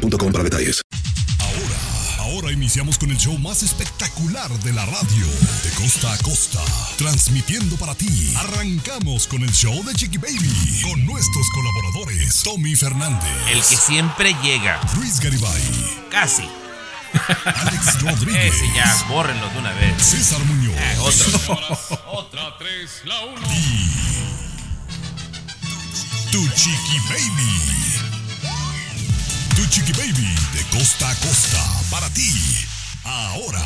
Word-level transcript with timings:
boostmobile.com 0.00 0.32
para 0.32 0.44
detalles. 0.44 0.80
Ahora, 1.40 2.32
ahora 2.32 2.52
iniciamos 2.52 2.98
con 2.98 3.10
el 3.10 3.16
show 3.16 3.36
más 3.38 3.62
espectacular 3.62 4.50
de 4.60 4.72
la 4.72 4.84
radio. 4.86 5.26
De 5.62 5.70
costa 5.76 6.12
a 6.12 6.18
costa. 6.18 6.60
Transmitiendo 6.98 7.76
para 7.76 7.94
ti. 7.94 8.34
Arrancamos 8.36 9.26
con 9.26 9.42
el 9.42 9.52
show 9.52 9.84
de 9.84 9.94
Chiqui 9.94 10.18
Baby. 10.18 10.82
Con 10.82 11.04
nuestros 11.06 11.46
colaboradores. 11.50 12.42
Tommy 12.42 12.74
Fernández. 12.76 13.28
El 13.50 13.58
que 13.58 13.76
siempre 13.76 14.34
llega. 14.42 14.80
Luis 14.96 15.20
Garibay. 15.20 15.62
Casi. 16.10 16.44
Alex 17.44 18.02
Rodríguez. 18.02 18.54
Ese 18.54 18.66
ya, 18.74 19.04
bórrenlo 19.08 19.48
de 19.50 19.58
una 19.58 19.72
vez. 19.72 20.00
César 20.00 20.44
Muñoz. 20.44 20.76
Eh, 20.76 20.96
otro. 21.00 21.98
Otra, 22.12 22.56
tres, 22.56 23.02
la 23.04 23.20
uno. 23.24 23.48
Tu 26.30 26.48
Chiqui 26.50 26.98
Baby. 27.08 28.09
Tu 29.54 29.62
Chiqui 29.70 29.92
Baby 29.92 30.34
de 30.52 30.62
costa 30.76 31.08
a 31.08 31.14
costa 31.16 31.58
para 31.90 32.08
ti. 32.10 32.69
Ahora. 33.04 33.62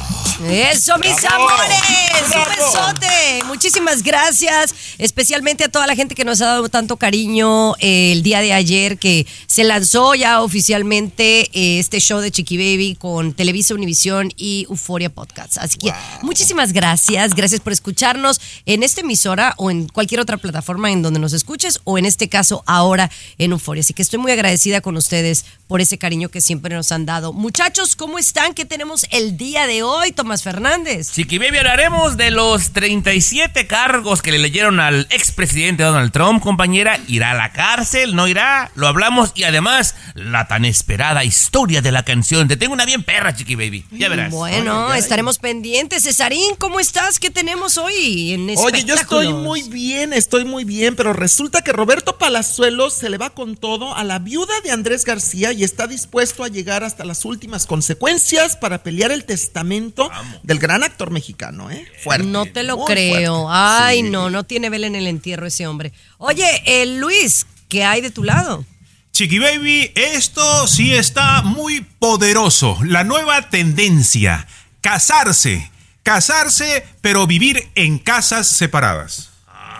Eso, 0.48 0.98
mis 0.98 1.20
¡Bravo! 1.22 1.48
amores. 1.48 1.78
Un 2.24 2.30
¡Bravo! 2.30 2.50
besote. 2.50 3.44
Muchísimas 3.44 4.02
gracias, 4.02 4.74
especialmente 4.98 5.64
a 5.64 5.68
toda 5.68 5.86
la 5.86 5.94
gente 5.94 6.14
que 6.14 6.24
nos 6.24 6.40
ha 6.40 6.46
dado 6.46 6.68
tanto 6.68 6.96
cariño 6.96 7.74
eh, 7.78 8.12
el 8.12 8.22
día 8.22 8.40
de 8.40 8.52
ayer 8.52 8.98
que 8.98 9.26
se 9.46 9.64
lanzó 9.64 10.14
ya 10.14 10.42
oficialmente 10.42 11.50
eh, 11.52 11.78
este 11.78 12.00
show 12.00 12.20
de 12.20 12.30
Chiqui 12.30 12.56
Baby 12.56 12.96
con 12.96 13.32
Televisa 13.32 13.74
Univisión 13.74 14.32
y 14.36 14.66
Euforia 14.68 15.08
Podcast. 15.10 15.58
Así 15.58 15.78
que 15.78 15.92
muchísimas 16.22 16.72
gracias. 16.72 17.34
Gracias 17.34 17.60
por 17.60 17.72
escucharnos 17.72 18.40
en 18.66 18.82
esta 18.82 19.00
emisora 19.02 19.54
o 19.56 19.70
en 19.70 19.88
cualquier 19.88 20.20
otra 20.20 20.36
plataforma 20.36 20.90
en 20.90 21.02
donde 21.02 21.20
nos 21.20 21.32
escuches 21.32 21.80
o 21.84 21.96
en 21.96 22.06
este 22.06 22.28
caso 22.28 22.62
ahora 22.66 23.10
en 23.38 23.52
Euforia. 23.52 23.80
Así 23.80 23.94
que 23.94 24.02
estoy 24.02 24.18
muy 24.18 24.32
agradecida 24.32 24.80
con 24.80 24.96
ustedes 24.96 25.44
por 25.68 25.80
ese 25.80 25.96
cariño 25.98 26.28
que 26.28 26.40
siempre 26.40 26.74
nos 26.74 26.92
han 26.92 27.06
dado. 27.06 27.32
Muchachos, 27.32 27.96
¿cómo 27.96 28.18
están? 28.18 28.54
¿Qué 28.54 28.64
tenemos 28.64 29.06
el 29.10 29.23
día 29.32 29.66
de 29.66 29.82
hoy, 29.82 30.12
Tomás 30.12 30.42
Fernández? 30.42 31.12
Chiqui 31.12 31.38
Baby, 31.38 31.58
hablaremos 31.58 32.16
de 32.16 32.30
los 32.30 32.72
37 32.72 33.66
cargos 33.66 34.22
que 34.22 34.30
le 34.30 34.38
leyeron 34.38 34.80
al 34.80 35.06
expresidente 35.10 35.82
Donald 35.82 36.12
Trump, 36.12 36.42
compañera. 36.42 36.98
¿Irá 37.08 37.32
a 37.32 37.34
la 37.34 37.52
cárcel? 37.52 38.14
¿No 38.14 38.28
irá? 38.28 38.70
Lo 38.74 38.86
hablamos 38.86 39.32
y 39.34 39.44
además 39.44 39.94
la 40.14 40.46
tan 40.46 40.64
esperada 40.64 41.24
historia 41.24 41.82
de 41.82 41.92
la 41.92 42.04
canción. 42.04 42.46
Te 42.48 42.56
tengo 42.56 42.72
una 42.72 42.84
bien 42.84 43.02
perra, 43.02 43.34
Chiqui 43.34 43.54
Baby. 43.54 43.84
Ya 43.90 44.08
verás. 44.08 44.30
Bueno, 44.30 44.92
estaremos 44.94 45.38
pendientes. 45.38 46.02
Cesarín, 46.04 46.54
¿cómo 46.56 46.78
estás? 46.78 47.18
¿Qué 47.18 47.30
tenemos 47.30 47.78
hoy 47.78 48.32
en 48.34 48.54
Oye, 48.58 48.84
yo 48.84 48.94
estoy 48.94 49.32
muy 49.32 49.62
bien, 49.62 50.12
estoy 50.12 50.44
muy 50.44 50.64
bien, 50.64 50.96
pero 50.96 51.12
resulta 51.12 51.62
que 51.62 51.72
Roberto 51.72 52.18
Palazuelos 52.18 52.94
se 52.94 53.10
le 53.10 53.18
va 53.18 53.30
con 53.30 53.56
todo 53.56 53.94
a 53.94 54.04
la 54.04 54.18
viuda 54.18 54.52
de 54.62 54.70
Andrés 54.70 55.04
García 55.04 55.52
y 55.52 55.64
está 55.64 55.86
dispuesto 55.86 56.44
a 56.44 56.48
llegar 56.48 56.84
hasta 56.84 57.04
las 57.04 57.24
últimas 57.24 57.66
consecuencias 57.66 58.56
para 58.56 58.82
pelear 58.82 59.12
el 59.14 59.24
testamento 59.24 60.10
del 60.42 60.58
gran 60.58 60.82
actor 60.82 61.10
mexicano, 61.10 61.70
¿eh? 61.70 61.86
Fuerte. 62.02 62.26
No 62.26 62.46
te 62.46 62.62
lo 62.62 62.84
creo. 62.84 63.42
fuerte. 63.44 63.48
Ay, 63.50 64.02
Sí. 64.02 64.10
no, 64.10 64.30
no 64.30 64.44
tiene 64.44 64.70
vela 64.70 64.86
en 64.86 64.96
el 64.96 65.06
entierro 65.06 65.46
ese 65.46 65.66
hombre. 65.66 65.92
Oye, 66.18 66.62
eh, 66.66 66.86
Luis, 66.86 67.46
¿qué 67.68 67.84
hay 67.84 68.00
de 68.00 68.10
tu 68.10 68.22
lado? 68.24 68.64
Chiqui 69.12 69.38
Baby, 69.38 69.92
esto 69.94 70.66
sí 70.66 70.92
está 70.92 71.42
muy 71.42 71.80
poderoso. 72.00 72.76
La 72.84 73.04
nueva 73.04 73.48
tendencia, 73.48 74.46
casarse. 74.80 75.70
Casarse, 76.02 76.84
pero 77.00 77.26
vivir 77.26 77.68
en 77.76 77.98
casas 77.98 78.46
separadas. 78.48 79.30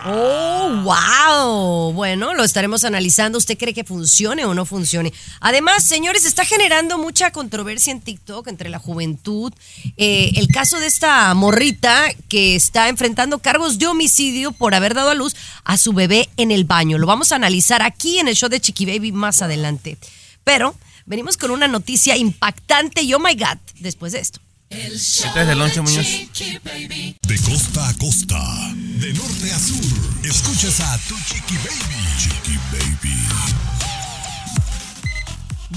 Oh, 0.07 0.83
wow. 0.83 1.91
Bueno, 1.93 2.35
lo 2.35 2.43
estaremos 2.43 2.83
analizando. 2.83 3.39
¿Usted 3.39 3.57
cree 3.57 3.73
que 3.73 3.83
funcione 3.83 4.45
o 4.45 4.53
no 4.53 4.63
funcione? 4.63 5.11
Además, 5.39 5.83
señores, 5.83 6.25
está 6.25 6.45
generando 6.45 6.99
mucha 6.99 7.31
controversia 7.31 7.91
en 7.91 8.01
TikTok 8.01 8.47
entre 8.47 8.69
la 8.69 8.77
juventud. 8.77 9.51
Eh, 9.97 10.31
el 10.35 10.47
caso 10.49 10.79
de 10.79 10.85
esta 10.85 11.33
morrita 11.33 12.05
que 12.29 12.55
está 12.55 12.87
enfrentando 12.87 13.39
cargos 13.39 13.79
de 13.79 13.87
homicidio 13.87 14.51
por 14.51 14.75
haber 14.75 14.93
dado 14.93 15.09
a 15.09 15.15
luz 15.15 15.35
a 15.63 15.75
su 15.75 15.91
bebé 15.91 16.29
en 16.37 16.51
el 16.51 16.65
baño. 16.65 16.99
Lo 16.99 17.07
vamos 17.07 17.31
a 17.31 17.37
analizar 17.37 17.81
aquí 17.81 18.19
en 18.19 18.27
el 18.27 18.35
show 18.35 18.47
de 18.47 18.61
Chiqui 18.61 18.85
Baby 18.85 19.11
más 19.11 19.41
adelante. 19.41 19.97
Pero 20.43 20.75
venimos 21.07 21.35
con 21.35 21.49
una 21.49 21.67
noticia 21.67 22.15
impactante 22.15 23.01
y 23.01 23.11
oh 23.15 23.19
my 23.19 23.33
God, 23.33 23.57
después 23.79 24.13
de 24.13 24.19
esto. 24.19 24.44
¿Qué 24.75 25.29
traes 25.31 25.47
de 25.47 25.81
Muñoz? 25.81 26.07
De 27.21 27.39
costa 27.43 27.87
a 27.87 27.93
costa. 27.93 28.73
De 28.75 29.13
norte 29.13 29.53
a 29.53 29.57
sur. 29.59 30.25
Escuchas 30.25 30.81
a 30.81 30.97
tu 31.07 31.15
Chiqui 31.15 31.55
Baby. 31.55 31.95
Chiqui 32.17 32.57
Baby. 32.73 33.15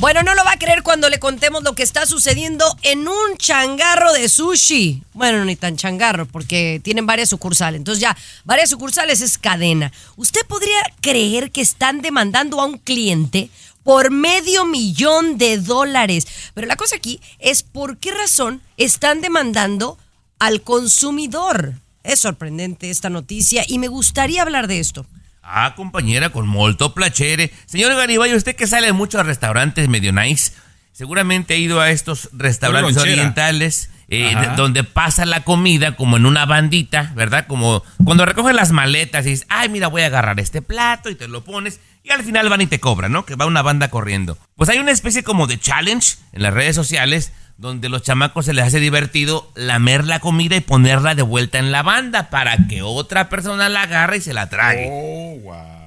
Bueno, 0.01 0.23
no 0.25 0.35
lo 0.35 0.45
va 0.45 0.53
a 0.53 0.59
creer 0.59 0.83
cuando 0.83 1.09
le 1.09 1.21
contemos 1.21 1.63
lo 1.63 1.75
que 1.75 1.83
está 1.85 2.07
sucediendo 2.07 2.65
en 2.83 3.07
un 3.07 3.37
changarro 3.37 4.13
de 4.13 4.29
sushi. 4.29 5.03
Bueno, 5.13 5.45
ni 5.45 5.55
tan 5.55 5.77
changarro, 5.77 6.27
porque 6.27 6.81
tienen 6.83 7.07
varias 7.07 7.29
sucursales. 7.29 7.79
Entonces 7.79 8.01
ya, 8.01 8.17
varias 8.45 8.71
sucursales 8.71 9.21
es 9.21 9.39
cadena. 9.39 9.93
¿Usted 10.17 10.41
podría 10.49 10.79
creer 11.01 11.53
que 11.53 11.61
están 11.61 12.01
demandando 12.01 12.61
a 12.61 12.67
un 12.67 12.79
cliente 12.79 13.51
por 13.89 14.11
medio 14.11 14.67
millón 14.67 15.39
de 15.39 15.57
dólares? 15.57 16.27
Pero 16.53 16.67
la 16.67 16.77
cosa 16.77 16.97
aquí 16.97 17.23
es 17.39 17.63
por 17.63 17.97
qué 17.97 18.13
razón 18.13 18.61
están 18.77 19.23
demandando 19.23 19.97
al 20.39 20.61
consumidor. 20.61 21.73
Es 22.05 22.19
sorprendente 22.19 22.91
esta 22.91 23.09
noticia 23.09 23.65
y 23.67 23.79
me 23.79 23.89
gustaría 23.89 24.43
hablar 24.43 24.67
de 24.69 24.79
esto. 24.79 25.07
Ah, 25.43 25.73
compañera, 25.75 26.29
con 26.29 26.47
molto 26.47 26.93
placere. 26.93 27.51
Señor 27.65 27.95
Garibay, 27.95 28.35
usted 28.35 28.55
que 28.57 28.67
sale 28.67 28.93
mucho 28.93 29.21
a 29.21 29.23
restaurantes 29.23 29.89
medio 29.89 30.13
nice, 30.13 30.53
seguramente 30.93 31.55
ha 31.55 31.57
ido 31.57 31.81
a 31.81 31.91
estos 31.91 32.29
restaurantes 32.35 32.99
orientales 32.99 33.89
eh, 34.09 34.35
donde 34.57 34.85
pasa 34.85 35.27
la 35.27 35.45
comida 35.45 35.95
como 35.95 36.17
en 36.17 36.25
una 36.25 36.47
bandita, 36.47 37.13
¿verdad? 37.15 37.47
Como 37.47 37.83
cuando 38.05 38.25
recogen 38.25 38.57
las 38.57 38.73
maletas 38.73 39.27
y 39.27 39.31
dices, 39.31 39.47
ay, 39.51 39.69
mira, 39.69 39.89
voy 39.89 40.03
a 40.03 40.07
agarrar 40.07 40.41
este 40.41 40.63
plato 40.63 41.11
y 41.11 41.15
te 41.15 41.29
lo 41.29 41.45
pones 41.45 41.81
y 42.03 42.11
al 42.11 42.23
final 42.23 42.49
van 42.49 42.63
y 42.63 42.67
te 42.67 42.81
cobran, 42.81 43.13
¿no? 43.13 43.27
Que 43.27 43.35
va 43.35 43.45
una 43.45 43.61
banda 43.61 43.91
corriendo. 43.91 44.39
Pues 44.57 44.71
hay 44.71 44.79
una 44.79 44.93
especie 44.93 45.23
como 45.23 45.47
de 45.47 45.61
challenge 45.61 46.17
en 46.33 46.43
las 46.43 46.55
redes 46.55 46.75
sociales 46.75 47.33
donde 47.59 47.89
los 47.89 48.03
chamacos 48.03 48.47
se 48.47 48.55
les 48.55 48.65
hace 48.65 48.81
divertido 48.81 49.51
lamer 49.57 50.05
la 50.05 50.21
comida 50.21 50.57
y 50.57 50.61
ponerla 50.61 51.15
de 51.15 51.23
vuelta 51.23 51.59
en 51.59 51.73
la 51.73 51.83
banda 51.83 52.31
para 52.31 52.69
que 52.69 52.83
otra 52.83 53.29
persona 53.29 53.69
la 53.69 53.83
agarre 53.83 54.19
y 54.19 54.21
se 54.21 54.33
la 54.33 54.49
trague. 54.49 55.43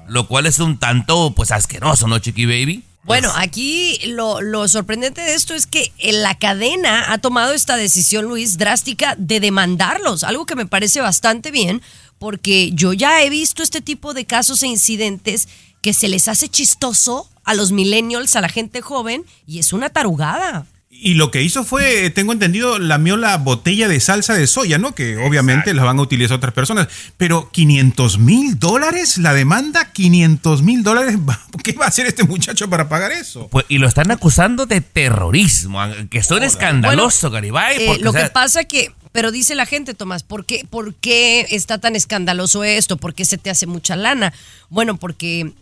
Lo 0.06 0.28
cual 0.28 0.46
es 0.46 0.58
un 0.58 0.78
tanto, 0.78 1.32
pues, 1.34 1.50
asqueroso, 1.50 2.06
¿no, 2.06 2.18
Chiqui 2.18 2.44
Baby? 2.44 2.84
Bueno, 3.04 3.32
aquí 3.34 3.98
lo, 4.06 4.40
lo 4.40 4.68
sorprendente 4.68 5.20
de 5.22 5.34
esto 5.34 5.54
es 5.54 5.66
que 5.66 5.92
la 6.00 6.38
cadena 6.38 7.12
ha 7.12 7.18
tomado 7.18 7.52
esta 7.52 7.76
decisión, 7.76 8.26
Luis, 8.26 8.58
drástica 8.58 9.16
de 9.18 9.40
demandarlos, 9.40 10.22
algo 10.22 10.46
que 10.46 10.54
me 10.54 10.66
parece 10.66 11.00
bastante 11.00 11.50
bien, 11.50 11.82
porque 12.20 12.70
yo 12.72 12.92
ya 12.92 13.22
he 13.22 13.28
visto 13.30 13.64
este 13.64 13.80
tipo 13.80 14.14
de 14.14 14.24
casos 14.24 14.62
e 14.62 14.68
incidentes 14.68 15.48
que 15.80 15.92
se 15.92 16.08
les 16.08 16.28
hace 16.28 16.48
chistoso 16.48 17.28
a 17.42 17.54
los 17.54 17.72
millennials, 17.72 18.36
a 18.36 18.40
la 18.40 18.48
gente 18.48 18.80
joven, 18.82 19.26
y 19.48 19.58
es 19.58 19.72
una 19.72 19.90
tarugada. 19.90 20.66
Y 21.04 21.14
lo 21.14 21.32
que 21.32 21.42
hizo 21.42 21.64
fue, 21.64 22.10
tengo 22.10 22.32
entendido, 22.32 22.78
lamió 22.78 23.16
la 23.16 23.36
botella 23.36 23.88
de 23.88 23.98
salsa 23.98 24.34
de 24.34 24.46
soya, 24.46 24.78
¿no? 24.78 24.94
Que 24.94 25.16
obviamente 25.16 25.74
la 25.74 25.82
van 25.82 25.98
a 25.98 26.02
utilizar 26.02 26.36
otras 26.36 26.54
personas. 26.54 26.86
Pero 27.16 27.50
500 27.50 28.20
mil 28.20 28.56
dólares 28.56 29.18
la 29.18 29.34
demanda, 29.34 29.90
500 29.90 30.62
mil 30.62 30.84
dólares. 30.84 31.18
¿Qué 31.64 31.72
va 31.72 31.86
a 31.86 31.88
hacer 31.88 32.06
este 32.06 32.22
muchacho 32.22 32.70
para 32.70 32.88
pagar 32.88 33.10
eso? 33.10 33.48
Pues, 33.48 33.66
y 33.68 33.78
lo 33.78 33.88
están 33.88 34.12
acusando 34.12 34.64
de 34.66 34.80
terrorismo, 34.80 35.80
que 36.08 36.22
son 36.22 36.44
escandaloso, 36.44 37.32
Garibay. 37.32 37.82
Eh, 37.82 37.98
lo 38.00 38.10
o 38.10 38.12
sea, 38.12 38.22
que 38.22 38.30
pasa 38.30 38.62
que, 38.62 38.92
pero 39.10 39.32
dice 39.32 39.56
la 39.56 39.66
gente, 39.66 39.94
Tomás, 39.94 40.22
¿por 40.22 40.44
qué, 40.44 40.64
¿por 40.70 40.94
qué 40.94 41.48
está 41.50 41.78
tan 41.78 41.96
escandaloso 41.96 42.62
esto? 42.62 42.96
¿Por 42.96 43.12
qué 43.14 43.24
se 43.24 43.38
te 43.38 43.50
hace 43.50 43.66
mucha 43.66 43.96
lana? 43.96 44.32
Bueno, 44.68 44.96
porque 44.96 45.52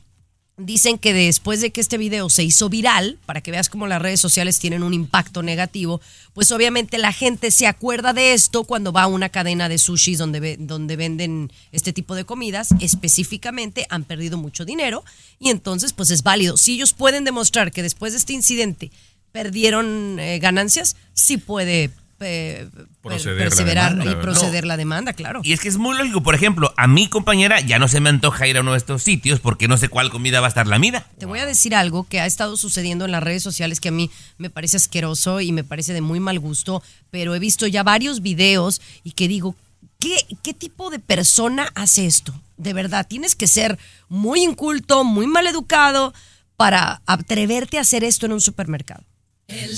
dicen 0.61 0.99
que 0.99 1.13
después 1.13 1.61
de 1.61 1.71
que 1.71 1.81
este 1.81 1.99
video 1.99 2.29
se 2.31 2.45
hizo 2.45 2.69
viral, 2.69 3.19
para 3.27 3.41
que 3.41 3.51
veas 3.51 3.69
cómo 3.69 3.87
las 3.87 4.01
redes 4.01 4.21
sociales 4.21 4.59
tienen 4.59 4.83
un 4.83 4.95
impacto 4.95 5.43
negativo, 5.43 6.01
pues 6.33 6.51
obviamente 6.53 6.99
la 6.99 7.13
gente 7.13 7.51
se 7.51 7.67
acuerda 7.67 8.13
de 8.13 8.35
esto 8.35 8.65
cuando 8.65 8.93
va 8.93 9.03
a 9.03 9.07
una 9.07 9.29
cadena 9.29 9.69
de 9.69 9.79
sushis 9.79 10.19
donde, 10.19 10.57
donde 10.59 10.97
venden 10.97 11.53
este 11.73 11.93
tipo 11.93 12.15
de 12.15 12.25
comidas, 12.25 12.69
específicamente 12.81 13.87
han 13.91 14.05
perdido 14.05 14.39
mucho 14.39 14.65
dinero 14.65 15.05
y 15.39 15.51
entonces 15.51 15.93
pues 15.93 16.11
es 16.11 16.23
válido. 16.23 16.57
Si 16.57 16.75
ellos 16.75 16.93
pueden 16.93 17.25
demostrar 17.25 17.73
que 17.73 17.83
después 17.83 18.13
de 18.13 18.19
este 18.19 18.33
incidente 18.33 18.91
perdieron 19.33 20.19
eh, 20.19 20.39
ganancias, 20.39 20.97
sí 21.15 21.37
puede 21.37 21.91
eh, 22.21 22.69
perseverar 23.03 23.91
demanda, 23.91 24.05
y 24.05 24.09
¿verdad? 24.09 24.23
proceder 24.23 24.67
la 24.67 24.77
demanda, 24.77 25.13
claro. 25.13 25.41
Y 25.43 25.53
es 25.53 25.61
que 25.61 25.69
es 25.69 25.79
muy 25.79 25.97
lógico, 25.97 26.23
por 26.23 26.35
ejemplo, 26.35 26.73
a 26.77 26.87
mi 26.87 27.09
compañera 27.09 27.61
ya 27.61 27.79
no 27.79 27.89
se 27.89 28.01
me 28.01 28.11
antoja 28.11 28.47
ir 28.47 28.59
a 28.59 28.61
uno 28.61 28.73
de 28.73 28.79
estos 28.79 29.03
sitios 29.03 29.41
porque 29.41 29.69
no 29.69 29.77
sé 29.77 29.89
cuál 29.89 30.11
comida 30.11 30.41
va 30.41 30.47
a 30.47 30.49
estar 30.49 30.67
la 30.67 30.79
mida. 30.79 31.07
Te 31.19 31.27
voy 31.27 31.39
a 31.39 31.47
decir 31.47 31.75
algo 31.75 32.07
que 32.09 32.21
ha 32.21 32.27
estado 32.27 32.57
sucediendo 32.57 33.05
en 33.05 33.13
las 33.13 33.23
redes 33.23 33.43
sociales 33.43 33.81
que 33.81 33.89
a 33.89 33.93
mí 33.93 34.11
me 34.39 34.51
parece 34.51 34.77
asqueroso 34.77 35.41
y 35.41 35.53
me 35.53 35.65
parece 35.65 35.93
de 35.93 36.01
muy 36.01 36.21
mal 36.21 36.39
gusto, 36.39 36.83
pero 37.11 37.35
he 37.35 37.39
visto 37.39 37.67
ya 37.67 37.83
varios 37.83 38.21
videos 38.21 38.81
y 39.03 39.13
que 39.13 39.29
digo, 39.29 39.57
¿qué, 39.99 40.17
qué 40.43 40.55
tipo 40.55 40.91
de 40.91 40.99
persona 40.99 41.71
hace 41.75 42.07
esto? 42.07 42.35
De 42.57 42.73
verdad, 42.73 43.07
tienes 43.09 43.35
que 43.35 43.47
ser 43.47 43.79
muy 44.09 44.43
inculto, 44.43 45.05
muy 45.05 45.27
mal 45.27 45.47
educado 45.47 46.13
para 46.57 47.01
atreverte 47.07 47.79
a 47.79 47.81
hacer 47.81 48.05
esto 48.05 48.27
en 48.27 48.33
un 48.33 48.41
supermercado. 48.41 49.05
El 49.53 49.77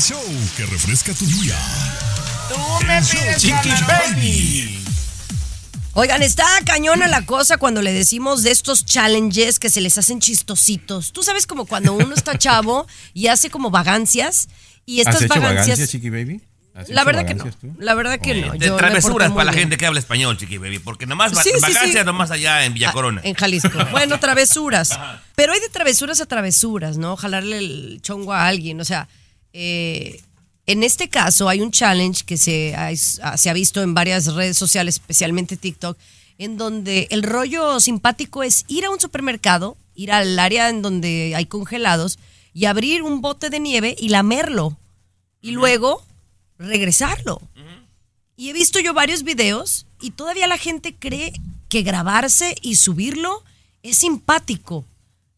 show 0.00 0.20
que 0.56 0.66
refresca 0.66 1.14
tu 1.14 1.24
día. 1.26 1.56
El 2.80 3.04
show 3.04 3.20
Chiqui 3.38 3.70
Baby. 3.86 4.84
Oigan, 5.92 6.24
está 6.24 6.44
cañona 6.66 7.06
la 7.06 7.24
cosa 7.24 7.56
cuando 7.56 7.82
le 7.82 7.92
decimos 7.92 8.42
de 8.42 8.50
estos 8.50 8.84
challenges 8.84 9.60
que 9.60 9.70
se 9.70 9.80
les 9.80 9.96
hacen 9.96 10.18
chistositos. 10.18 11.12
Tú 11.12 11.22
sabes 11.22 11.46
como 11.46 11.66
cuando 11.66 11.92
uno 11.92 12.12
está 12.16 12.36
chavo 12.38 12.88
y 13.12 13.28
hace 13.28 13.48
como 13.48 13.70
vagancias 13.70 14.48
y 14.84 14.98
estas 15.00 15.16
¿Has 15.16 15.22
hecho 15.22 15.34
vagancias... 15.34 15.78
vagancias, 15.78 15.90
Chiqui 15.90 16.10
Baby? 16.10 16.40
¿Has 16.74 16.88
La 16.88 17.04
verdad 17.04 17.24
que 17.24 17.34
no. 17.34 17.44
tú? 17.44 17.50
La 17.78 17.94
verdad 17.94 18.18
que 18.20 18.34
no. 18.34 18.52
De 18.52 18.66
Yo 18.66 18.76
travesuras 18.76 19.30
para 19.30 19.44
la 19.44 19.52
gente 19.52 19.76
que 19.76 19.86
habla 19.86 20.00
español, 20.00 20.36
chiqui 20.36 20.58
baby, 20.58 20.80
porque 20.80 21.06
nomás 21.06 21.32
va- 21.36 21.42
Sí, 21.42 21.50
sí, 21.54 21.60
vacancias 21.60 22.00
sí. 22.00 22.04
nomás 22.04 22.32
allá 22.32 22.64
en 22.64 22.74
Villa 22.74 22.90
Corona. 22.92 23.20
Ah, 23.24 23.28
en 23.28 23.34
Jalisco. 23.34 23.70
Bueno, 23.92 24.18
travesuras. 24.18 24.98
Pero 25.36 25.52
hay 25.52 25.60
de 25.60 25.68
travesuras 25.68 26.20
a 26.20 26.26
travesuras, 26.26 26.98
¿no? 26.98 27.16
Jalarle 27.16 27.58
el 27.58 28.00
chongo 28.02 28.32
a 28.32 28.48
alguien. 28.48 28.80
O 28.80 28.84
sea, 28.84 29.08
eh, 29.52 30.20
en 30.66 30.82
este 30.82 31.08
caso 31.08 31.48
hay 31.48 31.60
un 31.60 31.70
challenge 31.70 32.24
que 32.24 32.36
se 32.36 32.74
ha, 32.74 33.36
se 33.36 33.50
ha 33.50 33.52
visto 33.52 33.80
en 33.82 33.94
varias 33.94 34.26
redes 34.34 34.58
sociales, 34.58 34.96
especialmente 34.96 35.56
TikTok, 35.56 35.96
en 36.38 36.56
donde 36.56 37.06
el 37.10 37.22
rollo 37.22 37.78
simpático 37.78 38.42
es 38.42 38.64
ir 38.66 38.84
a 38.84 38.90
un 38.90 38.98
supermercado, 38.98 39.76
ir 39.94 40.10
al 40.10 40.36
área 40.40 40.68
en 40.70 40.82
donde 40.82 41.34
hay 41.36 41.46
congelados 41.46 42.18
y 42.52 42.64
abrir 42.64 43.02
un 43.02 43.20
bote 43.20 43.48
de 43.50 43.60
nieve 43.60 43.94
y 43.96 44.08
lamerlo. 44.08 44.76
Y 45.40 45.52
luego 45.52 46.04
regresarlo. 46.58 47.40
Y 48.36 48.50
he 48.50 48.52
visto 48.52 48.80
yo 48.80 48.94
varios 48.94 49.22
videos 49.22 49.86
y 50.00 50.10
todavía 50.10 50.46
la 50.46 50.58
gente 50.58 50.94
cree 50.98 51.32
que 51.68 51.82
grabarse 51.82 52.56
y 52.62 52.76
subirlo 52.76 53.44
es 53.82 53.98
simpático. 53.98 54.84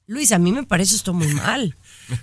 Luis, 0.06 0.32
a 0.32 0.38
mí 0.38 0.52
me 0.52 0.62
parece 0.62 0.94
esto 0.94 1.12
muy 1.12 1.28
mal. 1.34 1.76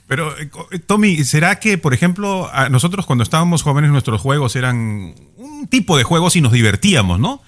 Pero, 0.08 0.38
eh, 0.38 0.50
eh, 0.72 0.80
Tommy, 0.80 1.24
¿será 1.26 1.60
que, 1.60 1.78
por 1.78 1.94
ejemplo, 1.94 2.50
a 2.54 2.70
nosotros 2.70 3.06
cuando 3.06 3.24
estábamos 3.24 3.64
jóvenes 3.64 3.92
nuestros 3.92 4.22
juegos 4.22 4.56
eran 4.56 5.16
un 5.36 5.68
tipo 5.68 5.98
de 5.98 6.04
juegos 6.04 6.36
y 6.36 6.42
nos 6.42 6.54
divertíamos, 6.54 7.20
¿no? 7.20 7.42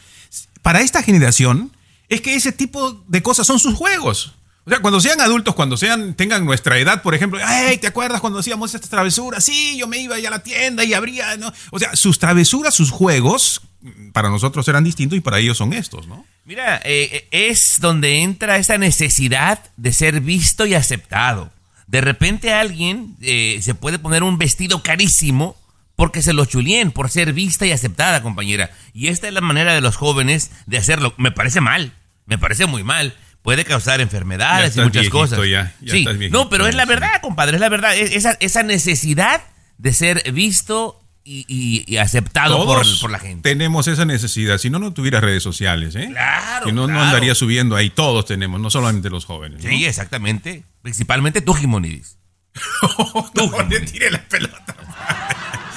Para 0.61 0.81
esta 0.81 1.01
generación 1.01 1.71
es 2.09 2.21
que 2.21 2.35
ese 2.35 2.51
tipo 2.51 2.91
de 3.07 3.23
cosas 3.23 3.47
son 3.47 3.59
sus 3.59 3.73
juegos. 3.75 4.35
O 4.65 4.69
sea, 4.69 4.79
cuando 4.79 4.99
sean 4.99 5.21
adultos, 5.21 5.53
cuando 5.53 5.77
sean 5.77 6.15
tengan 6.15 6.43
nuestra 6.43 6.79
edad, 6.79 7.03
por 7.03 7.13
ejemplo, 7.13 7.39
hey, 7.45 7.77
¿te 7.77 7.85
acuerdas 7.85 8.19
cuando 8.19 8.39
hacíamos 8.39 8.73
estas 8.73 8.89
travesuras? 8.89 9.43
Sí, 9.43 9.77
yo 9.77 9.87
me 9.87 9.99
iba 9.99 10.15
ahí 10.15 10.25
a 10.25 10.31
la 10.31 10.39
tienda 10.39 10.83
y 10.83 10.95
abría, 10.95 11.37
¿no? 11.37 11.53
O 11.69 11.77
sea, 11.77 11.95
sus 11.95 12.17
travesuras, 12.17 12.73
sus 12.73 12.89
juegos, 12.89 13.61
mm, 13.81 14.09
para 14.09 14.29
nosotros 14.29 14.67
eran 14.67 14.83
distintos 14.83 15.17
y 15.17 15.21
para 15.21 15.37
ellos 15.37 15.57
son 15.57 15.71
estos, 15.71 16.07
¿no? 16.07 16.25
Mira, 16.45 16.77
eh, 16.83 17.09
eh, 17.11 17.27
es 17.29 17.77
donde 17.79 18.21
entra 18.21 18.57
esa 18.57 18.79
necesidad 18.79 19.59
de 19.77 19.93
ser 19.93 20.21
visto 20.21 20.65
y 20.65 20.73
aceptado. 20.73 21.51
De 21.85 22.01
repente 22.01 22.51
alguien 22.51 23.15
eh, 23.21 23.59
se 23.61 23.75
puede 23.75 23.99
poner 23.99 24.23
un 24.23 24.39
vestido 24.39 24.81
carísimo 24.81 25.55
porque 25.95 26.23
se 26.23 26.33
lo 26.33 26.45
chulien, 26.45 26.91
por 26.91 27.11
ser 27.11 27.33
vista 27.33 27.67
y 27.67 27.71
aceptada, 27.71 28.23
compañera. 28.23 28.71
Y 28.93 29.07
esta 29.07 29.27
es 29.27 29.33
la 29.33 29.41
manera 29.41 29.75
de 29.75 29.81
los 29.81 29.95
jóvenes 29.95 30.49
de 30.65 30.77
hacerlo. 30.77 31.13
Me 31.17 31.31
parece 31.31 31.61
mal, 31.61 31.93
me 32.25 32.39
parece 32.39 32.65
muy 32.65 32.83
mal. 32.83 33.15
Puede 33.45 33.63
causar 33.63 33.99
Ya 33.99 34.03
enfermedades 34.03 34.75
y 34.75 34.79
muchas 34.81 35.03
viejito 35.03 35.17
cosas. 35.19 35.39
ya, 35.49 35.73
ya 35.79 35.91
sí, 35.93 35.99
estás 35.99 36.17
viejito, 36.17 36.37
no, 36.37 36.49
pero 36.49 36.67
es 36.67 36.75
la 36.75 36.83
sí. 36.83 36.89
verdad, 36.89 37.21
compadre, 37.21 37.55
es 37.55 37.61
la 37.61 37.69
verdad. 37.69 37.95
Es- 37.95 38.11
Esa, 38.11 38.35
esa 38.41 38.63
necesidad 38.63 39.41
de 39.77 39.93
ser 39.93 40.31
visto 40.33 40.99
y, 41.23 41.45
y- 41.47 41.83
y 41.87 41.97
aceptado 41.97 42.65
por, 42.65 42.83
por 42.99 43.09
la 43.11 43.19
gente. 43.19 43.47
tenemos 43.49 43.87
esa 43.87 44.03
necesidad. 44.05 44.57
Si 44.57 44.69
no, 44.69 44.79
no 44.79 44.93
tuviera 44.93 45.21
redes 45.21 45.41
sociales, 45.43 45.95
¿eh? 45.95 46.07
Claro, 46.11 46.65
Si 46.67 46.71
no, 46.73 46.81
no 46.81 46.87
claro. 46.87 47.01
andaría 47.03 47.33
subiendo 47.35 47.75
ahí. 47.75 47.89
Todos 47.89 48.25
tenemos, 48.25 48.59
no 48.59 48.69
solamente 48.69 49.09
los 49.09 49.25
jóvenes. 49.25 49.63
¿no? 49.63 49.69
Sí, 49.69 49.85
exactamente. 49.85 50.63
Principalmente 50.81 51.41
tú, 51.41 51.53
Jimonidis. 51.53 52.17
no, 53.35 53.51
le 53.69 53.79
tire 53.81 54.11
la 54.11 54.21
pelota. 54.27 54.75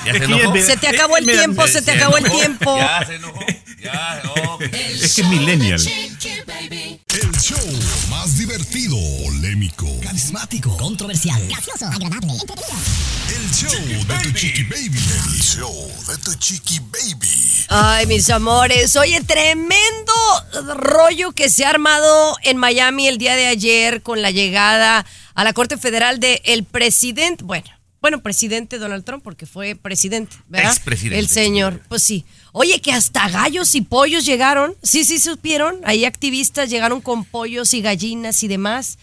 ¿Ya 0.07 0.13
se 0.15 0.63
Se 0.63 0.77
te 0.79 0.89
acabó 0.89 1.17
el 1.19 1.27
me- 1.27 1.33
tiempo, 1.35 1.67
se 1.67 1.83
te 1.83 1.91
acabó 1.91 2.17
el 2.17 2.25
tiempo. 2.25 2.77
Ya 2.79 3.05
se 3.07 3.17
enojó. 3.17 3.41
Ya. 3.83 4.23
Es 4.61 5.15
que 5.15 5.23
es 5.23 5.29
millennial. 5.29 5.81
El 5.81 7.33
show 7.41 7.59
más 8.11 8.37
divertido, 8.37 8.97
polémico, 9.25 9.87
Carismático, 10.03 10.77
controversial, 10.77 11.41
gracioso, 11.49 11.87
agradable, 11.87 12.33
entretenido. 12.33 12.75
el 13.29 13.51
show 13.53 14.07
de 14.07 14.25
tu 14.25 14.33
chiqui 14.33 14.65
baby. 14.65 14.99
El 14.99 15.41
show 15.41 15.93
de 16.09 16.19
tu 16.19 16.35
chiqui 16.35 16.81
baby. 16.81 17.67
Ay, 17.69 18.07
mis 18.07 18.29
amores. 18.31 18.97
Oye, 18.97 19.21
tremendo 19.23 20.13
rollo 20.75 21.33
que 21.33 21.49
se 21.49 21.65
ha 21.65 21.71
armado 21.71 22.37
en 22.43 22.57
Miami 22.57 23.07
el 23.07 23.19
día 23.19 23.37
de 23.37 23.47
ayer 23.47 24.03
con 24.03 24.23
la 24.23 24.33
llegada 24.33 25.07
a 25.35 25.45
la 25.45 25.53
Corte 25.53 25.77
Federal 25.79 26.19
del 26.19 26.65
presidente. 26.65 27.45
Bueno, 27.45 27.69
bueno, 28.01 28.23
presidente 28.23 28.79
Donald 28.79 29.05
Trump, 29.05 29.23
porque 29.23 29.47
fue 29.47 29.75
presidente, 29.77 30.37
¿verdad? 30.49 30.73
Expresidente. 30.73 31.19
El 31.19 31.29
señor, 31.29 31.81
pues 31.89 32.03
sí. 32.03 32.25
Oye, 32.61 32.81
que 32.81 32.93
hasta 32.93 33.29
gallos 33.29 33.77
y 33.77 33.83
pollos 33.83 34.27
llegaron. 34.27 34.75
Sí, 34.83 35.05
sí, 35.05 35.21
supieron. 35.21 35.77
Ahí 35.85 36.05
activistas 36.05 36.69
llegaron 36.69 37.01
con 37.01 37.25
pollos 37.25 37.73
y 37.73 37.83
gallinas 37.83 38.43
y 38.43 38.49
demás. 38.49 38.99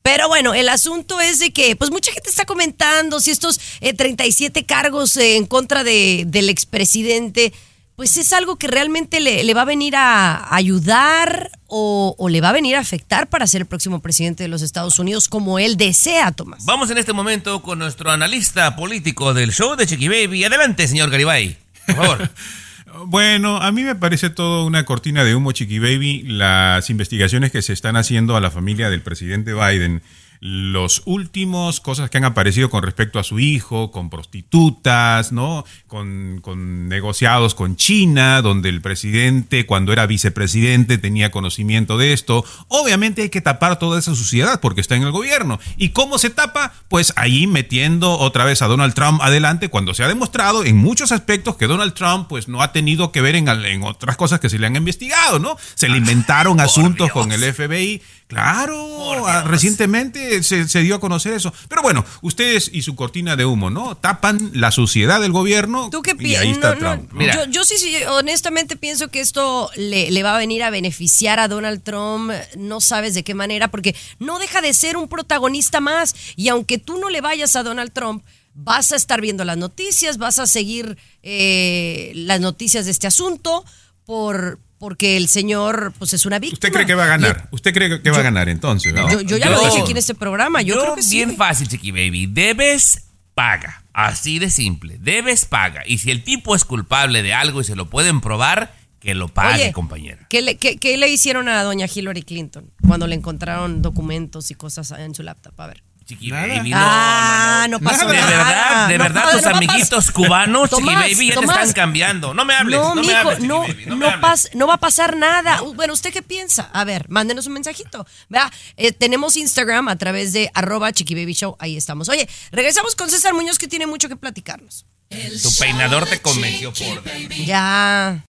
Pero 0.00 0.26
bueno, 0.26 0.54
el 0.54 0.70
asunto 0.70 1.20
es 1.20 1.38
de 1.38 1.52
que, 1.52 1.76
pues 1.76 1.90
mucha 1.90 2.10
gente 2.12 2.30
está 2.30 2.46
comentando 2.46 3.20
si 3.20 3.30
estos 3.30 3.60
eh, 3.82 3.92
37 3.92 4.64
cargos 4.64 5.18
eh, 5.18 5.36
en 5.36 5.44
contra 5.44 5.84
de, 5.84 6.24
del 6.26 6.48
expresidente, 6.48 7.52
pues 7.94 8.16
es 8.16 8.32
algo 8.32 8.56
que 8.56 8.68
realmente 8.68 9.20
le, 9.20 9.44
le 9.44 9.52
va 9.52 9.62
a 9.62 9.66
venir 9.66 9.96
a 9.96 10.54
ayudar 10.56 11.50
o, 11.66 12.14
o 12.16 12.28
le 12.30 12.40
va 12.40 12.48
a 12.48 12.52
venir 12.52 12.74
a 12.74 12.80
afectar 12.80 13.28
para 13.28 13.46
ser 13.46 13.60
el 13.60 13.66
próximo 13.66 14.00
presidente 14.00 14.44
de 14.44 14.48
los 14.48 14.62
Estados 14.62 14.98
Unidos 14.98 15.28
como 15.28 15.58
él 15.58 15.76
desea, 15.76 16.32
Tomás. 16.32 16.64
Vamos 16.64 16.88
en 16.88 16.96
este 16.96 17.12
momento 17.12 17.60
con 17.60 17.78
nuestro 17.78 18.10
analista 18.10 18.76
político 18.76 19.34
del 19.34 19.52
show 19.52 19.76
de 19.76 19.86
Chiqui 19.86 20.08
Baby. 20.08 20.44
Adelante, 20.44 20.88
señor 20.88 21.10
Garibay. 21.10 21.58
Por 21.86 21.96
favor. 21.96 22.30
Bueno, 23.06 23.58
a 23.58 23.72
mí 23.72 23.82
me 23.82 23.94
parece 23.94 24.30
todo 24.30 24.64
una 24.64 24.84
cortina 24.84 25.24
de 25.24 25.34
humo, 25.34 25.52
Chiqui 25.52 25.78
Baby, 25.78 26.22
las 26.22 26.90
investigaciones 26.90 27.50
que 27.50 27.62
se 27.62 27.72
están 27.72 27.96
haciendo 27.96 28.36
a 28.36 28.40
la 28.40 28.50
familia 28.50 28.88
del 28.90 29.02
presidente 29.02 29.52
Biden. 29.52 30.02
Los 30.46 31.00
últimos 31.06 31.80
cosas 31.80 32.10
que 32.10 32.18
han 32.18 32.26
aparecido 32.26 32.68
con 32.68 32.82
respecto 32.82 33.18
a 33.18 33.24
su 33.24 33.38
hijo, 33.38 33.90
con 33.90 34.10
prostitutas, 34.10 35.32
¿no? 35.32 35.64
Con, 35.86 36.40
con 36.42 36.86
negociados 36.86 37.54
con 37.54 37.76
China, 37.76 38.42
donde 38.42 38.68
el 38.68 38.82
presidente, 38.82 39.64
cuando 39.64 39.94
era 39.94 40.04
vicepresidente, 40.04 40.98
tenía 40.98 41.30
conocimiento 41.30 41.96
de 41.96 42.12
esto. 42.12 42.44
Obviamente 42.68 43.22
hay 43.22 43.30
que 43.30 43.40
tapar 43.40 43.78
toda 43.78 43.98
esa 43.98 44.14
suciedad 44.14 44.60
porque 44.60 44.82
está 44.82 44.96
en 44.96 45.04
el 45.04 45.12
gobierno. 45.12 45.58
¿Y 45.78 45.88
cómo 45.90 46.18
se 46.18 46.28
tapa? 46.28 46.74
Pues 46.88 47.14
ahí 47.16 47.46
metiendo 47.46 48.18
otra 48.18 48.44
vez 48.44 48.60
a 48.60 48.66
Donald 48.66 48.92
Trump 48.92 49.22
adelante 49.22 49.70
cuando 49.70 49.94
se 49.94 50.04
ha 50.04 50.08
demostrado 50.08 50.62
en 50.62 50.76
muchos 50.76 51.10
aspectos 51.10 51.56
que 51.56 51.68
Donald 51.68 51.94
Trump 51.94 52.28
pues 52.28 52.48
no 52.48 52.60
ha 52.60 52.70
tenido 52.70 53.12
que 53.12 53.22
ver 53.22 53.34
en, 53.36 53.48
en 53.48 53.82
otras 53.82 54.18
cosas 54.18 54.40
que 54.40 54.50
se 54.50 54.58
le 54.58 54.66
han 54.66 54.76
investigado, 54.76 55.38
¿no? 55.38 55.56
Se 55.74 55.88
le 55.88 55.96
inventaron 55.96 56.60
asuntos 56.60 57.10
con 57.12 57.32
el 57.32 57.40
FBI. 57.40 58.02
Claro, 58.26 59.26
ah, 59.26 59.42
recientemente 59.42 60.42
se, 60.42 60.66
se 60.66 60.80
dio 60.80 60.94
a 60.94 61.00
conocer 61.00 61.34
eso. 61.34 61.52
Pero 61.68 61.82
bueno, 61.82 62.04
ustedes 62.22 62.70
y 62.72 62.82
su 62.82 62.96
cortina 62.96 63.36
de 63.36 63.44
humo, 63.44 63.68
¿no? 63.68 63.96
Tapan 63.96 64.50
la 64.54 64.70
suciedad 64.70 65.20
del 65.20 65.30
gobierno 65.32 65.90
¿Tú 65.90 66.00
qué 66.00 66.14
y. 66.18 67.34
Yo, 67.34 67.44
yo 67.50 67.64
sí, 67.64 67.76
sí, 67.76 67.96
honestamente 68.08 68.76
pienso 68.76 69.08
que 69.08 69.20
esto 69.20 69.70
le, 69.76 70.10
le 70.10 70.22
va 70.22 70.34
a 70.34 70.38
venir 70.38 70.62
a 70.62 70.70
beneficiar 70.70 71.38
a 71.38 71.48
Donald 71.48 71.82
Trump, 71.82 72.32
no 72.56 72.80
sabes 72.80 73.14
de 73.14 73.24
qué 73.24 73.34
manera, 73.34 73.68
porque 73.68 73.94
no 74.18 74.38
deja 74.38 74.62
de 74.62 74.72
ser 74.72 74.96
un 74.96 75.08
protagonista 75.08 75.80
más. 75.80 76.16
Y 76.34 76.48
aunque 76.48 76.78
tú 76.78 76.98
no 76.98 77.10
le 77.10 77.20
vayas 77.20 77.56
a 77.56 77.62
Donald 77.62 77.92
Trump, 77.92 78.24
vas 78.54 78.92
a 78.92 78.96
estar 78.96 79.20
viendo 79.20 79.44
las 79.44 79.58
noticias, 79.58 80.16
vas 80.16 80.38
a 80.38 80.46
seguir 80.46 80.96
eh, 81.22 82.12
las 82.14 82.40
noticias 82.40 82.86
de 82.86 82.92
este 82.92 83.06
asunto, 83.06 83.64
por, 84.06 84.58
porque 84.84 85.16
el 85.16 85.28
señor 85.28 85.94
pues 85.98 86.12
es 86.12 86.26
una 86.26 86.38
víctima. 86.38 86.56
¿Usted 86.56 86.72
cree 86.74 86.84
que 86.84 86.94
va 86.94 87.04
a 87.04 87.06
ganar? 87.06 87.48
¿Usted 87.52 87.72
cree 87.72 88.02
que 88.02 88.10
va 88.10 88.18
a 88.18 88.22
ganar 88.22 88.50
entonces? 88.50 88.92
¿no? 88.92 89.10
Yo, 89.10 89.22
yo 89.22 89.38
ya 89.38 89.48
lo 89.48 89.58
dije 89.64 89.80
aquí 89.80 89.92
en 89.92 89.96
este 89.96 90.14
programa, 90.14 90.60
yo, 90.60 90.78
creo 90.78 90.94
que 90.96 91.02
sí. 91.02 91.16
bien 91.16 91.36
fácil, 91.38 91.68
Chiqui 91.68 91.90
Baby. 91.90 92.26
Debes, 92.26 93.06
paga. 93.34 93.82
Así 93.94 94.38
de 94.38 94.50
simple. 94.50 94.98
Debes, 95.00 95.46
paga. 95.46 95.84
Y 95.86 95.96
si 95.98 96.10
el 96.10 96.22
tipo 96.22 96.54
es 96.54 96.66
culpable 96.66 97.22
de 97.22 97.32
algo 97.32 97.62
y 97.62 97.64
se 97.64 97.76
lo 97.76 97.88
pueden 97.88 98.20
probar, 98.20 98.74
que 99.00 99.14
lo 99.14 99.28
pague, 99.28 99.62
Oye, 99.64 99.72
compañera. 99.72 100.26
¿qué 100.28 100.42
le, 100.42 100.58
qué- 100.58 100.76
qué 100.76 100.98
le 100.98 101.08
hicieron 101.08 101.48
a 101.48 101.62
doña 101.62 101.86
Hillary 101.92 102.22
Clinton 102.22 102.70
cuando 102.86 103.06
le 103.06 103.14
encontraron 103.14 103.80
documentos 103.80 104.50
y 104.50 104.54
cosas 104.54 104.90
en 104.98 105.14
su 105.14 105.22
laptop? 105.22 105.58
A 105.62 105.66
ver. 105.68 105.82
Chiqui 106.06 106.30
Nada. 106.30 106.46
Baby, 106.46 106.70
no, 106.70 106.76
ah, 106.78 107.66
no, 107.70 107.78
no, 107.78 107.78
no. 107.78 107.90
pasó 107.90 108.06
De 108.06 108.14
nada. 108.16 108.26
verdad, 108.28 108.88
de 108.88 108.98
No, 108.98 109.04
verdad, 109.04 109.30
tus 109.32 109.46
amiguitos 109.46 110.10
cubanos, 110.10 110.68
Chiqui 110.68 110.82
Tomás, 110.82 111.10
Baby, 111.12 111.28
ya 111.28 111.34
Tomás. 111.34 111.56
te 111.56 111.62
están 111.62 111.72
cambiando. 111.72 112.34
No 112.34 112.44
me 112.44 112.54
hables, 112.54 112.78
No, 112.78 112.94
no, 112.94 113.02
me 113.02 113.08
mijo, 113.08 113.18
hables, 113.20 113.36
Chiqui 113.36 113.48
no, 113.48 113.60
Baby, 113.60 113.84
no, 113.86 113.96
me 113.96 114.06
hables. 114.06 114.20
pas- 114.20 114.50
no 114.54 114.66
va 114.66 114.74
a 114.74 114.78
pasar 114.80 115.16
nada. 115.16 115.62
Uh, 115.62 115.72
Bueno, 115.74 115.94
¿usted 115.94 116.12
qué 116.12 116.20
piensa? 116.22 116.68
A 116.74 116.84
ver, 116.84 117.06
mándenos 117.08 117.46
un 117.46 117.54
mensajito. 117.54 118.06
Vea, 118.28 118.52
eh, 118.76 118.92
tenemos 118.92 119.36
Instagram 119.36 119.88
a 119.88 119.96
través 119.96 120.32
de 120.34 120.50
arroba 120.54 120.92
chiquibaby 120.92 121.32
show. 121.32 121.56
Ahí 121.58 121.76
estamos. 121.76 122.08
Oye, 122.10 122.28
regresamos 122.52 122.94
con 122.94 123.08
César 123.08 123.32
Muñoz 123.34 123.58
que 123.58 123.66
tiene 123.68 123.86
mucho 123.86 124.08
que 124.08 124.16
platicarnos. 124.16 124.84
Tu 125.08 125.54
peinador 125.58 126.06
te 126.06 126.20
convenció 126.20 126.72
por... 126.72 127.02
Ya. 127.46 128.24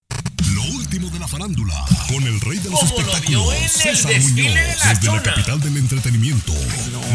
Lo 0.66 0.72
último 0.78 1.08
de 1.10 1.18
la 1.18 1.28
farándula, 1.28 1.74
con 2.08 2.22
el 2.24 2.40
rey 2.40 2.58
de 2.58 2.70
los 2.70 2.82
espectáculos, 2.82 3.54
César 3.68 4.12
Muñoz, 4.20 4.34
de 4.34 4.42
la 4.54 4.94
desde 4.94 5.12
la 5.12 5.22
capital 5.22 5.60
del 5.60 5.76
entretenimiento, 5.76 6.52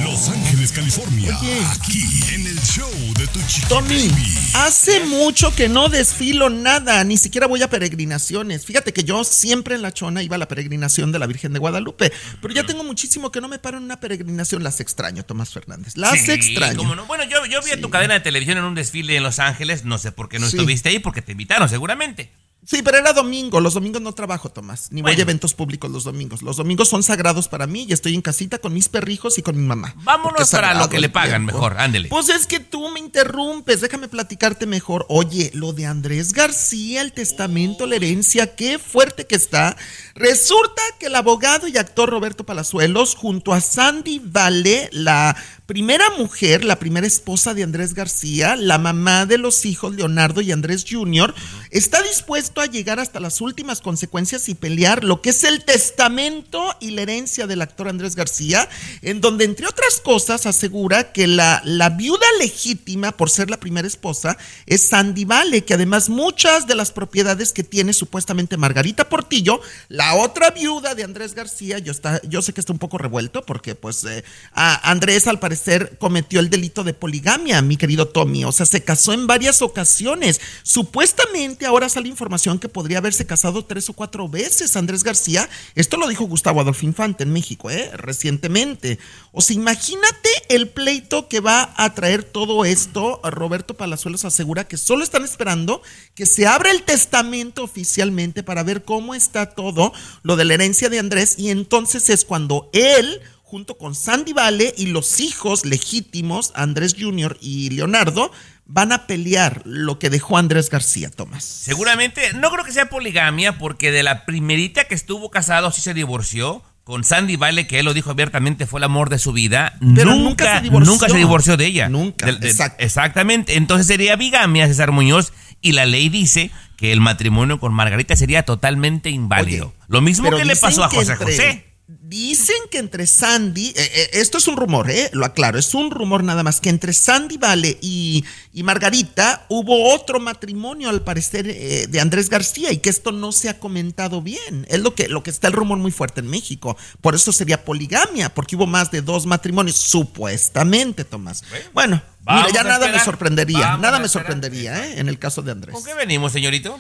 Los 0.04 0.30
Ángeles, 0.30 0.72
California, 0.72 1.38
aquí 1.72 2.04
en 2.34 2.48
el 2.48 2.60
show 2.62 2.90
de 3.18 3.28
tu 3.28 3.40
chiqui 3.48 3.68
Tommy, 3.68 4.08
baby. 4.10 4.36
hace 4.54 5.04
mucho 5.06 5.54
que 5.56 5.68
no 5.70 5.90
desfilo 5.90 6.50
nada, 6.50 7.04
ni 7.04 7.18
siquiera 7.18 7.48
voy 7.48 7.62
a 7.62 7.70
peregrinaciones. 7.70 8.66
Fíjate 8.66 8.94
que 8.94 9.04
yo 9.04 9.24
siempre 9.24 9.76
en 9.76 9.82
La 9.82 9.92
Chona 9.94 10.24
iba 10.24 10.36
a 10.36 10.40
la 10.40 10.48
peregrinación 10.48 11.12
de 11.12 11.20
la 11.20 11.28
Virgen 11.28 11.52
de 11.54 11.60
Guadalupe, 11.60 12.12
pero 12.42 12.54
ya 12.54 12.66
tengo 12.66 12.84
muchísimo 12.84 13.32
que 13.32 13.42
no 13.42 13.48
me 13.48 13.60
paro 13.60 13.78
en 13.78 13.84
una 13.84 14.00
peregrinación. 14.00 14.64
Las 14.64 14.80
extraño, 14.80 15.24
Tomás 15.24 15.50
Fernández. 15.50 15.98
Las 15.98 16.20
Sí, 16.22 16.32
extraño. 16.32 16.78
cómo 16.78 16.96
no. 16.96 17.06
Bueno, 17.06 17.24
yo, 17.26 17.46
yo 17.48 17.62
vi 17.62 17.72
a 17.72 17.82
tu 17.82 17.90
cadena 17.90 18.14
de 18.14 18.20
televisión 18.22 18.58
en 18.58 18.64
un 18.64 18.76
desfile 18.76 19.16
en 19.18 19.24
Los 19.24 19.40
Ángeles. 19.40 19.84
No 19.86 19.98
sé 19.98 20.12
por 20.12 20.30
qué 20.30 20.40
no 20.40 20.48
Sí. 20.50 20.56
estuviste 20.58 20.90
ahí, 20.90 21.00
porque 21.00 21.22
te 21.22 21.32
invitaron 21.34 21.68
seguramente. 21.68 22.32
Sí, 22.64 22.84
pero 22.84 22.98
era 23.00 23.12
domingo. 23.12 23.60
Los 23.60 23.74
domingos 23.74 24.02
no 24.04 24.14
trabajo, 24.14 24.50
Tomás. 24.50 24.92
Ni 24.92 25.02
voy 25.02 25.10
Bueno. 25.12 25.20
a 25.20 25.22
eventos 25.24 25.54
públicos 25.56 25.90
los 25.90 26.04
domingos. 26.04 26.42
Los 26.44 26.58
domingos 26.58 26.90
son 26.90 27.02
sagrados 27.02 27.48
para 27.48 27.66
mí 27.66 27.86
y 27.90 27.94
estoy 27.94 28.14
en 28.14 28.22
casita 28.22 28.60
con 28.60 28.72
mis 28.74 28.88
perrijos 28.88 29.38
y 29.40 29.42
con 29.42 29.56
mi 29.58 29.64
mamá. 29.66 29.96
Vámonos 30.04 30.50
para 30.52 30.76
lo 30.76 30.88
que 30.88 31.00
le 31.00 31.10
pagan 31.10 31.42
tiempo. 31.42 31.54
mejor, 31.54 31.80
ándele. 31.80 32.08
Pues 32.10 32.30
es 32.30 32.46
que 32.46 32.60
tú 32.60 32.90
me 32.90 33.00
interrumpes. 33.00 33.82
Déjame 33.82 34.08
platicarte 34.08 34.68
mejor. 34.68 35.06
Oye, 35.10 35.50
lo 35.56 35.74
de 35.74 35.88
Andrés 35.88 36.34
García, 36.34 37.02
el 37.02 37.14
testamento, 37.14 37.88
la 37.88 37.96
herencia, 37.96 38.56
qué 38.56 38.78
fuerte 38.78 39.26
que 39.26 39.36
está. 39.36 39.76
Resulta 40.14 40.82
que 41.00 41.08
el 41.08 41.16
abogado 41.16 41.68
y 41.68 41.78
actor 41.78 42.10
Roberto 42.10 42.46
Palazuelos, 42.46 43.16
junto 43.16 43.54
a 43.54 43.62
Sandy 43.62 44.22
Vale, 44.24 44.88
la 44.92 45.36
primera 45.72 46.10
mujer, 46.18 46.66
la 46.66 46.80
primera 46.80 47.08
esposa 47.08 47.54
de 47.54 47.64
Andrés 47.64 47.94
García, 47.94 48.58
la 48.58 48.78
mamá 48.78 49.26
de 49.26 49.38
los 49.38 49.64
hijos 49.64 49.96
Leonardo 49.96 50.42
y 50.42 50.52
Andrés 50.52 50.84
Jr., 50.86 51.34
está 51.70 52.02
dispuesto 52.02 52.60
a 52.60 52.66
llegar 52.66 53.00
hasta 53.00 53.22
las 53.22 53.40
últimas 53.40 53.80
consecuencias 53.80 54.50
y 54.50 54.54
pelear 54.54 55.06
lo 55.06 55.22
que 55.22 55.30
es 55.30 55.46
el 55.46 55.64
testamento 55.64 56.62
y 56.82 56.92
la 56.92 57.04
herencia 57.04 57.48
del 57.48 57.62
actor 57.62 57.88
Andrés 57.88 58.18
García, 58.18 58.68
en 59.02 59.22
donde, 59.22 59.46
entre 59.46 59.66
otras 59.66 60.02
cosas, 60.04 60.46
asegura 60.46 61.14
que 61.14 61.26
la, 61.26 61.62
la 61.64 61.90
viuda 61.90 62.26
legítima, 62.40 63.14
por 63.14 63.30
ser 63.30 63.50
la 63.50 63.62
primera 63.62 63.88
esposa, 63.88 64.38
es 64.66 64.90
Sandy 64.90 65.24
Vale, 65.24 65.64
que 65.64 65.76
además 65.76 66.10
muchas 66.10 66.68
de 66.68 66.76
las 66.76 66.92
propiedades 66.92 67.54
que 67.54 67.64
tiene 67.64 67.94
supuestamente 67.94 68.58
Margarita 68.58 69.08
Portillo, 69.08 69.62
la 69.88 70.16
otra 70.16 70.50
viuda 70.50 70.96
de 70.96 71.06
Andrés 71.06 71.34
García, 71.34 71.80
yo, 71.80 71.94
está, 71.94 72.22
yo 72.24 72.42
sé 72.42 72.52
que 72.52 72.60
está 72.60 72.74
un 72.74 72.80
poco 72.80 72.98
revuelto 72.98 73.42
porque 73.44 73.74
pues 73.74 74.04
eh, 74.04 74.26
a 74.52 74.92
Andrés 74.92 75.28
al 75.28 75.40
parecer 75.40 75.61
cometió 75.98 76.40
el 76.40 76.50
delito 76.50 76.84
de 76.84 76.94
poligamia, 76.94 77.62
mi 77.62 77.78
querido 77.78 78.08
Tommy, 78.08 78.46
o 78.46 78.52
sea, 78.52 78.66
se 78.66 78.84
casó 78.84 79.14
en 79.14 79.28
varias 79.28 79.62
ocasiones. 79.62 80.42
Supuestamente 80.64 81.66
ahora 81.66 81.90
sale 81.90 82.08
información 82.08 82.60
que 82.60 82.70
podría 82.70 83.00
haberse 83.00 83.26
casado 83.26 83.66
tres 83.66 83.90
o 83.90 83.94
cuatro 83.94 84.28
veces 84.30 84.76
Andrés 84.76 85.04
García. 85.04 85.50
Esto 85.76 85.98
lo 85.98 86.08
dijo 86.08 86.26
Gustavo 86.26 86.62
Adolfo 86.62 86.86
Infante 86.86 87.24
en 87.24 87.34
México, 87.34 87.70
¿eh? 87.70 87.92
Recientemente. 87.94 89.00
O 89.32 89.42
sea, 89.42 89.56
imagínate 89.56 90.30
el 90.50 90.70
pleito 90.70 91.28
que 91.28 91.40
va 91.40 91.74
a 91.78 91.94
traer 91.94 92.24
todo 92.24 92.66
esto. 92.66 93.20
Roberto 93.24 93.76
Palazuelos 93.76 94.26
asegura 94.26 94.68
que 94.68 94.78
solo 94.78 95.04
están 95.04 95.24
esperando 95.24 95.82
que 96.16 96.26
se 96.26 96.48
abra 96.48 96.72
el 96.72 96.84
testamento 96.84 97.64
oficialmente 97.64 98.44
para 98.44 98.64
ver 98.64 98.84
cómo 98.84 99.16
está 99.16 99.48
todo 99.48 99.94
lo 100.24 100.36
de 100.36 100.46
la 100.46 100.54
herencia 100.56 100.90
de 100.90 101.00
Andrés 101.00 101.36
y 101.38 101.50
entonces 101.50 102.10
es 102.10 102.26
cuando 102.26 102.70
él 102.74 103.22
junto 103.52 103.78
con 103.78 103.96
Sandy 103.96 104.32
Vale 104.32 104.74
y 104.78 104.86
los 104.86 105.20
hijos 105.20 105.66
legítimos, 105.66 106.54
Andrés 106.56 106.96
Jr. 106.98 107.38
y 107.42 107.70
Leonardo, 107.72 108.32
van 108.66 108.94
a 108.94 109.08
pelear 109.08 109.62
lo 109.66 110.00
que 110.00 110.10
dejó 110.10 110.38
Andrés 110.38 110.70
García, 110.70 111.10
Tomás. 111.12 111.44
Seguramente, 111.44 112.32
no 112.36 112.50
creo 112.50 112.64
que 112.64 112.72
sea 112.72 112.90
poligamia, 112.90 113.58
porque 113.58 113.92
de 113.92 114.04
la 114.04 114.26
primerita 114.26 114.86
que 114.86 114.96
estuvo 114.96 115.30
casado 115.32 115.70
sí 115.72 115.82
se 115.82 115.94
divorció. 115.94 116.64
Con 116.86 117.04
Sandy 117.04 117.36
Vale, 117.36 117.68
que 117.68 117.80
él 117.80 117.86
lo 117.86 117.94
dijo 117.94 118.10
abiertamente, 118.10 118.66
fue 118.66 118.80
el 118.80 118.86
amor 118.86 119.10
de 119.10 119.20
su 119.20 119.34
vida. 119.34 119.78
Pero 119.96 120.16
nunca, 120.16 120.16
nunca 120.16 120.56
se 120.58 120.64
divorció. 120.64 120.92
nunca 120.94 121.10
se 121.10 121.18
divorció 121.18 121.58
de 121.58 121.66
ella. 121.66 121.90
Nunca, 121.90 122.30
exacto. 122.30 122.84
Exactamente. 122.84 123.56
Entonces 123.58 123.86
sería 123.86 124.16
bigamia, 124.16 124.66
César 124.68 124.92
Muñoz. 124.92 125.32
Y 125.62 125.74
la 125.74 125.86
ley 125.86 126.08
dice 126.10 126.52
que 126.78 126.92
el 126.94 127.02
matrimonio 127.02 127.60
con 127.60 127.74
Margarita 127.74 128.16
sería 128.16 128.44
totalmente 128.44 129.10
inválido. 129.10 129.68
Oye, 129.68 129.86
lo 129.90 130.02
mismo 130.02 130.32
que 130.32 130.44
le 130.46 130.56
pasó 130.56 130.84
a 130.86 130.90
que 130.90 130.96
José 130.96 131.12
entre- 131.12 131.26
José. 131.28 131.71
Dicen 132.00 132.56
que 132.70 132.78
entre 132.78 133.06
Sandy, 133.06 133.68
eh, 133.70 133.74
eh, 133.76 134.10
esto 134.14 134.38
es 134.38 134.48
un 134.48 134.56
rumor, 134.56 134.90
eh, 134.90 135.10
lo 135.12 135.26
aclaro, 135.26 135.60
es 135.60 135.74
un 135.74 135.92
rumor 135.92 136.24
nada 136.24 136.42
más, 136.42 136.62
que 136.62 136.70
entre 136.70 136.94
Sandy 136.94 137.38
Vale 137.38 137.78
y, 137.82 138.24
y 138.54 138.64
Margarita 138.64 139.46
hubo 139.50 139.94
otro 139.94 140.22
matrimonio 140.22 140.90
al 140.90 141.04
parecer 141.04 141.48
eh, 141.50 141.88
de 141.90 142.00
Andrés 142.00 142.30
García 142.30 142.72
y 142.72 142.78
que 142.78 142.90
esto 142.90 143.12
no 143.12 143.34
se 143.34 143.50
ha 143.50 143.60
comentado 143.60 144.22
bien. 144.22 144.66
Es 144.70 144.80
lo 144.80 144.96
que, 144.96 145.10
lo 145.10 145.22
que 145.22 145.32
está 145.32 145.48
el 145.48 145.54
rumor 145.54 145.80
muy 145.80 145.92
fuerte 145.92 146.22
en 146.22 146.28
México. 146.28 146.78
Por 147.02 147.14
eso 147.14 147.34
sería 147.34 147.66
poligamia, 147.66 148.34
porque 148.34 148.56
hubo 148.56 148.68
más 148.68 148.90
de 148.92 149.02
dos 149.02 149.26
matrimonios, 149.26 149.76
supuestamente, 149.76 151.04
Tomás. 151.04 151.44
Bueno, 151.74 152.02
mira, 152.26 152.48
ya 152.54 152.64
nada 152.64 152.90
me 152.90 153.00
sorprendería, 153.00 153.76
nada 153.78 154.00
me 154.00 154.08
sorprendería 154.08 154.88
eh, 154.88 155.00
en 155.00 155.10
el 155.10 155.20
caso 155.20 155.42
de 155.42 155.52
Andrés. 155.52 155.74
¿Con 155.74 155.84
qué 155.84 155.94
venimos, 155.94 156.32
señorito? 156.32 156.80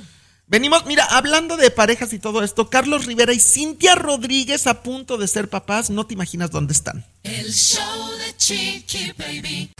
Venimos, 0.51 0.85
mira, 0.85 1.05
hablando 1.05 1.55
de 1.55 1.71
parejas 1.71 2.11
y 2.11 2.19
todo 2.19 2.43
esto, 2.43 2.69
Carlos 2.69 3.05
Rivera 3.05 3.31
y 3.31 3.39
Cintia 3.39 3.95
Rodríguez 3.95 4.67
a 4.67 4.83
punto 4.83 5.17
de 5.17 5.25
ser 5.29 5.49
papás, 5.49 5.89
no 5.89 6.05
te 6.05 6.13
imaginas 6.13 6.51
dónde 6.51 6.73
están. 6.73 7.05
El 7.23 7.53
show 7.53 8.09
de 8.17 8.35
Chiqui 8.35 9.13
Baby. 9.17 9.71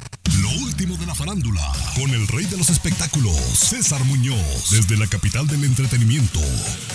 Lo 0.42 0.50
último 0.64 0.96
de 0.96 1.06
la 1.06 1.14
farándula, 1.14 1.62
con 1.94 2.10
el 2.12 2.26
rey 2.30 2.46
de 2.46 2.56
los 2.56 2.70
espectáculos, 2.70 3.36
César 3.36 4.02
Muñoz, 4.06 4.72
desde 4.72 4.96
la 4.96 5.08
capital 5.08 5.46
del 5.46 5.66
entretenimiento, 5.66 6.40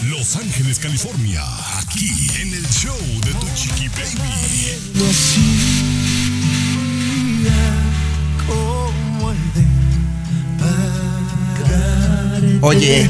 Los 0.04 0.36
Ángeles, 0.36 0.78
California, 0.78 1.44
aquí 1.78 2.30
en 2.40 2.54
el 2.54 2.66
show 2.70 2.96
de 3.26 3.34
tu 3.34 3.46
chiqui 3.54 3.88
baby. 3.88 4.76
Oye, 12.62 13.08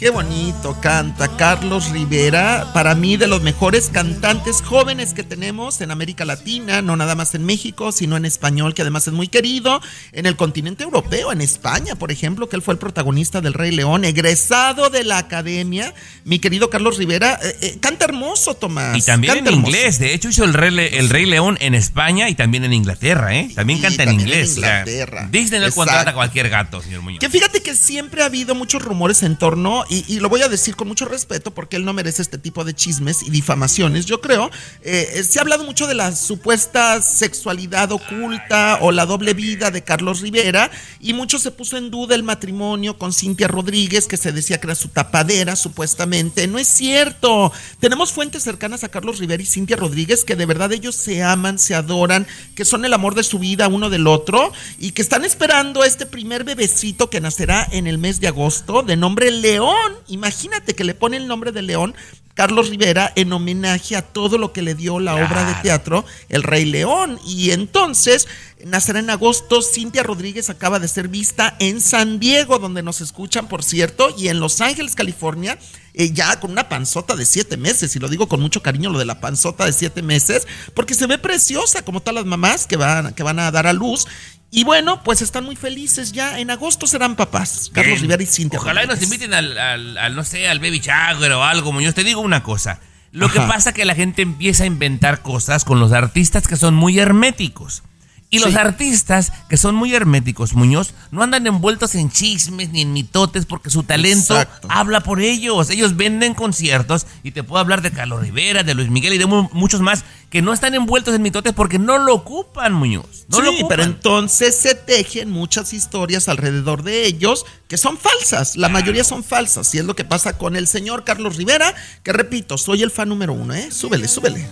qué 0.00 0.10
bonito 0.10 0.78
canta 0.80 1.28
Carlos 1.36 1.90
Rivera, 1.90 2.70
para 2.72 2.94
mí 2.94 3.16
de 3.16 3.26
los 3.26 3.42
mejores 3.42 3.88
cantantes 3.92 4.62
jóvenes 4.62 5.12
que 5.14 5.22
tenemos 5.22 5.80
en 5.80 5.90
América 5.90 6.24
Latina, 6.24 6.82
no 6.82 6.96
nada 6.96 7.14
más 7.14 7.34
en 7.34 7.44
México, 7.44 7.92
sino 7.92 8.16
en 8.16 8.24
español, 8.24 8.74
que 8.74 8.82
además 8.82 9.06
es 9.06 9.12
muy 9.12 9.28
querido, 9.28 9.80
en 10.12 10.26
el 10.26 10.36
continente 10.36 10.82
europeo, 10.84 11.30
en 11.30 11.40
España, 11.40 11.94
por 11.94 12.10
ejemplo, 12.10 12.48
que 12.48 12.56
él 12.56 12.62
fue 12.62 12.74
el 12.74 12.78
protagonista 12.78 13.40
del 13.40 13.54
Rey 13.54 13.70
León, 13.70 14.04
egresado 14.04 14.88
de 14.90 15.04
la 15.04 15.18
academia, 15.18 15.94
mi 16.24 16.38
querido 16.38 16.68
Carlos 16.70 16.96
Rivera, 16.96 17.38
eh, 17.42 17.56
eh, 17.60 17.78
canta 17.80 18.06
hermoso, 18.06 18.54
Tomás. 18.54 18.96
Y 18.96 19.02
también 19.02 19.32
en 19.38 19.44
canta 19.44 19.50
hermoso. 19.50 19.68
inglés. 19.76 19.98
De 19.98 20.14
hecho, 20.14 20.30
hizo 20.30 20.44
el 20.44 20.54
Rey, 20.54 20.70
Le- 20.70 20.98
el 20.98 21.10
Rey 21.10 21.26
León 21.26 21.58
en 21.60 21.74
España 21.74 22.28
y 22.28 22.34
también 22.34 22.64
en 22.64 22.72
Inglaterra, 22.72 23.36
¿eh? 23.36 23.50
También 23.54 23.80
canta 23.80 24.02
en 24.02 24.08
en 24.10 24.20
inglés. 24.20 24.56
o 24.56 24.60
sea, 24.60 24.80
Inglaterra. 24.80 25.28
Disney 25.30 25.60
no 25.60 25.70
contrata 25.72 26.10
a 26.10 26.14
cualquier 26.14 26.48
gato, 26.48 26.80
señor 26.82 27.02
Muñoz. 27.02 27.20
Que 27.20 27.28
fíjate 27.30 27.62
que 27.62 27.74
siempre 27.74 28.22
ha 28.22 28.26
habido 28.26 28.54
muchos 28.54 28.82
rumores 28.86 29.22
en 29.22 29.36
torno, 29.36 29.84
y, 29.88 30.18
lo 30.20 30.28
voy 30.30 30.42
a 30.42 30.48
decir 30.48 30.76
con 30.76 30.88
mucho 30.88 31.04
respeto 31.04 31.52
porque 31.52 31.76
él 31.76 31.84
no 31.84 31.92
merece 31.92 32.22
este 32.22 32.38
tipo 32.38 32.64
de 32.64 32.74
chismes 32.74 33.22
y 33.22 33.30
difamaciones, 33.30 34.06
yo 34.06 34.20
creo. 34.20 34.50
Eh, 34.82 35.22
se 35.28 35.38
ha 35.38 35.42
hablado 35.42 35.64
mucho 35.64 35.86
de 35.86 35.94
la 35.94 36.14
supuesta 36.16 37.02
sexualidad 37.02 37.92
oculta 37.92 38.78
o 38.80 38.92
la 38.92 39.04
doble 39.04 39.34
vida 39.34 39.70
de 39.70 39.84
Carlos 39.84 40.20
Rivera, 40.20 40.70
y 41.00 41.12
mucho 41.12 41.38
se 41.38 41.50
puso 41.50 41.76
en 41.76 41.90
duda 41.90 42.14
el 42.14 42.22
matrimonio 42.22 42.96
con 42.96 43.12
Cintia 43.12 43.48
Rodríguez, 43.48 44.06
que 44.06 44.16
se 44.16 44.32
decía 44.32 44.58
que 44.58 44.68
era 44.68 44.74
su 44.74 44.88
tapadera, 44.88 45.56
supuestamente. 45.56 46.46
No 46.46 46.58
es 46.58 46.68
cierto. 46.68 47.52
Tenemos 47.80 48.12
fuentes 48.12 48.42
cercanas 48.42 48.84
a 48.84 48.88
Carlos 48.88 49.18
Rivera 49.18 49.42
y 49.42 49.46
Cintia 49.46 49.76
Rodríguez 49.76 50.24
que 50.24 50.36
de 50.36 50.46
verdad 50.46 50.72
ellos 50.72 50.94
se 50.94 51.22
aman, 51.22 51.58
se 51.58 51.74
adoran, 51.74 52.26
que 52.54 52.64
son 52.64 52.84
el 52.84 52.92
amor 52.92 53.14
de 53.14 53.22
su 53.22 53.38
vida 53.38 53.68
uno 53.68 53.90
del 53.90 54.06
otro, 54.06 54.52
y 54.78 54.92
que 54.92 55.02
están 55.02 55.24
esperando 55.24 55.84
este 55.84 56.06
primer 56.06 56.44
bebecito 56.44 57.10
que 57.10 57.20
nacerá 57.20 57.66
en 57.70 57.86
el 57.86 57.98
mes 57.98 58.20
de 58.20 58.28
agosto, 58.28 58.75
de 58.82 58.96
nombre 58.96 59.30
León. 59.30 59.92
Imagínate 60.08 60.74
que 60.74 60.84
le 60.84 60.94
pone 60.94 61.16
el 61.16 61.26
nombre 61.26 61.52
de 61.52 61.62
León 61.62 61.94
Carlos 62.36 62.68
Rivera 62.68 63.14
en 63.16 63.32
homenaje 63.32 63.96
a 63.96 64.02
todo 64.02 64.36
lo 64.36 64.52
que 64.52 64.60
le 64.60 64.74
dio 64.74 65.00
la 65.00 65.14
obra 65.14 65.44
de 65.44 65.54
teatro 65.62 66.04
El 66.28 66.42
Rey 66.42 66.66
León. 66.66 67.18
Y 67.24 67.52
entonces, 67.52 68.28
nacerá 68.62 68.98
en 68.98 69.08
agosto, 69.08 69.62
Cintia 69.62 70.02
Rodríguez 70.02 70.50
acaba 70.50 70.78
de 70.78 70.86
ser 70.86 71.08
vista 71.08 71.56
en 71.60 71.80
San 71.80 72.20
Diego, 72.20 72.58
donde 72.58 72.82
nos 72.82 73.00
escuchan, 73.00 73.48
por 73.48 73.64
cierto, 73.64 74.14
y 74.18 74.28
en 74.28 74.38
Los 74.38 74.60
Ángeles, 74.60 74.94
California, 74.94 75.58
eh, 75.94 76.12
ya 76.12 76.38
con 76.38 76.50
una 76.50 76.68
panzota 76.68 77.16
de 77.16 77.24
siete 77.24 77.56
meses, 77.56 77.96
y 77.96 78.00
lo 78.00 78.08
digo 78.08 78.28
con 78.28 78.40
mucho 78.42 78.62
cariño 78.62 78.90
lo 78.90 78.98
de 78.98 79.06
la 79.06 79.18
panzota 79.18 79.64
de 79.64 79.72
siete 79.72 80.02
meses, 80.02 80.46
porque 80.74 80.92
se 80.92 81.06
ve 81.06 81.16
preciosa 81.16 81.86
como 81.86 82.00
todas 82.00 82.16
las 82.16 82.26
mamás 82.26 82.66
que 82.66 82.76
van, 82.76 83.14
que 83.14 83.22
van 83.22 83.38
a 83.38 83.50
dar 83.50 83.66
a 83.66 83.72
luz. 83.72 84.06
Y 84.50 84.64
bueno, 84.64 85.02
pues 85.02 85.22
están 85.22 85.44
muy 85.44 85.56
felices 85.56 86.12
ya. 86.12 86.38
En 86.38 86.50
agosto 86.50 86.86
serán 86.86 87.16
papás, 87.16 87.70
Carlos 87.72 88.00
Rivera 88.00 88.22
y 88.22 88.26
Cintia. 88.26 88.58
Ojalá 88.58 88.84
y 88.84 88.86
nos 88.86 89.02
inviten 89.02 89.34
al, 89.34 89.58
al, 89.58 90.14
no 90.14 90.24
sé, 90.24 90.48
al 90.48 90.60
Baby 90.60 90.80
Shower 90.80 91.32
o 91.32 91.44
algo. 91.44 91.78
Yo 91.80 91.92
te 91.92 92.04
digo 92.04 92.20
una 92.20 92.42
cosa. 92.42 92.80
Lo 93.12 93.30
que 93.30 93.40
pasa 93.40 93.70
es 93.70 93.74
que 93.74 93.84
la 93.84 93.94
gente 93.94 94.22
empieza 94.22 94.64
a 94.64 94.66
inventar 94.66 95.22
cosas 95.22 95.64
con 95.64 95.80
los 95.80 95.92
artistas 95.92 96.46
que 96.46 96.56
son 96.56 96.74
muy 96.74 96.98
herméticos. 96.98 97.82
Y 98.28 98.40
los 98.40 98.56
artistas 98.56 99.32
que 99.48 99.56
son 99.56 99.76
muy 99.76 99.94
herméticos, 99.94 100.54
Muñoz, 100.54 100.94
no 101.12 101.22
andan 101.22 101.46
envueltos 101.46 101.94
en 101.94 102.10
chismes 102.10 102.70
ni 102.70 102.82
en 102.82 102.92
mitotes 102.92 103.46
porque 103.46 103.70
su 103.70 103.84
talento 103.84 104.36
habla 104.68 105.00
por 105.00 105.20
ellos. 105.20 105.70
Ellos 105.70 105.96
venden 105.96 106.34
conciertos 106.34 107.06
y 107.22 107.30
te 107.30 107.44
puedo 107.44 107.60
hablar 107.60 107.82
de 107.82 107.92
Carlos 107.92 108.20
Rivera, 108.20 108.64
de 108.64 108.74
Luis 108.74 108.90
Miguel 108.90 109.14
y 109.14 109.18
de 109.18 109.26
muchos 109.26 109.80
más 109.80 110.04
que 110.28 110.42
no 110.42 110.52
están 110.52 110.74
envueltos 110.74 111.14
en 111.14 111.22
mitotes 111.22 111.52
porque 111.52 111.78
no 111.78 111.98
lo 111.98 112.14
ocupan, 112.14 112.72
Muñoz. 112.72 113.26
No 113.28 113.38
sí, 113.38 113.64
pero 113.68 113.84
entonces 113.84 114.56
se 114.56 114.74
tejen 114.74 115.30
muchas 115.30 115.72
historias 115.72 116.28
alrededor 116.28 116.82
de 116.82 117.06
ellos 117.06 117.46
que 117.68 117.78
son 117.78 117.96
falsas. 117.96 118.56
La 118.56 118.68
mayoría 118.68 119.04
son 119.04 119.22
falsas. 119.22 119.72
Y 119.74 119.78
es 119.78 119.84
lo 119.84 119.94
que 119.94 120.04
pasa 120.04 120.36
con 120.36 120.56
el 120.56 120.66
señor 120.66 121.04
Carlos 121.04 121.36
Rivera, 121.36 121.72
que 122.02 122.12
repito, 122.12 122.58
soy 122.58 122.82
el 122.82 122.90
fan 122.90 123.08
número 123.08 123.32
uno, 123.32 123.54
¿eh? 123.54 123.70
Súbele, 123.70 124.08
súbele. 124.08 124.46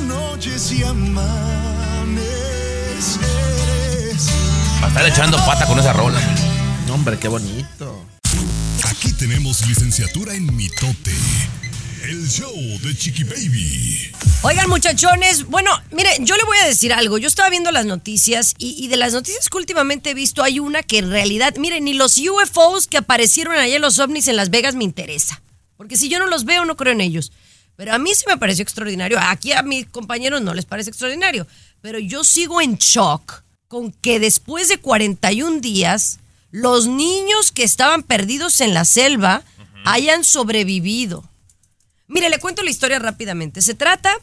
Noches 0.00 0.72
y 0.72 0.82
amaneceres. 0.82 2.24
Va 4.80 4.86
a 4.86 4.88
estar 4.88 5.08
echando 5.08 5.36
pata 5.38 5.66
con 5.66 5.78
esa 5.78 5.92
rola. 5.92 6.20
Hombre, 6.92 7.18
qué 7.18 7.28
bonito. 7.28 8.04
Aquí 8.84 9.12
tenemos 9.12 9.66
licenciatura 9.66 10.34
en 10.34 10.54
mitote. 10.54 11.12
El 12.04 12.28
show 12.28 12.54
de 12.82 12.94
Chiqui 12.96 13.24
Baby. 13.24 14.12
Oigan, 14.42 14.68
muchachones, 14.68 15.44
bueno, 15.46 15.70
mire, 15.90 16.10
yo 16.20 16.36
le 16.36 16.44
voy 16.44 16.58
a 16.58 16.66
decir 16.66 16.92
algo. 16.92 17.16
Yo 17.16 17.28
estaba 17.28 17.48
viendo 17.48 17.72
las 17.72 17.86
noticias 17.86 18.54
y, 18.58 18.76
y, 18.78 18.88
de 18.88 18.96
las 18.96 19.14
noticias 19.14 19.48
que 19.48 19.56
últimamente 19.56 20.10
he 20.10 20.14
visto, 20.14 20.42
hay 20.42 20.60
una 20.60 20.82
que 20.82 20.98
en 20.98 21.10
realidad, 21.10 21.56
miren, 21.56 21.84
ni 21.84 21.94
los 21.94 22.18
UFOs 22.18 22.86
que 22.86 22.98
aparecieron 22.98 23.56
allá 23.56 23.76
en 23.76 23.82
los 23.82 23.98
ovnis 23.98 24.28
en 24.28 24.36
Las 24.36 24.50
Vegas 24.50 24.74
me 24.74 24.84
interesa. 24.84 25.40
Porque 25.78 25.96
si 25.96 26.08
yo 26.10 26.18
no 26.18 26.26
los 26.26 26.44
veo, 26.44 26.66
no 26.66 26.76
creo 26.76 26.92
en 26.92 27.00
ellos. 27.00 27.32
Pero 27.76 27.92
a 27.92 27.98
mí 27.98 28.14
sí 28.14 28.24
me 28.26 28.36
pareció 28.36 28.62
extraordinario. 28.62 29.18
Aquí 29.20 29.52
a 29.52 29.62
mis 29.62 29.86
compañeros 29.86 30.40
no 30.42 30.54
les 30.54 30.64
parece 30.64 30.90
extraordinario. 30.90 31.46
Pero 31.80 31.98
yo 31.98 32.24
sigo 32.24 32.60
en 32.60 32.76
shock 32.76 33.42
con 33.68 33.92
que 33.92 34.20
después 34.20 34.68
de 34.68 34.78
41 34.78 35.60
días, 35.60 36.20
los 36.50 36.86
niños 36.86 37.50
que 37.50 37.64
estaban 37.64 38.02
perdidos 38.02 38.60
en 38.60 38.74
la 38.74 38.84
selva 38.84 39.42
hayan 39.84 40.24
sobrevivido. 40.24 41.28
Mire, 42.06 42.28
le 42.28 42.38
cuento 42.38 42.62
la 42.62 42.70
historia 42.70 42.98
rápidamente. 42.98 43.60
Se 43.60 43.74
trata 43.74 44.16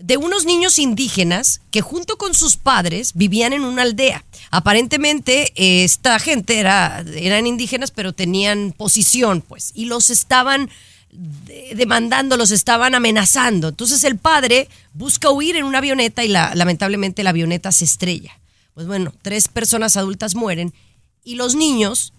de 0.00 0.16
unos 0.16 0.44
niños 0.44 0.78
indígenas 0.78 1.60
que 1.70 1.82
junto 1.82 2.16
con 2.16 2.34
sus 2.34 2.56
padres 2.56 3.12
vivían 3.14 3.52
en 3.52 3.64
una 3.64 3.82
aldea. 3.82 4.24
Aparentemente 4.50 5.52
esta 5.56 6.18
gente 6.18 6.58
era, 6.58 7.04
eran 7.14 7.46
indígenas 7.46 7.90
pero 7.90 8.12
tenían 8.12 8.72
posición, 8.72 9.42
pues, 9.42 9.72
y 9.74 9.84
los 9.84 10.10
estaban 10.10 10.70
demandando, 11.12 12.36
los 12.36 12.50
estaban 12.50 12.94
amenazando. 12.94 13.68
Entonces 13.68 14.04
el 14.04 14.16
padre 14.16 14.68
busca 14.92 15.30
huir 15.30 15.56
en 15.56 15.64
una 15.64 15.78
avioneta 15.78 16.24
y 16.24 16.28
la, 16.28 16.54
lamentablemente 16.54 17.22
la 17.22 17.30
avioneta 17.30 17.72
se 17.72 17.84
estrella. 17.84 18.38
Pues 18.74 18.86
bueno, 18.86 19.12
tres 19.22 19.48
personas 19.48 19.96
adultas 19.96 20.34
mueren 20.34 20.72
y 21.24 21.34
los 21.34 21.54
niños 21.54 22.12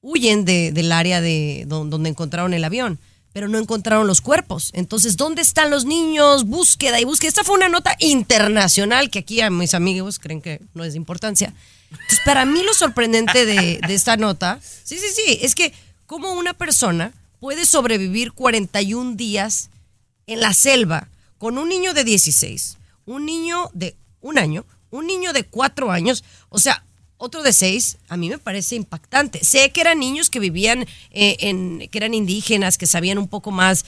huyen 0.00 0.44
del 0.44 0.92
área 0.92 1.20
de 1.20 1.64
donde 1.66 2.08
encontraron 2.08 2.54
el 2.54 2.64
avión, 2.64 2.98
pero 3.32 3.48
no 3.48 3.58
encontraron 3.58 4.06
los 4.06 4.20
cuerpos. 4.20 4.70
Entonces, 4.74 5.16
¿dónde 5.16 5.42
están 5.42 5.70
los 5.70 5.84
niños? 5.84 6.44
Búsqueda 6.44 7.00
y 7.00 7.04
búsqueda. 7.04 7.28
Esta 7.28 7.44
fue 7.44 7.56
una 7.56 7.68
nota 7.68 7.96
internacional 7.98 9.10
que 9.10 9.20
aquí 9.20 9.40
mis 9.50 9.74
amigos 9.74 10.18
creen 10.18 10.40
que 10.42 10.60
no 10.74 10.84
es 10.84 10.92
de 10.92 10.98
importancia. 10.98 11.54
Entonces, 11.90 12.20
para 12.24 12.44
mí 12.44 12.62
lo 12.62 12.74
sorprendente 12.74 13.44
de, 13.44 13.80
de 13.86 13.94
esta 13.94 14.16
nota, 14.16 14.60
sí, 14.62 14.98
sí, 14.98 15.06
sí, 15.14 15.38
es 15.42 15.54
que 15.54 15.72
como 16.06 16.32
una 16.32 16.54
persona 16.54 17.12
puede 17.42 17.66
sobrevivir 17.66 18.30
41 18.30 19.16
días 19.16 19.70
en 20.28 20.38
la 20.38 20.54
selva 20.54 21.08
con 21.38 21.58
un 21.58 21.68
niño 21.68 21.92
de 21.92 22.04
16, 22.04 22.78
un 23.04 23.26
niño 23.26 23.68
de 23.74 23.96
un 24.20 24.38
año, 24.38 24.64
un 24.90 25.08
niño 25.08 25.32
de 25.32 25.42
cuatro 25.42 25.90
años, 25.90 26.22
o 26.50 26.60
sea, 26.60 26.84
otro 27.16 27.42
de 27.42 27.52
seis, 27.52 27.98
a 28.08 28.16
mí 28.16 28.28
me 28.28 28.38
parece 28.38 28.76
impactante. 28.76 29.42
Sé 29.44 29.72
que 29.72 29.80
eran 29.80 29.98
niños 29.98 30.30
que 30.30 30.38
vivían 30.38 30.86
eh, 31.10 31.36
en, 31.40 31.88
que 31.90 31.98
eran 31.98 32.14
indígenas, 32.14 32.78
que 32.78 32.86
sabían 32.86 33.18
un 33.18 33.26
poco 33.26 33.50
más 33.50 33.86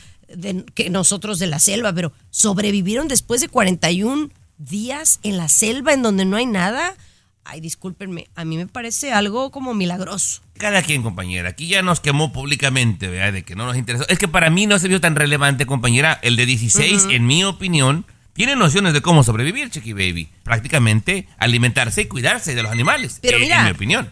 que 0.75 0.91
nosotros 0.91 1.39
de 1.39 1.47
la 1.47 1.61
selva, 1.61 1.93
pero 1.93 2.13
sobrevivieron 2.31 3.07
después 3.07 3.41
de 3.41 3.47
41 3.47 4.31
días 4.59 5.21
en 5.23 5.37
la 5.37 5.49
selva 5.49 5.93
en 5.93 6.03
donde 6.03 6.25
no 6.25 6.37
hay 6.37 6.47
nada 6.47 6.97
ay, 7.45 7.61
discúlpenme, 7.61 8.29
a 8.35 8.45
mí 8.45 8.57
me 8.57 8.67
parece 8.67 9.13
algo 9.13 9.51
como 9.51 9.75
milagroso. 9.75 10.43
Cada 10.59 10.83
quien, 10.83 11.03
compañera. 11.03 11.51
Aquí 11.51 11.69
ya 11.69 11.83
nos 11.83 12.01
quemó 12.01 12.33
públicamente, 12.33 13.09
¿verdad? 13.09 13.33
De 13.33 13.43
que 13.43 13.55
no 13.55 13.67
nos 13.67 13.77
interesó. 13.77 14.07
Es 14.09 14.19
que 14.19 14.29
para 14.29 14.51
mí 14.51 14.67
no 14.67 14.79
se 14.79 14.89
vio 14.89 15.01
tan 15.01 15.15
relevante, 15.15 15.67
compañera. 15.67 16.19
El 16.23 16.37
de 16.37 16.47
16, 16.47 17.09
en 17.11 17.27
mi 17.27 17.45
opinión, 17.45 18.07
tiene 18.33 18.57
nociones 18.57 18.93
de 18.93 19.03
cómo 19.03 19.23
sobrevivir, 19.23 19.71
Chiqui 19.71 19.93
Baby. 19.93 20.29
Prácticamente 20.43 21.29
alimentarse 21.39 22.03
y 22.03 22.07
cuidarse 22.07 22.55
de 22.55 22.63
los 22.63 22.73
animales. 22.73 23.19
Pero 23.21 23.39
mira, 23.39 23.61
en 23.61 23.65
mi 23.65 23.71
opinión. 23.73 24.11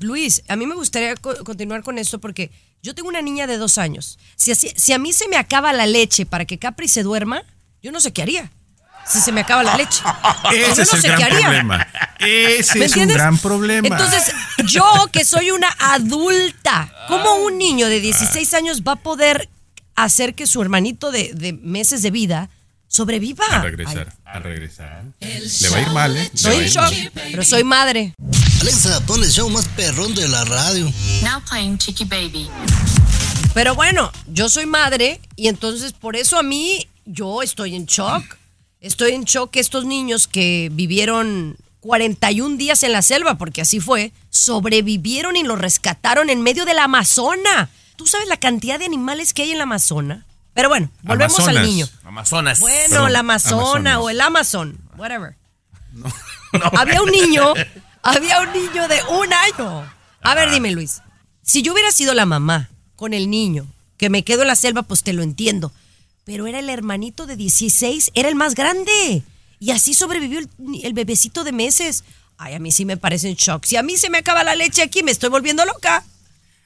Luis, 0.00 0.42
a 0.48 0.56
mí 0.56 0.66
me 0.66 0.74
gustaría 0.74 1.14
continuar 1.16 1.82
con 1.82 1.98
esto 1.98 2.20
porque 2.20 2.50
yo 2.82 2.94
tengo 2.94 3.08
una 3.08 3.22
niña 3.22 3.46
de 3.46 3.56
dos 3.56 3.78
años. 3.78 4.18
Si, 4.36 4.54
si 4.54 4.92
a 4.92 4.98
mí 4.98 5.12
se 5.12 5.28
me 5.28 5.36
acaba 5.36 5.72
la 5.72 5.86
leche 5.86 6.26
para 6.26 6.44
que 6.44 6.58
Capri 6.58 6.88
se 6.88 7.02
duerma, 7.02 7.42
yo 7.82 7.92
no 7.92 8.00
sé 8.00 8.12
qué 8.12 8.22
haría 8.22 8.50
si 9.08 9.20
se 9.20 9.32
me 9.32 9.42
acaba 9.42 9.62
la 9.62 9.76
leche. 9.76 10.02
Ese 10.52 10.82
es 10.82 11.04
el 11.04 11.12
gran 11.12 11.30
problema. 11.30 11.86
Ese 12.18 12.84
es 12.84 12.96
un 12.96 13.08
gran 13.08 13.38
problema. 13.38 13.88
Entonces, 13.88 14.32
yo 14.66 14.84
que 15.12 15.24
soy 15.24 15.50
una 15.50 15.68
adulta, 15.78 16.92
¿cómo 17.08 17.36
un 17.36 17.58
niño 17.58 17.88
de 17.88 18.00
16 18.00 18.54
años 18.54 18.82
va 18.82 18.92
a 18.92 18.96
poder 18.96 19.48
hacer 19.94 20.34
que 20.34 20.46
su 20.46 20.60
hermanito 20.62 21.10
de, 21.10 21.58
meses 21.62 22.02
de 22.02 22.10
vida 22.10 22.50
sobreviva? 22.88 23.44
A 23.50 23.62
regresar, 23.62 24.12
a 24.24 24.38
regresar. 24.38 25.04
Le 25.20 25.68
va 25.68 25.76
a 25.76 25.80
ir 25.80 25.90
mal, 25.90 26.16
¿eh? 26.16 26.30
Soy 26.34 26.68
shock, 26.68 26.92
pero 27.14 27.44
soy 27.44 27.64
madre. 27.64 28.14
Alexa, 28.60 29.00
pon 29.06 29.22
el 29.22 29.30
show 29.30 29.48
más 29.50 29.68
perrón 29.68 30.14
de 30.14 30.28
la 30.28 30.44
radio. 30.44 30.90
Now 31.22 31.40
playing 31.48 31.78
Chicky 31.78 32.04
Baby. 32.04 32.48
Pero 33.54 33.74
bueno, 33.74 34.10
yo 34.26 34.48
soy 34.48 34.66
madre 34.66 35.20
y 35.34 35.48
entonces 35.48 35.92
por 35.92 36.16
eso 36.16 36.38
a 36.38 36.42
mí 36.42 36.88
yo 37.04 37.42
estoy 37.42 37.74
en 37.74 37.86
shock. 37.86 38.22
Estoy 38.86 39.14
en 39.14 39.24
shock 39.24 39.50
que 39.50 39.58
estos 39.58 39.84
niños 39.84 40.28
que 40.28 40.68
vivieron 40.72 41.56
41 41.80 42.56
días 42.56 42.84
en 42.84 42.92
la 42.92 43.02
selva, 43.02 43.36
porque 43.36 43.60
así 43.60 43.80
fue, 43.80 44.12
sobrevivieron 44.30 45.34
y 45.34 45.42
los 45.42 45.58
rescataron 45.58 46.30
en 46.30 46.40
medio 46.40 46.64
de 46.64 46.72
la 46.72 46.84
Amazona. 46.84 47.68
¿Tú 47.96 48.06
sabes 48.06 48.28
la 48.28 48.36
cantidad 48.36 48.78
de 48.78 48.84
animales 48.84 49.34
que 49.34 49.42
hay 49.42 49.50
en 49.50 49.58
la 49.58 49.64
Amazona? 49.64 50.24
Pero 50.54 50.68
bueno, 50.68 50.88
volvemos 51.02 51.40
al 51.48 51.62
niño. 51.62 51.88
Amazonas. 52.04 52.60
Bueno, 52.60 53.08
la 53.08 53.18
Amazona 53.18 53.98
o 53.98 54.08
el 54.08 54.20
Amazon, 54.20 54.78
whatever. 54.96 55.34
Había 56.78 57.02
un 57.02 57.10
niño, 57.10 57.54
había 58.04 58.40
un 58.40 58.52
niño 58.52 58.86
de 58.86 59.02
un 59.10 59.32
año. 59.32 59.92
A 60.22 60.34
ver, 60.36 60.52
dime 60.52 60.70
Luis, 60.70 61.02
si 61.42 61.62
yo 61.62 61.72
hubiera 61.72 61.90
sido 61.90 62.14
la 62.14 62.24
mamá 62.24 62.70
con 62.94 63.14
el 63.14 63.30
niño 63.30 63.66
que 63.96 64.10
me 64.10 64.22
quedo 64.22 64.42
en 64.42 64.48
la 64.48 64.54
selva, 64.54 64.84
pues 64.84 65.02
te 65.02 65.12
lo 65.12 65.24
entiendo 65.24 65.72
pero 66.26 66.48
era 66.48 66.58
el 66.58 66.68
hermanito 66.68 67.24
de 67.24 67.36
16, 67.36 68.10
era 68.14 68.28
el 68.28 68.34
más 68.34 68.56
grande. 68.56 69.22
Y 69.60 69.70
así 69.70 69.94
sobrevivió 69.94 70.40
el, 70.82 70.92
bebecito 70.92 71.44
de 71.44 71.52
meses. 71.52 72.02
Ay, 72.36 72.54
a 72.54 72.58
mí 72.58 72.72
sí 72.72 72.84
me 72.84 72.96
parece 72.96 73.28
un 73.28 73.36
shock. 73.36 73.64
Si 73.64 73.76
a 73.76 73.82
mí 73.84 73.96
se 73.96 74.10
me 74.10 74.18
acaba 74.18 74.42
la 74.42 74.56
leche 74.56 74.82
aquí, 74.82 75.04
me 75.04 75.12
estoy 75.12 75.30
volviendo 75.30 75.64
loca. 75.64 76.04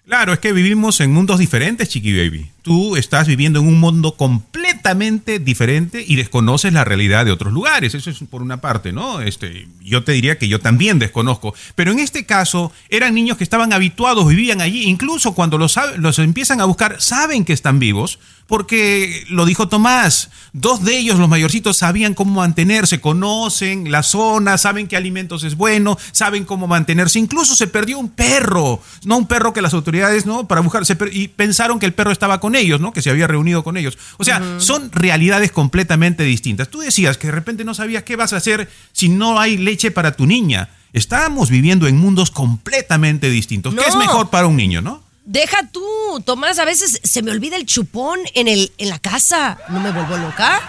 Claro, 0.06 0.32
es 0.32 0.38
que 0.38 0.54
vivimos 0.54 0.98
en 1.00 1.12
mundos 1.12 1.38
diferentes, 1.38 1.90
Chiqui 1.90 2.16
Baby. 2.16 2.50
Tú 2.62 2.96
estás 2.96 3.26
viviendo 3.26 3.60
en 3.60 3.66
un 3.66 3.80
mundo 3.80 4.16
completamente 4.16 5.38
diferente 5.38 6.04
y 6.06 6.16
desconoces 6.16 6.72
la 6.72 6.84
realidad 6.84 7.24
de 7.24 7.32
otros 7.32 7.52
lugares. 7.52 7.94
Eso 7.94 8.10
es 8.10 8.18
por 8.30 8.42
una 8.42 8.60
parte, 8.60 8.92
¿no? 8.92 9.20
Este, 9.20 9.68
yo 9.82 10.04
te 10.04 10.12
diría 10.12 10.38
que 10.38 10.48
yo 10.48 10.60
también 10.60 10.98
desconozco. 10.98 11.54
Pero 11.74 11.92
en 11.92 11.98
este 11.98 12.26
caso, 12.26 12.72
eran 12.88 13.14
niños 13.14 13.36
que 13.36 13.44
estaban 13.44 13.72
habituados, 13.72 14.28
vivían 14.28 14.60
allí. 14.60 14.84
Incluso 14.84 15.32
cuando 15.32 15.58
los, 15.58 15.78
los 15.96 16.18
empiezan 16.18 16.60
a 16.60 16.64
buscar, 16.64 17.00
saben 17.00 17.44
que 17.44 17.52
están 17.52 17.78
vivos 17.78 18.18
porque 18.50 19.24
lo 19.28 19.46
dijo 19.46 19.68
Tomás, 19.68 20.28
dos 20.52 20.82
de 20.82 20.98
ellos, 20.98 21.20
los 21.20 21.28
mayorcitos, 21.28 21.76
sabían 21.76 22.14
cómo 22.14 22.40
mantenerse, 22.40 23.00
conocen 23.00 23.92
la 23.92 24.02
zona, 24.02 24.58
saben 24.58 24.88
qué 24.88 24.96
alimentos 24.96 25.44
es 25.44 25.56
bueno, 25.56 25.96
saben 26.10 26.44
cómo 26.44 26.66
mantenerse. 26.66 27.20
Incluso 27.20 27.54
se 27.54 27.68
perdió 27.68 27.96
un 28.00 28.08
perro, 28.08 28.82
no 29.04 29.18
un 29.18 29.28
perro 29.28 29.52
que 29.52 29.62
las 29.62 29.72
autoridades, 29.72 30.26
¿no? 30.26 30.48
Para 30.48 30.62
buscar, 30.62 30.82
y 31.12 31.28
pensaron 31.28 31.78
que 31.78 31.86
el 31.86 31.94
perro 31.94 32.10
estaba 32.10 32.40
con 32.40 32.49
ellos, 32.54 32.80
¿no? 32.80 32.92
Que 32.92 33.02
se 33.02 33.10
había 33.10 33.26
reunido 33.26 33.64
con 33.64 33.76
ellos. 33.76 33.98
O 34.18 34.24
sea, 34.24 34.42
son 34.58 34.90
realidades 34.92 35.52
completamente 35.52 36.24
distintas. 36.24 36.68
Tú 36.68 36.80
decías 36.80 37.18
que 37.18 37.28
de 37.28 37.32
repente 37.32 37.64
no 37.64 37.74
sabías 37.74 38.02
qué 38.02 38.16
vas 38.16 38.32
a 38.32 38.36
hacer 38.36 38.68
si 38.92 39.08
no 39.08 39.40
hay 39.40 39.56
leche 39.56 39.90
para 39.90 40.12
tu 40.12 40.26
niña. 40.26 40.70
Estábamos 40.92 41.50
viviendo 41.50 41.86
en 41.86 41.96
mundos 41.96 42.30
completamente 42.30 43.30
distintos. 43.30 43.74
¿Qué 43.74 43.88
es 43.88 43.96
mejor 43.96 44.30
para 44.30 44.46
un 44.46 44.56
niño, 44.56 44.82
no? 44.82 45.02
Deja 45.24 45.68
tú, 45.70 45.80
Tomás, 46.24 46.58
a 46.58 46.64
veces 46.64 47.00
se 47.04 47.22
me 47.22 47.30
olvida 47.30 47.56
el 47.56 47.66
chupón 47.66 48.18
en, 48.34 48.48
el, 48.48 48.72
en 48.78 48.88
la 48.88 48.98
casa. 48.98 49.58
¿No 49.68 49.78
me 49.78 49.92
vuelvo 49.92 50.16
loca? 50.16 50.60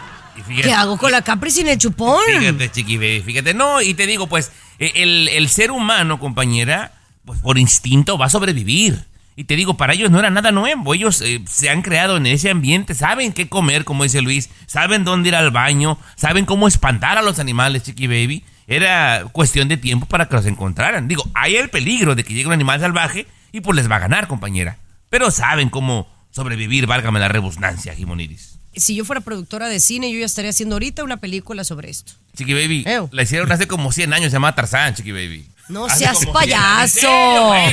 ¿Qué 0.62 0.74
hago 0.74 0.98
con 0.98 1.12
la 1.12 1.22
Capri 1.22 1.52
sin 1.52 1.68
el 1.68 1.78
chupón? 1.78 2.22
Fíjate, 2.40 2.72
chiqui, 2.72 3.22
fíjate. 3.22 3.54
No, 3.54 3.82
y 3.82 3.94
te 3.94 4.06
digo, 4.08 4.28
pues, 4.28 4.52
e, 4.80 4.92
el, 4.96 5.50
ser 5.50 5.72
humano, 5.72 6.20
compañera, 6.20 6.94
pues 7.26 7.40
por 7.40 7.58
instinto 7.58 8.18
va 8.18 8.28
a 8.28 8.30
sobrevivir. 8.30 9.06
Y 9.36 9.46
te 9.46 9.56
digo, 9.56 9.76
para 9.76 9.94
ellos 9.94 10.12
no 10.12 10.20
era 10.20 10.30
nada 10.30 10.52
nuevo. 10.52 10.94
Ellos 10.94 11.22
eh, 11.22 11.42
se 11.48 11.70
han 11.70 11.82
creado 11.82 12.18
en 12.18 12.26
ese 12.26 12.50
ambiente, 12.50 12.94
saben 12.94 13.34
qué 13.34 13.48
comer, 13.48 13.86
como 13.86 14.04
dice 14.04 14.22
Luis, 14.22 14.50
saben 14.66 15.04
dónde 15.04 15.30
ir 15.30 15.36
al 15.36 15.52
baño, 15.52 15.98
saben 16.16 16.46
cómo 16.46 16.68
espantar 16.68 17.18
a 17.18 17.22
los 17.22 17.40
animales, 17.40 17.84
chiqui 17.84 18.08
baby. 18.08 18.44
Era 18.68 19.26
cuestión 19.32 19.68
de 19.68 19.78
tiempo 19.78 20.06
para 20.06 20.28
que 20.28 20.36
los 20.36 20.46
encontraran. 20.46 21.08
Digo, 21.08 21.24
hay 21.34 21.56
el 21.56 21.70
peligro 21.70 22.16
de 22.16 22.24
que 22.24 22.34
llegue 22.34 22.48
un 22.48 22.54
animal 22.54 22.80
salvaje 22.80 23.28
y 23.52 23.62
pues 23.62 23.76
les 23.76 23.90
va 23.90 23.98
a 23.98 24.00
ganar, 24.00 24.28
compañera. 24.28 24.78
Pero 25.10 25.32
saben 25.32 25.70
cómo 25.70 26.08
sobrevivir, 26.30 26.88
válgame 26.88 27.20
la 27.20 27.28
rebusnancia, 27.28 27.94
Jimoniris. 27.94 28.61
Si 28.76 28.96
yo 28.96 29.04
fuera 29.04 29.22
productora 29.22 29.68
de 29.68 29.80
cine, 29.80 30.12
yo 30.12 30.20
ya 30.20 30.26
estaría 30.26 30.52
haciendo 30.52 30.76
ahorita 30.76 31.04
una 31.04 31.18
película 31.18 31.64
sobre 31.64 31.90
esto. 31.90 32.14
Chiqui 32.36 32.54
Baby, 32.54 32.86
la 33.12 33.24
hicieron 33.24 33.52
hace 33.52 33.68
como 33.68 33.92
100 33.92 34.14
años, 34.14 34.32
se 34.32 34.34
llama 34.34 34.56
Tarzán, 34.56 34.96
Chiqui 34.96 35.12
Baby. 35.12 35.48
No 35.68 35.90
seas 35.90 36.26
payaso. 36.34 37.08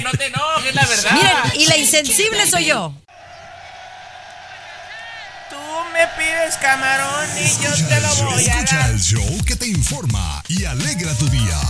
no 0.03 0.11
te 0.13 0.27
enojes, 0.27 0.75
la 0.75 0.87
verdad. 0.87 1.13
Miren, 1.13 1.61
y 1.61 1.67
la 1.67 1.77
insensible 1.77 2.47
soy 2.47 2.67
yo. 2.67 2.95
Tú 5.51 5.57
me 5.93 6.07
pides 6.17 6.57
camarón 6.61 7.29
y 7.39 7.63
yo 7.63 7.89
te 7.89 8.01
lo 8.01 8.15
voy 8.31 8.47
a 8.47 8.55
Escucha 8.55 8.89
el 8.91 9.01
show 9.01 9.45
que 9.45 9.57
te 9.57 9.67
informa 9.67 10.43
y 10.49 10.65
alegra 10.65 11.15
tu 11.15 11.29
día. 11.29 11.61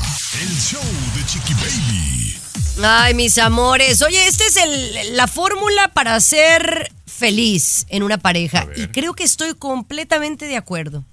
El 0.41 0.59
show 0.59 0.83
de 1.15 1.27
Chiqui 1.27 1.55
Baby. 1.55 2.38
Ay, 2.83 3.15
mis 3.15 3.39
amores. 3.39 4.03
Oye, 4.03 4.29
esta 4.29 4.45
es 4.45 4.57
el, 4.57 5.17
la 5.17 5.27
fórmula 5.27 5.89
para 5.95 6.21
ser 6.21 6.93
feliz 7.07 7.87
en 7.89 8.05
una 8.05 8.19
pareja. 8.19 8.69
Y 8.77 8.87
creo 8.89 9.15
que 9.15 9.25
estoy 9.25 9.55
completamente 9.55 10.47
de 10.47 10.57
acuerdo 10.57 11.05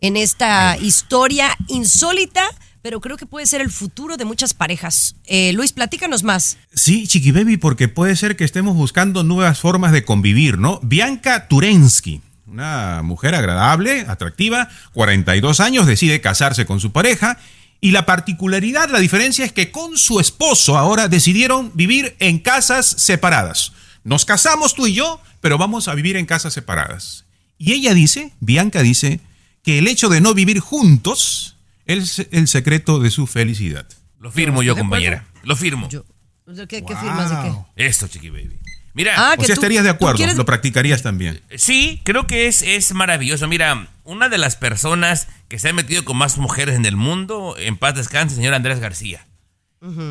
en 0.00 0.18
esta 0.18 0.76
historia 0.76 1.56
insólita, 1.68 2.44
pero 2.82 3.00
creo 3.00 3.16
que 3.16 3.24
puede 3.24 3.46
ser 3.46 3.62
el 3.62 3.70
futuro 3.70 4.18
de 4.18 4.26
muchas 4.26 4.52
parejas. 4.52 5.16
Eh, 5.24 5.54
Luis, 5.54 5.72
platícanos 5.72 6.24
más. 6.24 6.58
Sí, 6.74 7.06
Chiqui 7.06 7.32
Baby, 7.32 7.56
porque 7.56 7.88
puede 7.88 8.16
ser 8.16 8.36
que 8.36 8.44
estemos 8.44 8.76
buscando 8.76 9.24
nuevas 9.24 9.58
formas 9.58 9.92
de 9.92 10.04
convivir, 10.04 10.58
¿no? 10.58 10.78
Bianca 10.82 11.48
Turensky. 11.48 12.20
Una 12.46 13.00
mujer 13.02 13.34
agradable, 13.34 14.04
atractiva, 14.06 14.68
42 14.92 15.60
años, 15.60 15.86
decide 15.86 16.20
casarse 16.20 16.66
con 16.66 16.80
su 16.80 16.92
pareja 16.92 17.38
y 17.84 17.90
la 17.90 18.06
particularidad, 18.06 18.88
la 18.88 18.98
diferencia 18.98 19.44
es 19.44 19.52
que 19.52 19.70
con 19.70 19.98
su 19.98 20.18
esposo 20.18 20.78
ahora 20.78 21.06
decidieron 21.06 21.70
vivir 21.74 22.16
en 22.18 22.38
casas 22.38 22.86
separadas. 22.86 23.72
Nos 24.04 24.24
casamos 24.24 24.74
tú 24.74 24.86
y 24.86 24.94
yo, 24.94 25.20
pero 25.42 25.58
vamos 25.58 25.86
a 25.86 25.94
vivir 25.94 26.16
en 26.16 26.24
casas 26.24 26.54
separadas. 26.54 27.26
Y 27.58 27.74
ella 27.74 27.92
dice, 27.92 28.32
Bianca 28.40 28.80
dice, 28.80 29.20
que 29.62 29.76
el 29.76 29.86
hecho 29.86 30.08
de 30.08 30.22
no 30.22 30.32
vivir 30.32 30.60
juntos 30.60 31.58
es 31.84 32.26
el 32.30 32.48
secreto 32.48 33.00
de 33.00 33.10
su 33.10 33.26
felicidad. 33.26 33.86
Lo 34.18 34.32
firmo 34.32 34.62
yo, 34.62 34.74
compañera. 34.74 35.26
Lo 35.42 35.54
firmo. 35.54 35.90
¿Qué, 35.90 36.82
firmas 36.86 37.28
de 37.28 37.36
qué? 37.76 37.86
Esto, 37.86 38.08
chiqui 38.08 38.30
baby. 38.30 38.60
Mira, 38.94 39.14
ah, 39.16 39.34
o 39.36 39.44
sea, 39.44 39.54
estarías 39.54 39.82
de 39.82 39.90
acuerdo, 39.90 40.24
lo 40.34 40.46
practicarías 40.46 41.02
también. 41.02 41.42
Sí, 41.56 42.00
creo 42.04 42.28
que 42.28 42.46
es, 42.46 42.62
es 42.62 42.94
maravilloso. 42.94 43.48
Mira, 43.48 43.88
una 44.04 44.28
de 44.28 44.38
las 44.38 44.54
personas 44.54 45.26
que 45.48 45.58
se 45.58 45.68
ha 45.68 45.72
metido 45.72 46.04
con 46.04 46.16
más 46.16 46.38
mujeres 46.38 46.76
en 46.76 46.86
el 46.86 46.96
mundo, 46.96 47.56
en 47.58 47.76
paz 47.76 47.96
descanse, 47.96 48.36
señor 48.36 48.54
Andrés 48.54 48.78
García. 48.78 49.26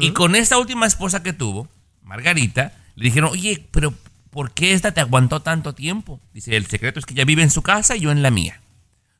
Y 0.02 0.12
con 0.12 0.36
esta 0.36 0.60
última 0.60 0.86
esposa 0.86 1.24
que 1.24 1.34
tuvo, 1.34 1.68
Margarita, 2.04 2.74
le 2.96 3.06
dijeron, 3.06 3.32
oye, 3.32 3.66
pero 3.72 3.92
¿por 4.30 4.52
qué 4.52 4.74
esta 4.74 4.92
te 4.92 5.02
aguantó 5.02 5.42
tanto 5.42 5.74
tiempo? 5.74 6.20
Dice, 6.32 6.56
el 6.56 6.68
secreto 6.68 7.00
es 7.00 7.08
que 7.08 7.16
ella 7.16 7.26
vive 7.26 7.42
en 7.42 7.50
su 7.50 7.64
casa 7.64 7.96
y 7.96 8.02
yo 8.02 8.12
en 8.12 8.22
la 8.22 8.30
mía. 8.30 8.62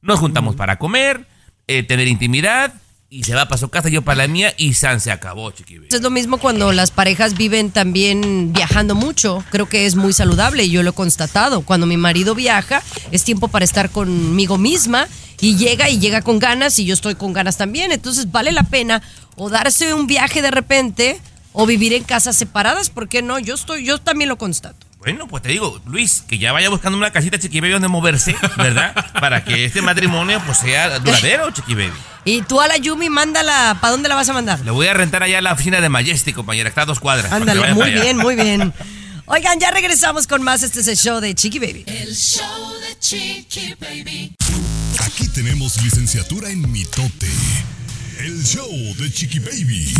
Nos 0.02 0.20
juntamos 0.20 0.56
para 0.56 0.78
comer, 0.78 1.26
eh, 1.66 1.82
tener 1.82 2.08
intimidad, 2.08 2.72
y 3.14 3.24
se 3.24 3.36
va 3.36 3.48
para 3.48 3.60
su 3.60 3.70
casa, 3.70 3.90
yo 3.90 4.02
para 4.02 4.24
la 4.24 4.28
mía 4.28 4.56
y 4.58 4.74
San 4.74 5.00
se 5.00 5.12
acabó, 5.12 5.52
chiqui. 5.52 5.82
Es 5.92 6.02
lo 6.02 6.10
mismo 6.10 6.40
cuando 6.40 6.72
las 6.72 6.90
parejas 6.90 7.36
viven 7.38 7.70
también 7.70 8.52
viajando 8.54 8.96
mucho. 8.96 9.44
Creo 9.52 9.70
que 9.70 9.86
es 9.86 9.96
muy 9.96 10.14
saludable 10.14 10.64
y 10.64 10.72
yo 10.72 10.82
lo 10.82 10.90
he 10.90 10.94
constatado. 10.94 11.62
Cuando 11.62 11.86
mi 11.86 11.96
marido 11.96 12.34
viaja, 12.34 12.82
es 13.12 13.24
tiempo 13.24 13.50
para 13.50 13.66
estar 13.66 13.92
conmigo 13.92 14.58
misma 14.58 15.08
y 15.40 15.58
llega 15.58 15.92
y 15.92 16.00
llega 16.00 16.24
con 16.24 16.40
ganas 16.40 16.80
y 16.80 16.86
yo 16.86 16.96
estoy 16.96 17.14
con 17.14 17.34
ganas 17.34 17.56
también. 17.56 17.92
Entonces 17.92 18.32
vale 18.32 18.52
la 18.52 18.64
pena 18.64 19.04
o 19.36 19.52
darse 19.52 19.94
un 19.94 20.08
viaje 20.08 20.42
de 20.42 20.50
repente 20.50 21.22
o 21.52 21.68
vivir 21.68 21.94
en 21.94 22.04
casas 22.04 22.36
separadas, 22.36 22.90
¿por 22.90 23.08
qué 23.08 23.22
no? 23.22 23.38
Yo 23.38 23.54
estoy, 23.54 23.86
yo 23.86 24.00
también 24.00 24.28
lo 24.28 24.40
constato. 24.40 24.88
Bueno, 25.04 25.28
pues 25.28 25.44
te 25.44 25.50
digo, 25.50 25.82
Luis, 25.86 26.24
que 26.26 26.38
ya 26.38 26.54
vaya 26.54 26.70
buscando 26.70 26.98
una 26.98 27.12
casita 27.12 27.38
Chiqui 27.38 27.60
Baby 27.60 27.74
donde 27.74 27.90
moverse, 27.90 28.34
¿verdad? 28.56 28.96
Para 29.20 29.44
que 29.44 29.66
este 29.66 29.82
matrimonio 29.82 30.42
pues 30.46 30.60
sea 30.60 31.00
duradero, 31.00 31.52
Chiqui 31.52 31.76
Baby. 31.76 31.92
Y 32.24 32.42
tú 32.44 32.62
a 32.62 32.70
la 32.70 32.78
Yumi, 32.78 33.10
mándala, 33.10 33.78
¿para 33.82 33.92
dónde 33.92 34.08
la 34.08 34.16
vas 34.16 34.30
a 34.30 34.34
mandar? 34.34 34.62
Le 34.62 34.72
voy 34.72 34.88
a 34.88 34.94
rentar 34.94 35.24
allá 35.24 35.40
a 35.40 35.42
la 35.42 35.52
oficina 35.52 35.82
de 35.82 35.90
Majestic, 35.90 36.34
compañera, 36.34 36.70
está 36.70 36.84
a 36.84 36.86
dos 36.86 37.02
cuadras. 37.02 37.34
Ándale, 37.34 37.74
muy 37.74 37.92
bien, 37.92 38.16
muy 38.16 38.36
bien. 38.36 38.74
Oigan, 39.26 39.60
ya 39.60 39.72
regresamos 39.72 40.26
con 40.26 40.42
más. 40.42 40.64
Este 40.64 40.80
es 40.80 40.88
el 40.88 40.96
show 40.96 41.20
de 41.20 41.36
Chiqui 41.36 41.60
Baby. 41.60 41.84
El 41.86 42.16
show 42.16 42.72
de 42.80 42.98
Chiqui 43.00 43.76
Baby. 43.82 44.36
Aquí 45.00 45.28
tenemos 45.28 45.82
licenciatura 45.82 46.50
en 46.50 46.72
mitote. 46.72 47.30
El 48.20 48.42
show 48.42 48.70
de 48.98 49.12
Chiqui 49.12 49.40
Baby. 49.40 49.94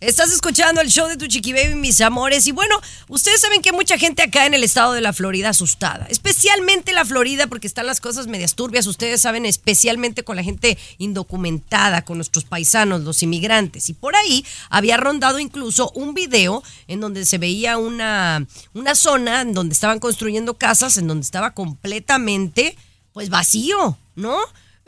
Estás 0.00 0.30
escuchando 0.30 0.82
el 0.82 0.90
show 0.90 1.08
de 1.08 1.16
tu 1.16 1.26
chiqui 1.26 1.54
baby, 1.54 1.74
mis 1.74 2.02
amores. 2.02 2.46
Y 2.46 2.52
bueno, 2.52 2.78
ustedes 3.08 3.40
saben 3.40 3.62
que 3.62 3.72
mucha 3.72 3.96
gente 3.96 4.22
acá 4.22 4.44
en 4.44 4.52
el 4.52 4.62
estado 4.62 4.92
de 4.92 5.00
la 5.00 5.14
Florida 5.14 5.48
asustada. 5.48 6.06
Especialmente 6.10 6.92
la 6.92 7.06
Florida, 7.06 7.46
porque 7.46 7.66
están 7.66 7.86
las 7.86 8.02
cosas 8.02 8.26
medias 8.26 8.54
turbias. 8.54 8.86
Ustedes 8.86 9.22
saben, 9.22 9.46
especialmente 9.46 10.22
con 10.22 10.36
la 10.36 10.42
gente 10.42 10.76
indocumentada, 10.98 12.02
con 12.02 12.18
nuestros 12.18 12.44
paisanos, 12.44 13.04
los 13.04 13.22
inmigrantes. 13.22 13.88
Y 13.88 13.94
por 13.94 14.14
ahí 14.16 14.44
había 14.68 14.98
rondado 14.98 15.38
incluso 15.38 15.90
un 15.94 16.12
video 16.12 16.62
en 16.88 17.00
donde 17.00 17.24
se 17.24 17.38
veía 17.38 17.78
una, 17.78 18.46
una 18.74 18.94
zona 18.94 19.40
en 19.40 19.54
donde 19.54 19.72
estaban 19.72 19.98
construyendo 19.98 20.58
casas, 20.58 20.98
en 20.98 21.06
donde 21.06 21.24
estaba 21.24 21.54
completamente, 21.54 22.76
pues 23.14 23.30
vacío, 23.30 23.96
¿no? 24.14 24.36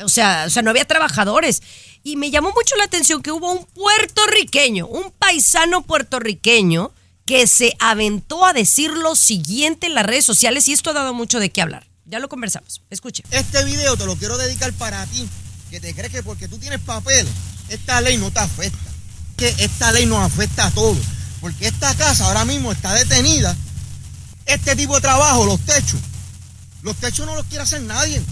O 0.00 0.08
sea, 0.08 0.44
o 0.46 0.50
sea, 0.50 0.62
no 0.62 0.70
había 0.70 0.84
trabajadores. 0.84 1.62
Y 2.08 2.16
me 2.16 2.30
llamó 2.30 2.52
mucho 2.52 2.74
la 2.76 2.84
atención 2.84 3.20
que 3.20 3.30
hubo 3.30 3.52
un 3.52 3.66
puertorriqueño, 3.66 4.86
un 4.86 5.10
paisano 5.10 5.82
puertorriqueño, 5.82 6.90
que 7.26 7.46
se 7.46 7.76
aventó 7.80 8.46
a 8.46 8.54
decir 8.54 8.92
lo 8.92 9.14
siguiente 9.14 9.88
en 9.88 9.94
las 9.94 10.06
redes 10.06 10.24
sociales 10.24 10.66
y 10.68 10.72
esto 10.72 10.88
ha 10.88 10.94
dado 10.94 11.12
mucho 11.12 11.38
de 11.38 11.50
qué 11.50 11.60
hablar. 11.60 11.86
Ya 12.06 12.18
lo 12.18 12.30
conversamos. 12.30 12.80
Escuche. 12.88 13.24
Este 13.30 13.62
video 13.64 13.94
te 13.98 14.06
lo 14.06 14.16
quiero 14.16 14.38
dedicar 14.38 14.72
para 14.72 15.04
ti, 15.04 15.28
que 15.70 15.80
te 15.80 15.92
crees 15.92 16.10
que 16.10 16.22
porque 16.22 16.48
tú 16.48 16.56
tienes 16.56 16.80
papel, 16.80 17.28
esta 17.68 18.00
ley 18.00 18.16
no 18.16 18.30
te 18.30 18.38
afecta. 18.38 18.90
Que 19.36 19.54
esta 19.58 19.92
ley 19.92 20.06
nos 20.06 20.20
afecta 20.20 20.68
a 20.68 20.70
todos. 20.70 21.04
Porque 21.42 21.66
esta 21.66 21.94
casa 21.94 22.24
ahora 22.24 22.46
mismo 22.46 22.72
está 22.72 22.94
detenida. 22.94 23.54
Este 24.46 24.74
tipo 24.76 24.94
de 24.94 25.02
trabajo, 25.02 25.44
los 25.44 25.60
techos, 25.60 26.00
los 26.80 26.96
techos 26.96 27.26
no 27.26 27.34
los 27.34 27.44
quiere 27.44 27.64
hacer 27.64 27.82
nadie. 27.82 28.22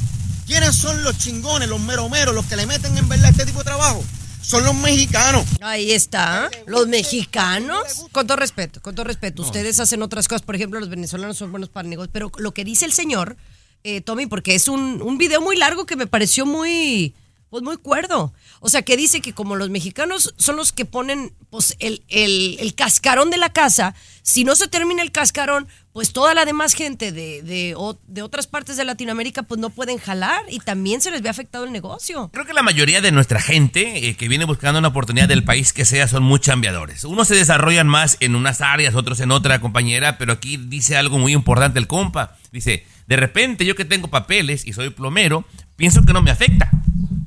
¿Quiénes 0.47 0.77
son 0.77 1.03
los 1.03 1.19
chingones, 1.19 1.69
los 1.69 1.81
meromeros, 1.81 2.35
los 2.35 2.47
que 2.47 2.57
le 2.57 2.67
meten 2.67 2.97
en 2.97 3.09
verdad 3.09 3.31
este 3.31 3.47
tipo 3.47 3.59
de 3.59 3.65
trabajo? 3.65 4.03
Son 4.41 4.63
los 4.63 4.77
mexicanos. 4.77 5.45
Ahí 5.61 5.91
está. 5.91 6.49
Los 6.67 6.87
mexicanos. 6.87 8.07
Con 8.13 8.29
todo 8.29 8.37
respeto, 8.37 8.81
con 8.81 8.95
todo 8.95 9.05
respeto. 9.05 9.43
Ustedes 9.43 9.81
hacen 9.81 10.03
otras 10.03 10.29
cosas. 10.29 10.43
Por 10.43 10.55
ejemplo, 10.55 10.79
los 10.79 10.89
venezolanos 10.89 11.37
son 11.37 11.51
buenos 11.51 11.69
para 11.69 11.89
negocios. 11.89 12.11
Pero 12.13 12.31
lo 12.39 12.55
que 12.55 12.65
dice 12.65 12.85
el 12.85 12.93
señor, 12.93 13.37
eh, 13.83 14.03
Tommy, 14.03 14.27
porque 14.27 14.55
es 14.55 14.69
un, 14.69 15.03
un 15.03 15.19
video 15.19 15.41
muy 15.41 15.57
largo 15.57 15.85
que 15.85 15.97
me 15.97 16.07
pareció 16.07 16.47
muy, 16.47 17.13
pues 17.51 17.63
muy 17.63 17.77
cuerdo. 17.77 18.33
O 18.61 18.69
sea, 18.69 18.83
que 18.83 18.97
dice 18.97 19.21
que 19.21 19.33
como 19.33 19.57
los 19.57 19.71
mexicanos 19.71 20.35
son 20.37 20.57
los 20.57 20.73
que 20.73 20.85
ponen 20.85 21.33
pues, 21.51 21.77
el, 21.79 22.03
el- 22.09 22.57
el 22.61 22.75
cascarón 22.75 23.31
de 23.31 23.37
la 23.37 23.51
casa, 23.53 23.95
si 24.23 24.45
no 24.45 24.57
se 24.57 24.69
termina 24.69 25.03
el 25.03 25.13
cascarón, 25.13 25.69
pues 25.93 26.13
toda 26.13 26.35
la 26.35 26.45
demás 26.45 26.75
gente 26.75 27.13
de, 27.13 27.41
de, 27.43 27.75
de 28.07 28.23
otras 28.23 28.47
partes 28.47 28.77
de 28.77 28.85
Latinoamérica 28.85 29.45
pues 29.45 29.59
no 29.59 29.71
pueden 29.71 29.97
jalar 29.99 30.43
y 30.51 30.59
también 30.59 31.01
se 31.01 31.11
les 31.11 31.23
ve 31.23 31.29
afectado 31.31 31.65
el 31.65 31.73
negocio. 31.73 32.29
Creo 32.35 32.45
que 32.45 32.53
la 32.53 32.63
mayoría 32.63 33.01
de 33.01 33.13
nuestra 33.13 33.41
gente 33.41 34.09
eh, 34.09 34.15
que 34.17 34.29
viene 34.29 34.45
buscando 34.45 34.79
una 34.79 34.89
oportunidad 34.89 35.29
del 35.29 35.45
país 35.45 35.73
que 35.73 35.85
sea 35.87 36.07
son 36.09 36.23
muy 36.23 36.39
chambeadores. 36.41 37.05
Unos 37.05 37.29
se 37.29 37.35
desarrollan 37.37 37.87
más 37.89 38.19
en 38.21 38.35
unas 38.35 38.61
áreas, 38.61 38.95
otros 38.95 39.21
en 39.21 39.31
otra 39.31 39.61
compañera, 39.61 40.19
pero 40.19 40.35
aquí 40.35 40.59
dice 40.59 40.97
algo 40.97 41.19
muy 41.19 41.33
importante 41.33 41.79
el 41.79 41.87
compa. 41.87 42.37
Dice, 42.53 42.85
de 43.07 43.17
repente 43.17 43.65
yo 43.65 43.75
que 43.75 43.85
tengo 43.87 44.09
papeles 44.09 44.67
y 44.67 44.75
soy 44.75 44.91
plomero, 44.91 45.47
pienso 45.77 46.03
que 46.03 46.13
no 46.13 46.21
me 46.21 46.31
afecta. 46.31 46.71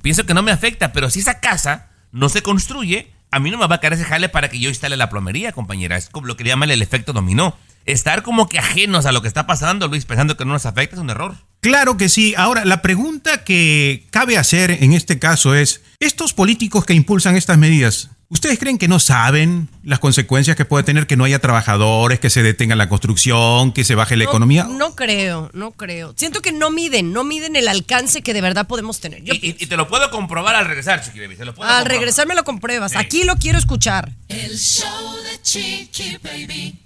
Pienso 0.10 0.26
que 0.26 0.34
no 0.34 0.42
me 0.42 0.52
afecta, 0.52 0.92
pero 0.92 1.12
si 1.12 1.20
esa 1.20 1.40
casa 1.40 1.90
no 2.12 2.30
se 2.30 2.42
construye, 2.42 3.12
a 3.30 3.40
mí 3.40 3.52
no 3.52 3.60
me 3.60 3.68
va 3.68 3.76
a 3.76 3.80
caer 3.80 3.94
ese 3.94 4.06
jale 4.06 4.28
para 4.28 4.50
que 4.50 4.60
yo 4.60 4.70
instale 4.70 4.98
la 4.98 5.08
plomería, 5.08 5.52
compañera. 5.52 5.98
Es 5.98 6.10
como 6.10 6.26
lo 6.26 6.36
que 6.36 6.44
llaman 6.44 6.72
el 6.72 6.82
efecto 6.82 7.14
dominó. 7.14 7.56
Estar 7.86 8.24
como 8.24 8.50
que 8.50 8.58
ajenos 8.58 9.06
a 9.06 9.12
lo 9.12 9.22
que 9.22 9.28
está 9.28 9.46
pasando, 9.46 9.88
Luis, 9.88 10.06
pensando 10.06 10.36
que 10.36 10.46
no 10.46 10.54
nos 10.54 10.66
afecta 10.66 10.96
es 10.96 11.00
un 11.04 11.12
error. 11.12 11.36
Claro 11.62 11.96
que 11.96 12.10
sí. 12.10 12.34
Ahora, 12.36 12.66
la 12.66 12.82
pregunta 12.82 13.44
que 13.44 14.08
cabe 14.10 14.40
hacer 14.40 14.72
en 14.82 14.94
este 14.94 15.20
caso 15.20 15.54
es, 15.54 15.84
estos 16.00 16.34
políticos 16.34 16.86
que 16.86 16.96
impulsan 16.96 17.36
estas 17.36 17.60
medidas, 17.60 18.10
¿ustedes 18.30 18.60
creen 18.60 18.78
que 18.78 18.88
no 18.88 19.00
saben 19.00 19.68
las 19.84 20.00
consecuencias 20.00 20.56
que 20.56 20.64
puede 20.66 20.84
tener 20.84 21.08
que 21.08 21.18
no 21.18 21.24
haya 21.24 21.40
trabajadores, 21.40 22.20
que 22.20 22.30
se 22.30 22.44
detenga 22.44 22.76
la 22.76 22.88
construcción, 22.88 23.72
que 23.74 23.84
se 23.84 23.96
baje 23.96 24.16
la 24.16 24.26
No- 24.26 24.30
economía? 24.30 24.64
No 24.66 24.96
creo, 24.96 25.50
no 25.54 25.72
creo. 25.72 26.14
Siento 26.16 26.42
que 26.42 26.52
no 26.52 26.70
miden, 26.70 27.12
no 27.12 27.24
miden 27.24 27.56
el 27.56 27.68
alcance 27.68 28.22
que 28.22 28.34
de 28.34 28.42
verdad 28.42 28.68
podemos 28.68 29.00
tener. 29.00 29.24
Yo 29.24 29.34
Y, 29.34 29.54
te 29.54 29.76
lo 29.78 29.88
puedo 29.88 30.10
comprobar 30.12 30.56
al 30.56 30.66
regresar, 30.66 31.04
Chiqui 31.04 31.20
Baby. 31.20 31.36
te 31.36 31.46
lo 31.46 31.54
puedo 31.56 31.70
Al 31.70 31.78
comprobar. 31.78 32.00
regresar 32.00 32.28
me 32.28 32.36
lo 32.36 32.44
compruebas. 32.44 32.96
Aquí 32.96 33.24
lo 33.24 33.36
quiero 33.38 33.58
escuchar. 33.58 34.12
El 34.28 34.58
show 34.58 35.16
de 35.24 35.42
Chiqui 35.42 36.18
Baby. 36.24 36.80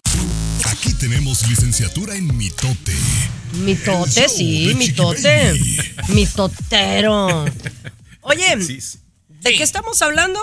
Aquí 0.65 0.93
tenemos 0.93 1.47
licenciatura 1.49 2.15
en 2.15 2.36
mitote. 2.38 2.93
Mitote, 3.53 4.29
sí, 4.29 4.73
mitote. 4.77 5.53
Mitotero. 6.08 7.45
Oye, 8.21 8.56
¿de 8.56 9.58
qué 9.58 9.63
estamos 9.63 10.01
hablando? 10.01 10.39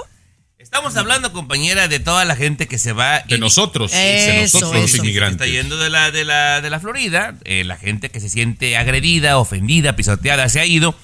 Estamos 0.61 0.95
hablando, 0.99 1.33
compañera, 1.33 1.89
de 1.89 2.01
toda 2.01 2.27
la 2.27 2.37
gente 2.37 2.69
que 2.69 2.79
se 2.79 2.93
va. 2.93 3.21
De 3.21 3.39
nosotros, 3.39 3.93
de 3.93 4.43
Eso, 4.45 4.59
nosotros 4.59 4.83
los 4.83 4.95
inmigrantes. 4.97 5.47
Está 5.49 5.51
yendo 5.61 5.79
de 5.79 5.89
la, 5.89 6.11
de 6.11 6.25
la, 6.27 6.61
de 6.61 6.69
la 6.69 6.79
Florida. 6.79 7.35
eh, 7.45 7.65
la 7.65 7.79
gente 7.79 8.11
que 8.11 8.21
se 8.21 8.29
siente 8.29 8.77
agredida, 8.77 9.39
ofendida, 9.39 9.97
pisoteada, 9.97 10.47
se 10.51 10.61
ha 10.61 10.67
ido 10.67 10.95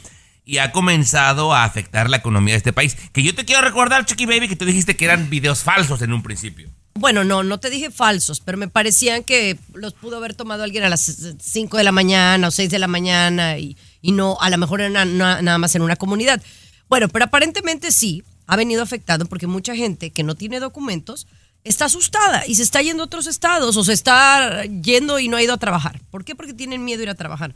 y 0.45 0.59
ha 0.59 0.73
comenzado 0.73 1.55
a 1.55 1.64
afectar 1.64 2.11
la 2.11 2.19
economía 2.19 2.53
de 2.53 2.59
este 2.59 2.75
país. 2.75 2.99
Que 3.14 3.23
yo 3.23 3.35
te 3.35 3.47
quiero 3.47 3.62
recordar, 3.62 4.05
Chiqui 4.05 4.27
Baby, 4.27 4.49
que 4.49 4.57
tú 4.57 4.66
dijiste 4.66 4.95
que 4.95 5.07
eran 5.07 5.31
videos 5.31 5.61
falsos 5.62 6.03
en 6.03 6.12
un 6.12 6.23
principio. 6.23 6.69
Bueno, 6.92 7.25
no, 7.25 7.42
no 7.42 7.59
te 7.59 7.71
dije 7.71 7.90
falsos, 7.90 8.40
pero 8.40 8.59
me 8.59 8.69
parecían 8.69 9.25
que 9.25 9.59
los 9.73 9.95
pudo 9.95 10.19
haber 10.19 10.35
tomado 10.35 10.64
alguien 10.64 10.85
a 10.85 10.90
las 10.90 11.35
5 11.40 11.79
de 11.79 11.85
la 11.85 11.92
mañana 11.92 12.49
o 12.49 12.51
6 12.51 12.69
de 12.69 12.79
la 12.79 12.88
mañana 12.88 13.57
y, 13.59 13.77
y 14.03 14.12
no, 14.12 14.37
a 14.38 14.51
lo 14.51 14.59
mejor 14.59 14.83
era 14.83 14.90
na- 14.90 15.05
na- 15.07 15.40
nada 15.40 15.57
más 15.59 15.75
en 15.75 15.81
una 15.83 15.97
comunidad. 15.97 16.42
Bueno, 16.88 17.09
pero 17.09 17.25
aparentemente 17.25 17.90
sí, 17.90 18.23
ha 18.46 18.56
venido 18.56 18.82
afectado 18.82 19.26
porque 19.26 19.46
mucha 19.46 19.74
gente 19.74 20.11
que 20.11 20.22
no 20.22 20.35
tiene 20.35 20.61
documentos 20.61 21.26
está 21.64 21.87
asustada 21.87 22.46
y 22.46 22.54
se 22.54 22.62
está 22.62 22.80
yendo 22.80 23.02
a 23.02 23.06
otros 23.06 23.26
estados 23.26 23.76
o 23.76 23.85
se 23.85 23.92
está 23.92 24.64
yendo 24.64 25.18
y 25.18 25.28
no 25.28 25.37
ha 25.37 25.42
ido 25.42 25.54
a 25.54 25.59
trabajar. 25.59 26.00
¿Por 26.11 26.24
qué? 26.24 26.35
Porque 26.35 26.54
tienen 26.54 26.85
miedo 26.85 27.00
a 27.00 27.02
ir 27.04 27.11
a 27.11 27.14
trabajar. 27.14 27.54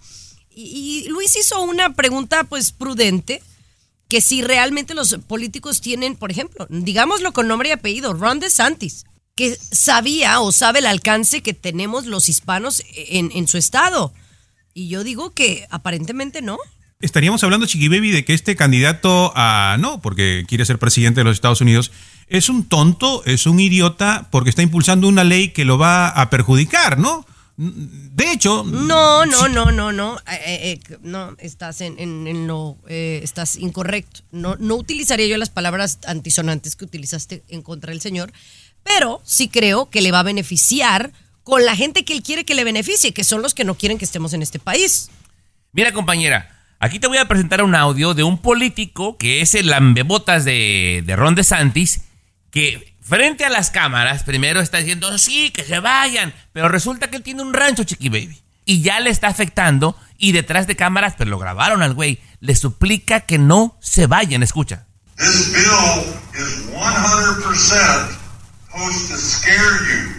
Y, 0.50 1.06
Luis 1.08 1.36
hizo 1.36 1.62
una 1.62 1.94
pregunta 1.94 2.44
pues 2.44 2.72
prudente 2.72 3.42
que 4.08 4.20
si 4.20 4.42
realmente 4.42 4.94
los 4.94 5.14
políticos 5.28 5.80
tienen, 5.80 6.16
por 6.16 6.32
ejemplo, 6.32 6.66
digámoslo 6.68 7.32
con 7.32 7.46
nombre 7.46 7.68
y 7.68 7.72
apellido, 7.72 8.12
Ron 8.12 8.40
DeSantis, 8.40 9.04
que 9.36 9.56
sabía 9.56 10.40
o 10.40 10.50
sabe 10.50 10.80
el 10.80 10.86
alcance 10.86 11.42
que 11.42 11.54
tenemos 11.54 12.06
los 12.06 12.28
hispanos 12.28 12.82
en 12.96 13.46
su 13.46 13.56
estado. 13.56 14.12
Y 14.74 14.88
yo 14.88 15.04
digo 15.04 15.30
que 15.30 15.66
aparentemente 15.70 16.42
no. 16.42 16.58
Estaríamos 17.00 17.42
hablando, 17.44 17.66
Chiqui 17.66 17.88
Baby, 17.88 18.10
de 18.10 18.24
que 18.26 18.34
este 18.34 18.56
candidato 18.56 19.32
a 19.34 19.76
no, 19.80 20.02
porque 20.02 20.44
quiere 20.46 20.66
ser 20.66 20.78
presidente 20.78 21.20
de 21.20 21.24
los 21.24 21.34
Estados 21.34 21.62
Unidos, 21.62 21.92
es 22.28 22.48
un 22.50 22.68
tonto, 22.68 23.24
es 23.24 23.46
un 23.46 23.58
idiota, 23.58 24.28
porque 24.30 24.50
está 24.50 24.60
impulsando 24.62 25.08
una 25.08 25.24
ley 25.24 25.48
que 25.48 25.64
lo 25.64 25.78
va 25.78 26.08
a 26.08 26.28
perjudicar, 26.28 26.98
¿no? 26.98 27.24
De 27.56 28.30
hecho, 28.32 28.64
No, 28.64 29.24
no, 29.26 29.48
no, 29.48 29.70
no, 29.72 29.92
no. 29.92 30.16
Eh, 30.18 30.22
eh, 30.46 30.80
eh, 30.90 30.96
no, 31.02 31.34
estás 31.38 31.80
en, 31.80 31.98
en- 31.98 32.26
en 32.26 32.46
lo, 32.46 32.76
eh, 32.88 33.20
estás 33.22 33.56
incorrecto. 33.56 34.20
No, 34.30 34.56
no 34.56 34.76
utilizaría 34.76 35.26
yo 35.26 35.36
las 35.38 35.50
palabras 35.50 35.98
antisonantes 36.06 36.76
que 36.76 36.84
utilizaste 36.84 37.42
en 37.48 37.62
contra 37.62 37.90
del 37.92 38.00
señor, 38.00 38.32
pero 38.82 39.20
sí 39.24 39.48
creo 39.48 39.88
que 39.90 40.00
le 40.02 40.12
va 40.12 40.20
a 40.20 40.22
beneficiar 40.24 41.12
con 41.44 41.64
la 41.64 41.76
gente 41.76 42.04
que 42.04 42.12
él 42.12 42.22
quiere 42.22 42.44
que 42.44 42.54
le 42.54 42.64
beneficie, 42.64 43.12
que 43.12 43.24
son 43.24 43.40
los 43.42 43.54
que 43.54 43.64
no 43.64 43.74
quieren 43.74 43.96
que 43.98 44.04
estemos 44.04 44.32
en 44.34 44.42
este 44.42 44.58
país. 44.58 45.10
Mira, 45.72 45.92
compañera, 45.92 46.59
aquí 46.80 46.98
te 46.98 47.06
voy 47.06 47.18
a 47.18 47.28
presentar 47.28 47.62
un 47.62 47.74
audio 47.74 48.14
de 48.14 48.24
un 48.24 48.38
político 48.38 49.16
que 49.16 49.42
es 49.42 49.54
el 49.54 49.68
lambebotas 49.68 50.44
de, 50.44 51.02
de 51.06 51.16
Ron 51.16 51.34
DeSantis, 51.34 52.00
que 52.50 52.96
frente 53.00 53.44
a 53.44 53.50
las 53.50 53.70
cámaras 53.70 54.24
primero 54.24 54.60
está 54.60 54.78
diciendo, 54.78 55.16
sí, 55.18 55.50
que 55.50 55.62
se 55.62 55.78
vayan, 55.78 56.34
pero 56.52 56.68
resulta 56.68 57.08
que 57.08 57.18
él 57.18 57.22
tiene 57.22 57.42
un 57.42 57.52
rancho, 57.52 57.84
Chiqui 57.84 58.08
Baby, 58.08 58.40
y 58.64 58.82
ya 58.82 58.98
le 59.00 59.10
está 59.10 59.28
afectando, 59.28 59.96
y 60.18 60.32
detrás 60.32 60.66
de 60.66 60.76
cámaras, 60.76 61.14
pero 61.16 61.30
lo 61.30 61.38
grabaron 61.38 61.82
al 61.82 61.94
güey, 61.94 62.18
le 62.40 62.56
suplica 62.56 63.20
que 63.20 63.38
no 63.38 63.76
se 63.80 64.06
vayan, 64.06 64.42
escucha. 64.42 64.86
This 65.16 65.52
bill 65.52 66.14
is 66.34 66.66
100% 66.72 68.20
supposed 68.70 69.10
to 69.10 69.16
scare 69.16 69.56
you. 69.84 70.14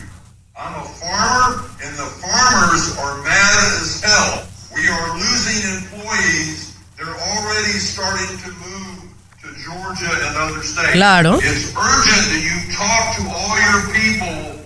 I'm 0.56 0.76
a 0.76 0.84
farmer, 0.84 1.63
and 1.84 1.97
the 1.97 2.06
farmers 2.21 2.97
are 3.00 3.24
mad 3.24 3.82
as 3.82 4.04
hell. 4.04 4.45
We 4.75 4.88
are 4.88 5.10
losing 5.17 5.60
employees. 5.77 6.73
They're 6.97 7.07
already 7.31 7.77
starting 7.79 8.38
to 8.45 8.49
move 8.62 8.97
to 9.41 9.47
Georgia 9.65 10.12
and 10.27 10.38
other 10.38 10.63
states. 10.63 10.91
Claro. 10.93 11.38
It's 11.39 11.73
urgent 11.75 12.23
that 12.31 12.41
you 12.41 12.57
talk 12.75 13.15
to 13.17 13.23
all 13.29 13.55
your 13.60 13.81
people 13.91 14.62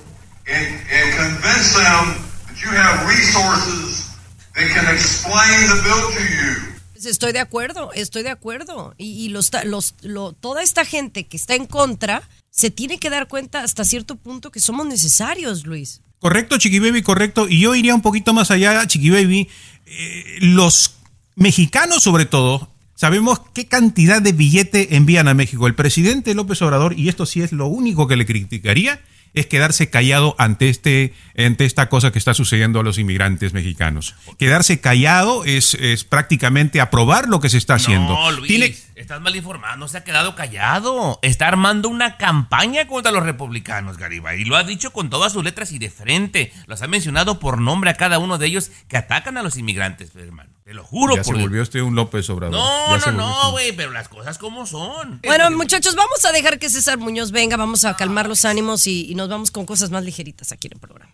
and, 0.47 0.67
and 0.91 1.07
convince 1.15 1.73
them 1.73 2.03
that 2.47 2.57
you 2.61 2.69
have 2.69 3.07
resources 3.07 4.11
that 4.55 4.67
can 4.75 4.85
explain 4.93 5.59
the 5.69 5.79
bill 5.83 6.11
to 6.11 6.23
you. 6.23 6.75
Pues 6.93 7.05
Estoy 7.05 7.33
de 7.33 7.39
acuerdo, 7.39 7.91
estoy 7.93 8.23
de 8.23 8.29
acuerdo. 8.31 8.93
Y, 8.97 9.25
y 9.25 9.29
los, 9.29 9.51
los, 9.65 9.95
lo- 10.01 10.33
toda 10.33 10.61
esta 10.63 10.85
gente 10.85 11.27
que 11.27 11.37
está 11.37 11.55
en 11.55 11.65
contra 11.67 12.21
se 12.51 12.69
tiene 12.69 12.99
que 12.99 13.09
dar 13.09 13.27
cuenta 13.27 13.61
hasta 13.63 13.83
cierto 13.83 14.15
punto 14.15 14.51
que 14.51 14.59
somos 14.59 14.85
necesarios, 14.87 15.65
Luis. 15.65 16.01
Correcto, 16.19 16.57
Chiqui 16.57 16.79
Baby, 16.79 17.01
correcto. 17.03 17.47
Y 17.47 17.59
yo 17.59 17.75
iría 17.75 17.93
un 17.93 18.01
poquito 18.01 18.33
más 18.33 18.49
allá, 18.49 18.85
Chiqui 18.87 19.09
Baby. 19.09 19.49
Eh, 19.85 20.37
los 20.41 20.95
mexicanos, 21.35 22.03
sobre 22.03 22.25
todo, 22.25 22.69
sabemos 22.95 23.41
qué 23.53 23.67
cantidad 23.67 24.21
de 24.21 24.31
billete 24.31 24.95
envían 24.95 25.27
a 25.27 25.33
México. 25.33 25.67
El 25.67 25.75
presidente 25.75 26.33
López 26.33 26.61
Obrador, 26.61 26.97
y 26.97 27.09
esto 27.09 27.25
sí 27.25 27.41
es 27.41 27.51
lo 27.51 27.67
único 27.67 28.07
que 28.07 28.15
le 28.15 28.25
criticaría, 28.25 29.01
es 29.33 29.47
quedarse 29.47 29.89
callado 29.89 30.33
ante, 30.37 30.69
este, 30.69 31.13
ante 31.37 31.65
esta 31.65 31.89
cosa 31.89 32.13
que 32.13 32.19
está 32.19 32.33
sucediendo 32.33 32.79
a 32.79 32.83
los 32.83 32.97
inmigrantes 32.97 33.51
mexicanos. 33.51 34.15
Quedarse 34.39 34.79
callado 34.79 35.43
es, 35.43 35.73
es 35.73 36.05
prácticamente 36.05 36.79
aprobar 36.79 37.27
lo 37.27 37.41
que 37.41 37.49
se 37.49 37.57
está 37.57 37.73
haciendo. 37.75 38.13
No, 38.13 38.31
Luis, 38.31 38.47
Tiene- 38.47 38.75
estás 38.95 39.21
mal 39.21 39.35
informado, 39.35 39.77
no 39.77 39.87
se 39.87 39.97
ha 39.97 40.03
quedado 40.03 40.35
callado. 40.35 41.19
Está 41.21 41.47
armando 41.47 41.89
una 41.89 42.17
campaña 42.17 42.87
contra 42.87 43.11
los 43.11 43.23
republicanos, 43.23 43.97
Garibay. 43.97 44.41
Y 44.41 44.45
lo 44.45 44.55
ha 44.55 44.63
dicho 44.63 44.91
con 44.91 45.09
todas 45.09 45.33
sus 45.33 45.43
letras 45.43 45.71
y 45.71 45.79
de 45.79 45.89
frente. 45.89 46.53
Los 46.67 46.81
ha 46.81 46.87
mencionado 46.87 47.39
por 47.39 47.59
nombre 47.59 47.89
a 47.89 47.95
cada 47.95 48.19
uno 48.19 48.37
de 48.37 48.47
ellos 48.47 48.71
que 48.87 48.97
atacan 48.97 49.37
a 49.37 49.43
los 49.43 49.57
inmigrantes, 49.57 50.15
hermano. 50.15 50.51
Te 50.63 50.73
lo 50.73 50.83
juro 50.83 51.15
ya 51.15 51.23
se 51.23 51.29
por 51.29 51.37
Dios. 51.37 51.47
volvió 51.47 51.61
usted 51.61 51.81
un 51.81 51.95
López 51.95 52.27
Obrador. 52.31 52.55
No, 52.59 52.95
Ya 52.95 52.99
se 52.99 53.11
no, 53.11 53.17
no, 53.17 53.51
güey, 53.51 53.71
pero 53.73 53.91
las 53.91 54.09
cosas 54.09 54.39
como 54.39 54.65
son. 54.65 55.21
Bueno, 55.23 55.51
muchachos, 55.51 55.95
vamos 55.95 56.25
a 56.25 56.31
dejar 56.31 56.57
que 56.57 56.69
César 56.69 56.97
Muñoz 56.97 57.31
venga, 57.31 57.55
vamos 57.55 57.85
a 57.85 57.95
calmar 57.95 58.27
los 58.27 58.45
ánimos 58.45 58.87
y, 58.87 59.11
y 59.11 59.13
nos 59.15 59.29
vamos 59.29 59.51
con 59.51 59.67
cosas 59.67 59.91
más 59.91 60.03
ligeritas 60.03 60.51
aquí 60.51 60.67
en 60.67 60.73
el 60.73 60.79
programa. 60.79 61.13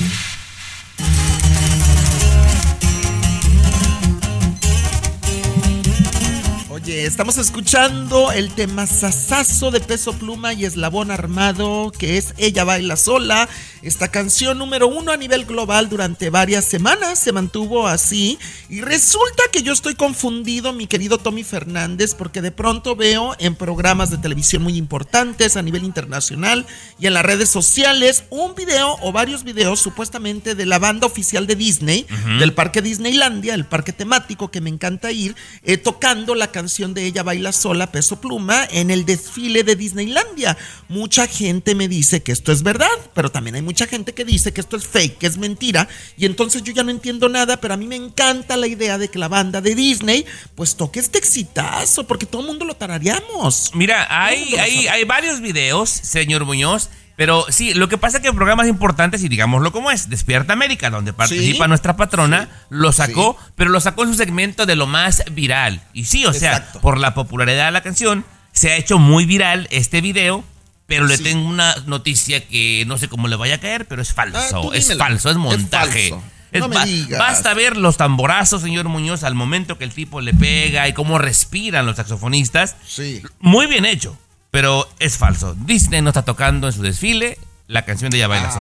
Oye, 6.83 7.05
estamos 7.05 7.37
escuchando 7.37 8.31
el 8.31 8.51
tema 8.53 8.87
sasazo 8.87 9.69
de 9.69 9.81
peso 9.81 10.13
pluma 10.13 10.53
y 10.53 10.65
eslabón 10.65 11.11
armado, 11.11 11.91
que 11.91 12.17
es 12.17 12.33
Ella 12.37 12.63
baila 12.63 12.95
sola. 12.95 13.47
Esta 13.83 14.07
canción 14.07 14.57
número 14.57 14.87
uno 14.87 15.11
a 15.11 15.17
nivel 15.17 15.45
global 15.45 15.89
durante 15.89 16.31
varias 16.31 16.65
semanas 16.65 17.19
se 17.19 17.33
mantuvo 17.33 17.87
así. 17.87 18.39
Y 18.67 18.81
resulta 18.81 19.43
que 19.51 19.61
yo 19.61 19.73
estoy 19.73 19.93
confundido, 19.93 20.73
mi 20.73 20.87
querido 20.87 21.19
Tommy 21.19 21.43
Fernández, 21.43 22.15
porque 22.15 22.41
de 22.41 22.51
pronto 22.51 22.95
veo 22.95 23.35
en 23.37 23.53
programas 23.53 24.09
de 24.09 24.17
televisión 24.17 24.63
muy 24.63 24.75
importantes 24.75 25.57
a 25.57 25.61
nivel 25.61 25.83
internacional 25.83 26.65
y 26.99 27.05
en 27.05 27.13
las 27.13 27.25
redes 27.25 27.49
sociales 27.49 28.23
un 28.31 28.55
video 28.55 28.97
o 29.01 29.11
varios 29.11 29.43
videos 29.43 29.79
supuestamente 29.79 30.55
de 30.55 30.65
la 30.65 30.79
banda 30.79 31.05
oficial 31.05 31.45
de 31.45 31.55
Disney, 31.55 32.07
del 32.39 32.53
parque 32.53 32.81
Disneylandia, 32.81 33.53
el 33.53 33.65
parque 33.65 33.93
temático 33.93 34.49
que 34.49 34.61
me 34.61 34.69
encanta 34.71 35.11
ir, 35.11 35.35
eh, 35.63 35.77
tocando 35.77 36.33
la 36.33 36.47
canción 36.47 36.70
de 36.71 37.05
Ella 37.05 37.21
Baila 37.21 37.51
Sola, 37.51 37.91
Peso 37.91 38.21
Pluma, 38.21 38.65
en 38.71 38.91
el 38.91 39.05
desfile 39.05 39.63
de 39.63 39.75
Disneylandia. 39.75 40.57
Mucha 40.87 41.27
gente 41.27 41.75
me 41.75 41.89
dice 41.89 42.23
que 42.23 42.31
esto 42.31 42.53
es 42.53 42.63
verdad, 42.63 42.87
pero 43.13 43.29
también 43.29 43.55
hay 43.55 43.61
mucha 43.61 43.87
gente 43.87 44.13
que 44.13 44.23
dice 44.23 44.53
que 44.53 44.61
esto 44.61 44.77
es 44.77 44.87
fake, 44.87 45.17
que 45.17 45.27
es 45.27 45.37
mentira, 45.37 45.89
y 46.17 46.25
entonces 46.25 46.63
yo 46.63 46.71
ya 46.71 46.83
no 46.83 46.91
entiendo 46.91 47.27
nada, 47.27 47.59
pero 47.59 47.73
a 47.73 47.77
mí 47.77 47.87
me 47.87 47.97
encanta 47.97 48.55
la 48.55 48.67
idea 48.67 48.97
de 48.97 49.09
que 49.09 49.19
la 49.19 49.27
banda 49.27 49.59
de 49.59 49.75
Disney 49.75 50.25
pues 50.55 50.77
toque 50.77 51.01
este 51.01 51.17
exitazo, 51.17 52.07
porque 52.07 52.25
todo 52.25 52.41
el 52.41 52.47
mundo 52.47 52.63
lo 52.63 52.75
tarareamos. 52.75 53.71
Mira, 53.73 54.07
hay, 54.09 54.55
hay, 54.55 54.87
hay 54.87 55.03
varios 55.03 55.41
videos, 55.41 55.89
señor 55.89 56.45
Muñoz. 56.45 56.89
Pero 57.21 57.45
sí, 57.49 57.75
lo 57.75 57.87
que 57.87 57.99
pasa 57.99 58.17
es 58.17 58.23
que 58.23 58.33
programas 58.33 58.67
importantes, 58.67 59.23
y 59.23 59.29
digámoslo 59.29 59.71
como 59.71 59.91
es, 59.91 60.09
Despierta 60.09 60.53
América, 60.53 60.89
donde 60.89 61.13
participa 61.13 61.65
Sí. 61.65 61.69
nuestra 61.69 61.95
patrona, 61.95 62.49
lo 62.69 62.91
sacó, 62.91 63.37
pero 63.55 63.69
lo 63.69 63.79
sacó 63.79 64.01
en 64.05 64.09
su 64.09 64.15
segmento 64.15 64.65
de 64.65 64.75
lo 64.75 64.87
más 64.87 65.23
viral. 65.31 65.83
Y 65.93 66.05
sí, 66.05 66.25
o 66.25 66.33
sea, 66.33 66.53
Exacto. 66.57 66.81
por 66.81 66.97
la 66.97 67.13
popularidad 67.13 67.65
de 67.67 67.71
la 67.73 67.83
canción, 67.83 68.25
se 68.53 68.71
ha 68.71 68.75
hecho 68.75 68.97
muy 68.97 69.27
viral 69.27 69.67
este 69.69 70.01
video, 70.01 70.43
pero 70.87 71.05
le 71.05 71.19
tengo 71.19 71.47
una 71.47 71.75
noticia 71.85 72.43
que 72.47 72.85
no 72.87 72.97
sé 72.97 73.07
cómo 73.07 73.27
le 73.27 73.35
vaya 73.35 73.53
a 73.53 73.59
caer, 73.59 73.87
pero 73.87 74.01
es 74.01 74.13
falso. 74.13 74.71
Ah, 74.73 74.75
es 74.75 74.97
falso, 74.97 75.29
es 75.29 75.35
Es 75.35 75.39
montaje. 75.39 76.09
falso. 76.09 76.23
Es 76.51 76.59
No 76.61 76.69
me 76.69 76.75
ba- 76.75 76.85
digas. 76.85 77.19
Basta 77.19 77.53
ver 77.53 77.77
los 77.77 77.97
tamborazos, 77.97 78.63
señor 78.63 78.87
Muñoz, 78.89 79.23
al 79.23 79.35
momento 79.35 79.77
que 79.77 79.83
el 79.83 79.93
tipo 79.93 80.21
le 80.21 80.33
pega 80.33 80.87
y 80.87 80.93
cómo 80.93 81.19
respiran 81.19 81.85
los 81.85 81.97
saxofonistas. 81.97 82.77
Sí. 82.83 83.21
Muy 83.39 83.67
bien 83.67 83.85
hecho, 83.85 84.17
pero 84.51 84.87
es 84.99 85.17
falso. 85.17 85.55
Disney 85.55 86.01
no 86.01 86.09
está 86.09 86.23
tocando 86.23 86.67
en 86.67 86.73
su 86.73 86.83
desfile 86.83 87.39
la 87.67 87.83
canción 87.83 88.11
de 88.11 88.17
Ella 88.17 88.27
Baila. 88.27 88.57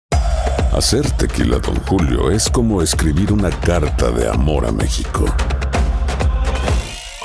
Hacer 0.72 1.10
tequila, 1.10 1.58
Don 1.58 1.74
Julio, 1.80 2.30
es 2.30 2.48
como 2.48 2.80
escribir 2.80 3.32
una 3.32 3.50
carta 3.50 4.10
de 4.12 4.28
amor 4.28 4.64
a 4.66 4.72
México. 4.72 5.26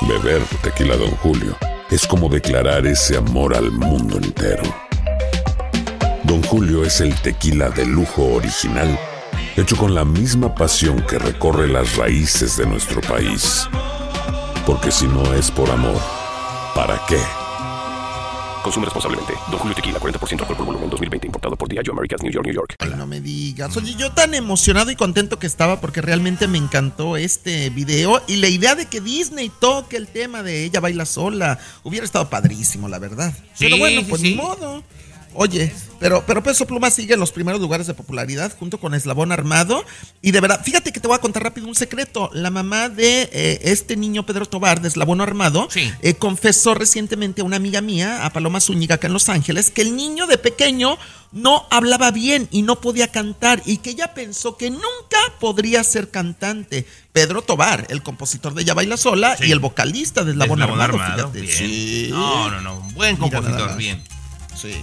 Beber 0.02 0.42
tequila, 0.64 0.98
Don 0.98 1.12
Julio, 1.18 1.56
es 1.92 2.08
como 2.08 2.28
declarar 2.28 2.88
ese 2.88 3.18
amor 3.18 3.56
al 3.56 3.72
mundo 3.72 4.18
entero. 4.18 4.64
Don 6.24 6.42
Julio 6.44 6.84
es 6.84 7.02
el 7.02 7.14
tequila 7.22 7.70
de 7.70 7.86
lujo 7.86 8.24
original, 8.34 9.00
hecho 9.56 9.78
con 9.78 9.94
la 9.94 10.04
misma 10.04 10.56
pasión 10.56 11.02
que 11.02 11.20
recorre 11.20 11.68
las 11.68 11.98
raíces 11.98 12.58
de 12.58 12.66
nuestro 12.66 13.00
país. 13.02 13.70
Porque 14.66 14.92
si 14.92 15.06
no 15.06 15.36
es 15.36 15.52
por 15.52 15.70
amor, 15.70 16.02
¿para 16.74 17.00
qué? 17.08 17.20
Consume 18.66 18.86
responsablemente. 18.86 19.34
Don 19.52 19.60
Julio 19.60 19.76
Tequila, 19.76 20.00
40% 20.00 20.40
alcohol 20.40 20.58
por 20.58 20.66
volumen, 20.66 20.90
2020. 20.90 21.28
Importado 21.28 21.56
por 21.56 21.70
Diageo 21.70 21.94
Americas, 21.94 22.24
New 22.24 22.32
York, 22.32 22.48
New 22.48 22.56
York. 22.56 22.76
Ay, 22.80 22.94
no 22.98 23.06
me 23.06 23.22
digas. 23.22 23.78
Oye, 23.78 23.94
yo 23.94 24.12
tan 24.12 24.34
emocionado 24.34 24.90
y 24.90 24.96
contento 24.96 25.38
que 25.38 25.46
estaba 25.46 25.80
porque 25.80 26.02
realmente 26.02 26.48
me 26.48 26.58
encantó 26.58 27.16
este 27.16 27.70
video 27.70 28.24
y 28.26 28.38
la 28.38 28.48
idea 28.48 28.74
de 28.74 28.88
que 28.88 29.02
Disney 29.02 29.52
toque 29.62 29.98
el 29.98 30.08
tema 30.08 30.42
de 30.42 30.66
ella 30.66 30.80
baila 30.80 31.06
sola 31.06 31.60
hubiera 31.84 32.08
estado 32.08 32.28
padrísimo, 32.28 32.90
la 32.90 32.98
verdad. 32.98 33.32
Sí, 33.54 33.66
pero 33.66 33.78
bueno, 33.78 34.02
pues 34.10 34.22
sí. 34.22 34.32
ni 34.32 34.36
modo. 34.36 34.84
Oye, 35.36 35.74
pero, 36.00 36.24
pero 36.26 36.44
Peso 36.44 36.66
Pluma 36.66 36.90
sigue 36.92 37.14
en 37.14 37.20
los 37.20 37.32
primeros 37.32 37.62
lugares 37.62 37.88
de 37.88 37.94
popularidad 37.94 38.54
junto 38.58 38.80
con 38.80 38.94
Eslabón 38.94 39.32
Armado. 39.32 39.84
Y 40.22 40.32
de 40.32 40.42
verdad, 40.42 40.62
fíjate 40.64 40.92
que 40.92 41.00
te 41.00 41.08
voy 41.08 41.16
a 41.16 41.20
contar 41.20 41.44
rápido 41.44 41.68
un 41.68 41.76
secreto. 41.76 42.30
La 42.34 42.50
mamá 42.50 42.90
de 42.90 43.30
eh, 43.32 43.60
este 43.64 43.96
niño 43.96 44.26
Pedro 44.26 44.46
Tobar 44.46 44.82
de 44.82 44.88
Eslabón 44.88 45.22
Armado 45.22 45.68
eh, 45.76 46.14
confesó 46.16 46.74
recientemente 46.74 47.42
a 47.42 47.44
una 47.44 47.58
amiga 47.58 47.82
mía, 47.82 48.26
a 48.26 48.34
Paloma 48.34 48.60
Zúñiga, 48.60 48.96
acá 48.96 49.08
en 49.08 49.14
Los 49.14 49.30
Ángeles, 49.30 49.72
que 49.72 49.82
el 49.82 49.96
niño 49.96 50.28
de 50.28 50.38
pequeño 50.38 50.98
no 51.32 51.66
hablaba 51.70 52.12
bien 52.12 52.48
y 52.52 52.62
no 52.62 52.80
podía 52.80 53.10
cantar 53.10 53.62
y 53.66 53.78
que 53.78 53.90
ella 53.90 54.14
pensó 54.14 54.56
que 54.58 54.70
nunca 54.70 55.20
podría 55.40 55.84
ser 55.84 56.10
cantante. 56.10 56.86
Pedro 57.12 57.42
Tobar, 57.42 57.88
el 57.90 58.04
compositor 58.04 58.54
de 58.54 58.64
Ya 58.64 58.74
Baila 58.74 58.98
Sola 58.98 59.38
y 59.42 59.52
el 59.52 59.60
vocalista 59.60 60.24
de 60.24 60.32
Eslabón 60.32 60.62
Eslabón 60.62 60.82
Armado, 60.82 61.04
Armado, 61.04 61.32
fíjate. 61.32 61.42
bien. 61.42 61.58
Sí. 61.58 62.08
No, 62.12 62.50
no, 62.52 62.62
no, 62.62 62.80
un 62.80 62.94
buen 62.94 63.18
compositor, 63.18 63.76
bien. 63.78 64.02
Sí. 64.56 64.74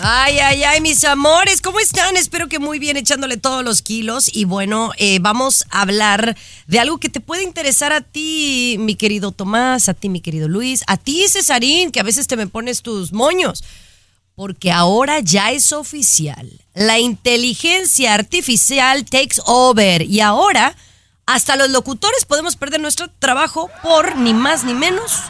Ay, 0.00 0.38
ay, 0.38 0.64
ay, 0.64 0.80
mis 0.80 1.04
amores, 1.04 1.60
¿cómo 1.60 1.78
están? 1.78 2.16
Espero 2.16 2.48
que 2.48 2.58
muy 2.58 2.78
bien, 2.78 2.96
echándole 2.96 3.36
todos 3.36 3.64
los 3.64 3.82
kilos. 3.82 4.30
Y 4.32 4.44
bueno, 4.44 4.92
eh, 4.98 5.18
vamos 5.20 5.66
a 5.70 5.82
hablar 5.82 6.36
de 6.66 6.80
algo 6.80 6.98
que 6.98 7.08
te 7.08 7.20
puede 7.20 7.42
interesar 7.42 7.92
a 7.92 8.00
ti, 8.00 8.76
mi 8.80 8.96
querido 8.96 9.32
Tomás, 9.32 9.88
a 9.88 9.94
ti, 9.94 10.08
mi 10.08 10.20
querido 10.20 10.48
Luis, 10.48 10.82
a 10.86 10.96
ti, 10.96 11.26
Cesarín, 11.28 11.90
que 11.90 12.00
a 12.00 12.04
veces 12.04 12.26
te 12.26 12.36
me 12.36 12.46
pones 12.46 12.82
tus 12.82 13.12
moños. 13.12 13.62
Porque 14.34 14.72
ahora 14.72 15.20
ya 15.20 15.52
es 15.52 15.72
oficial. 15.72 16.50
La 16.74 16.98
inteligencia 16.98 18.14
artificial 18.14 19.04
takes 19.04 19.36
over. 19.46 20.02
Y 20.02 20.20
ahora, 20.20 20.74
hasta 21.26 21.56
los 21.56 21.70
locutores 21.70 22.24
podemos 22.24 22.56
perder 22.56 22.80
nuestro 22.80 23.08
trabajo 23.18 23.70
por 23.82 24.16
ni 24.16 24.34
más 24.34 24.64
ni 24.64 24.74
menos 24.74 25.22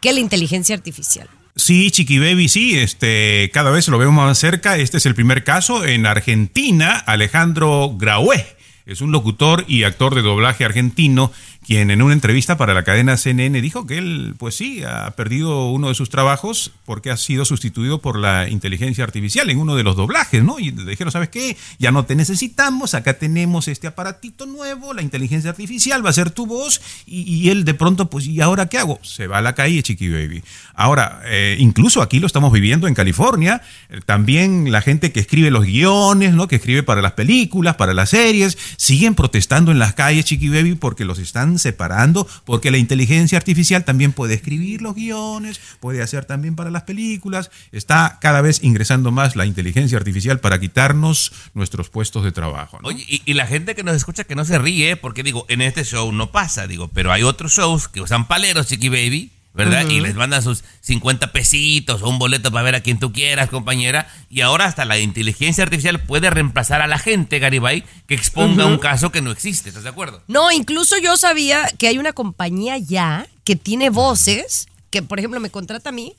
que 0.00 0.12
la 0.12 0.20
inteligencia 0.20 0.74
artificial. 0.74 1.28
Sí, 1.54 1.90
Chiqui 1.90 2.18
Baby, 2.18 2.48
sí, 2.48 2.78
este, 2.78 3.50
cada 3.52 3.70
vez 3.70 3.86
lo 3.88 3.98
vemos 3.98 4.14
más 4.14 4.38
cerca. 4.38 4.78
Este 4.78 4.96
es 4.96 5.06
el 5.06 5.14
primer 5.14 5.44
caso 5.44 5.84
en 5.84 6.06
Argentina. 6.06 6.96
Alejandro 6.96 7.94
Graue 7.96 8.44
es 8.86 9.00
un 9.00 9.12
locutor 9.12 9.64
y 9.68 9.84
actor 9.84 10.14
de 10.14 10.22
doblaje 10.22 10.64
argentino 10.64 11.30
quien 11.64 11.90
en 11.90 12.02
una 12.02 12.12
entrevista 12.12 12.56
para 12.56 12.74
la 12.74 12.82
cadena 12.82 13.16
CNN 13.16 13.60
dijo 13.60 13.86
que 13.86 13.98
él, 13.98 14.34
pues 14.36 14.56
sí, 14.56 14.82
ha 14.82 15.10
perdido 15.12 15.70
uno 15.70 15.88
de 15.88 15.94
sus 15.94 16.10
trabajos 16.10 16.72
porque 16.84 17.10
ha 17.10 17.16
sido 17.16 17.44
sustituido 17.44 18.00
por 18.00 18.18
la 18.18 18.48
inteligencia 18.48 19.04
artificial 19.04 19.48
en 19.48 19.58
uno 19.58 19.76
de 19.76 19.84
los 19.84 19.94
doblajes, 19.94 20.42
¿no? 20.42 20.58
Y 20.58 20.72
le 20.72 20.90
dijeron, 20.90 21.12
¿sabes 21.12 21.28
qué? 21.28 21.56
Ya 21.78 21.92
no 21.92 22.04
te 22.04 22.16
necesitamos, 22.16 22.94
acá 22.94 23.14
tenemos 23.14 23.68
este 23.68 23.86
aparatito 23.86 24.46
nuevo, 24.46 24.92
la 24.92 25.02
inteligencia 25.02 25.50
artificial 25.50 26.04
va 26.04 26.10
a 26.10 26.14
ser 26.14 26.30
tu 26.30 26.46
voz 26.46 26.80
y, 27.06 27.48
él 27.48 27.64
de 27.64 27.74
pronto, 27.74 28.10
pues, 28.10 28.26
¿y 28.26 28.40
ahora 28.40 28.66
qué 28.66 28.78
hago? 28.78 28.98
Se 29.02 29.26
va 29.26 29.38
a 29.38 29.42
la 29.42 29.54
calle, 29.54 29.82
Chiqui 29.82 30.08
Baby. 30.08 30.42
Ahora, 30.74 31.22
eh, 31.26 31.56
incluso 31.60 32.02
aquí 32.02 32.18
lo 32.18 32.26
estamos 32.26 32.52
viviendo 32.52 32.88
en 32.88 32.94
California, 32.94 33.62
eh, 33.88 34.00
también 34.04 34.72
la 34.72 34.80
gente 34.80 35.12
que 35.12 35.20
escribe 35.20 35.50
los 35.50 35.64
guiones, 35.64 36.34
¿no? 36.34 36.48
Que 36.48 36.56
escribe 36.56 36.82
para 36.82 37.02
las 37.02 37.12
películas, 37.12 37.76
para 37.76 37.94
las 37.94 38.10
series, 38.10 38.58
siguen 38.76 39.14
protestando 39.14 39.70
en 39.70 39.78
las 39.78 39.94
calles, 39.94 40.24
Chiqui 40.24 40.48
Baby, 40.48 40.74
porque 40.74 41.04
los 41.04 41.18
están 41.18 41.51
separando, 41.58 42.26
porque 42.44 42.70
la 42.70 42.78
inteligencia 42.78 43.38
artificial 43.38 43.84
también 43.84 44.12
puede 44.12 44.34
escribir 44.34 44.82
los 44.82 44.94
guiones, 44.94 45.60
puede 45.80 46.02
hacer 46.02 46.24
también 46.24 46.56
para 46.56 46.70
las 46.70 46.82
películas, 46.82 47.50
está 47.72 48.18
cada 48.20 48.40
vez 48.40 48.62
ingresando 48.62 49.10
más 49.10 49.36
la 49.36 49.46
inteligencia 49.46 49.98
artificial 49.98 50.40
para 50.40 50.60
quitarnos 50.60 51.32
nuestros 51.54 51.88
puestos 51.88 52.24
de 52.24 52.32
trabajo. 52.32 52.78
Oye, 52.82 53.04
y, 53.08 53.22
y 53.24 53.34
la 53.34 53.46
gente 53.46 53.74
que 53.74 53.82
nos 53.82 53.96
escucha 53.96 54.24
que 54.24 54.34
no 54.34 54.44
se 54.44 54.58
ríe, 54.58 54.96
porque 54.96 55.22
digo, 55.22 55.46
en 55.48 55.62
este 55.62 55.84
show 55.84 56.12
no 56.12 56.32
pasa, 56.32 56.66
digo, 56.66 56.88
pero 56.88 57.12
hay 57.12 57.22
otros 57.22 57.52
shows 57.52 57.88
que 57.88 58.00
usan 58.00 58.26
paleros, 58.26 58.66
Chiqui 58.66 58.88
Baby, 58.88 59.30
¿verdad? 59.54 59.86
Y 59.88 60.00
les 60.00 60.14
mandan 60.14 60.42
sus 60.42 60.64
50 60.80 61.32
pesitos 61.32 62.02
o 62.02 62.08
un 62.08 62.18
boleto 62.18 62.50
para 62.50 62.62
ver 62.62 62.74
a 62.74 62.80
quien 62.80 62.98
tú 62.98 63.12
quieras, 63.12 63.50
compañera. 63.50 64.08
Y 64.30 64.40
ahora 64.40 64.64
hasta 64.64 64.84
la 64.84 64.98
inteligencia 64.98 65.64
artificial 65.64 66.00
puede 66.00 66.30
reemplazar 66.30 66.80
a 66.80 66.86
la 66.86 66.98
gente, 66.98 67.38
Garibay, 67.38 67.84
que 68.06 68.14
exponga 68.14 68.66
un 68.66 68.78
caso 68.78 69.12
que 69.12 69.20
no 69.20 69.30
existe, 69.30 69.68
¿estás 69.68 69.84
de 69.84 69.90
acuerdo? 69.90 70.22
No, 70.28 70.50
incluso 70.50 70.96
yo 70.98 71.16
sabía 71.16 71.68
que 71.78 71.88
hay 71.88 71.98
una 71.98 72.12
compañía 72.12 72.78
ya 72.78 73.26
que 73.44 73.56
tiene 73.56 73.90
voces, 73.90 74.68
que 74.90 75.02
por 75.02 75.18
ejemplo 75.18 75.40
me 75.40 75.50
contrata 75.50 75.90
a 75.90 75.92
mí 75.92 76.14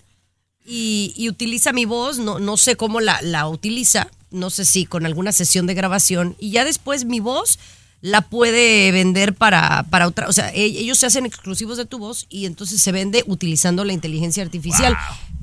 y, 0.66 1.14
y 1.18 1.30
utiliza 1.30 1.74
mi 1.74 1.86
voz, 1.86 2.20
no, 2.20 2.40
no 2.40 2.58
sé 2.58 2.76
cómo 2.76 3.02
la, 3.02 3.20
la 3.22 3.48
utiliza, 3.48 4.10
no 4.30 4.50
sé 4.50 4.66
si 4.66 4.86
con 4.86 5.06
alguna 5.06 5.32
sesión 5.32 5.66
de 5.66 5.74
grabación, 5.74 6.36
y 6.40 6.52
ya 6.52 6.66
después 6.66 7.06
mi 7.06 7.20
voz 7.20 7.58
la 8.04 8.20
puede 8.22 8.92
vender 8.92 9.34
para, 9.34 9.84
para 9.90 10.08
otra, 10.08 10.28
o 10.28 10.34
sea, 10.34 10.50
e- 10.54 10.66
ellos 10.66 10.98
se 10.98 11.06
hacen 11.06 11.26
exclusivos 11.26 11.78
de 11.78 11.86
tu 11.86 11.98
voz 12.00 12.26
y 12.30 12.46
entonces 12.46 12.82
se 12.82 12.92
vende 12.92 13.24
utilizando 13.28 13.86
la 13.86 13.94
inteligencia 13.94 14.44
artificial. 14.44 14.96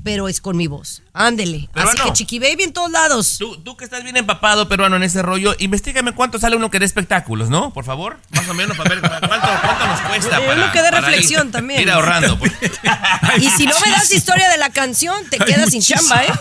pero 0.03 0.27
es 0.27 0.41
con 0.41 0.57
mi 0.57 0.65
voz. 0.65 1.03
Ándele. 1.13 1.69
Así 1.73 1.95
que 1.99 2.11
Chiqui 2.13 2.39
Baby 2.39 2.63
en 2.63 2.73
todos 2.73 2.89
lados. 2.89 3.35
Tú, 3.37 3.57
tú 3.57 3.77
que 3.77 3.83
estás 3.85 4.03
bien 4.03 4.17
empapado, 4.17 4.67
peruano, 4.67 4.95
en 4.95 5.03
ese 5.03 5.21
rollo, 5.21 5.55
investigame 5.59 6.13
cuánto 6.15 6.39
sale 6.39 6.55
uno 6.55 6.71
que 6.71 6.79
dé 6.79 6.85
espectáculos, 6.85 7.49
¿no? 7.51 7.71
Por 7.71 7.85
favor, 7.85 8.19
más 8.31 8.47
o 8.49 8.53
menos, 8.55 8.75
para 8.77 8.89
ver 8.95 8.99
cuánto, 9.01 9.27
cuánto 9.27 9.85
nos 9.87 10.01
cuesta. 10.01 10.39
Para, 10.39 10.53
uno 10.55 10.71
que 10.71 10.81
dé 10.81 10.89
reflexión 10.91 11.49
ir- 11.49 11.51
también. 11.51 11.81
Ir 11.81 11.91
ahorrando. 11.91 12.37
pues. 12.39 12.51
Y 13.37 13.49
si 13.51 13.65
no 13.67 13.75
me 13.85 13.91
das 13.91 14.09
historia 14.13 14.49
de 14.49 14.57
la 14.57 14.69
canción, 14.71 15.15
te 15.29 15.37
quedas 15.37 15.69
sin 15.69 15.81
chamba, 15.83 16.23
¿eh? 16.23 16.33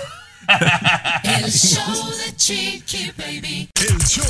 El 1.23 1.53
show 1.53 2.11
de 2.17 2.37
Chiqui 2.37 3.13
Baby. 3.17 3.69
El 3.77 3.99
show 4.05 4.25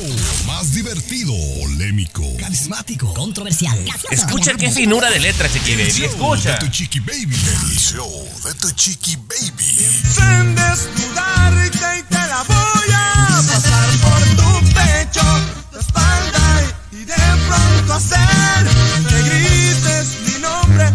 más 0.46 0.72
divertido, 0.72 1.32
polémico, 1.60 2.22
Carismático. 2.38 3.14
Controversial. 3.14 3.78
Escucha 4.10 4.52
qué 4.54 4.70
finura 4.70 5.10
de 5.10 5.20
letra, 5.20 5.48
Chiqui 5.50 5.76
Baby. 5.76 5.90
show 5.90 6.04
Escucha. 6.06 6.52
de 6.52 6.58
tu 6.58 6.68
Chiqui 6.68 7.00
Baby. 7.00 7.36
El 7.70 7.78
show 7.78 8.28
de 8.44 8.54
tu 8.54 8.70
Chiqui 8.72 9.16
Baby. 9.16 9.64
Sin 10.14 10.54
desnudarte 10.54 11.98
y 11.98 12.02
te 12.02 12.14
la 12.18 12.42
voy 12.46 12.92
a 12.92 13.42
pasar 13.48 13.88
por 14.02 14.20
tu 14.36 14.74
pecho, 14.74 15.22
tu 15.72 15.78
espalda 15.78 16.62
y, 16.92 16.96
y 16.96 17.04
de 17.04 17.14
pronto 17.48 17.94
hacer 17.94 18.68
que 19.08 19.22
grites 19.22 20.08
mi 20.26 20.38
nombre 20.42 20.90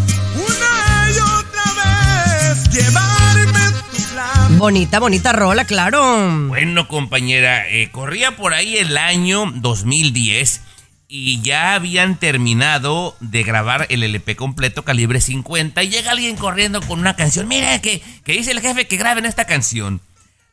Bonita, 4.57 4.99
bonita 4.99 5.33
rola, 5.33 5.65
claro. 5.65 6.29
Bueno, 6.47 6.87
compañera, 6.87 7.67
eh, 7.69 7.91
corría 7.91 8.37
por 8.37 8.53
ahí 8.53 8.77
el 8.77 8.97
año 8.97 9.51
2010 9.53 10.61
y 11.09 11.41
ya 11.41 11.75
habían 11.75 12.17
terminado 12.17 13.17
de 13.19 13.43
grabar 13.43 13.85
el 13.89 14.01
LP 14.01 14.37
completo 14.37 14.83
calibre 14.83 15.19
50 15.19 15.83
y 15.83 15.89
llega 15.89 16.11
alguien 16.11 16.37
corriendo 16.37 16.81
con 16.81 16.99
una 16.99 17.17
canción. 17.17 17.49
Mira, 17.49 17.79
que, 17.81 18.01
que 18.23 18.31
dice 18.31 18.51
el 18.51 18.61
jefe 18.61 18.87
que 18.87 18.95
graben 18.95 19.25
esta 19.25 19.45
canción. 19.45 19.99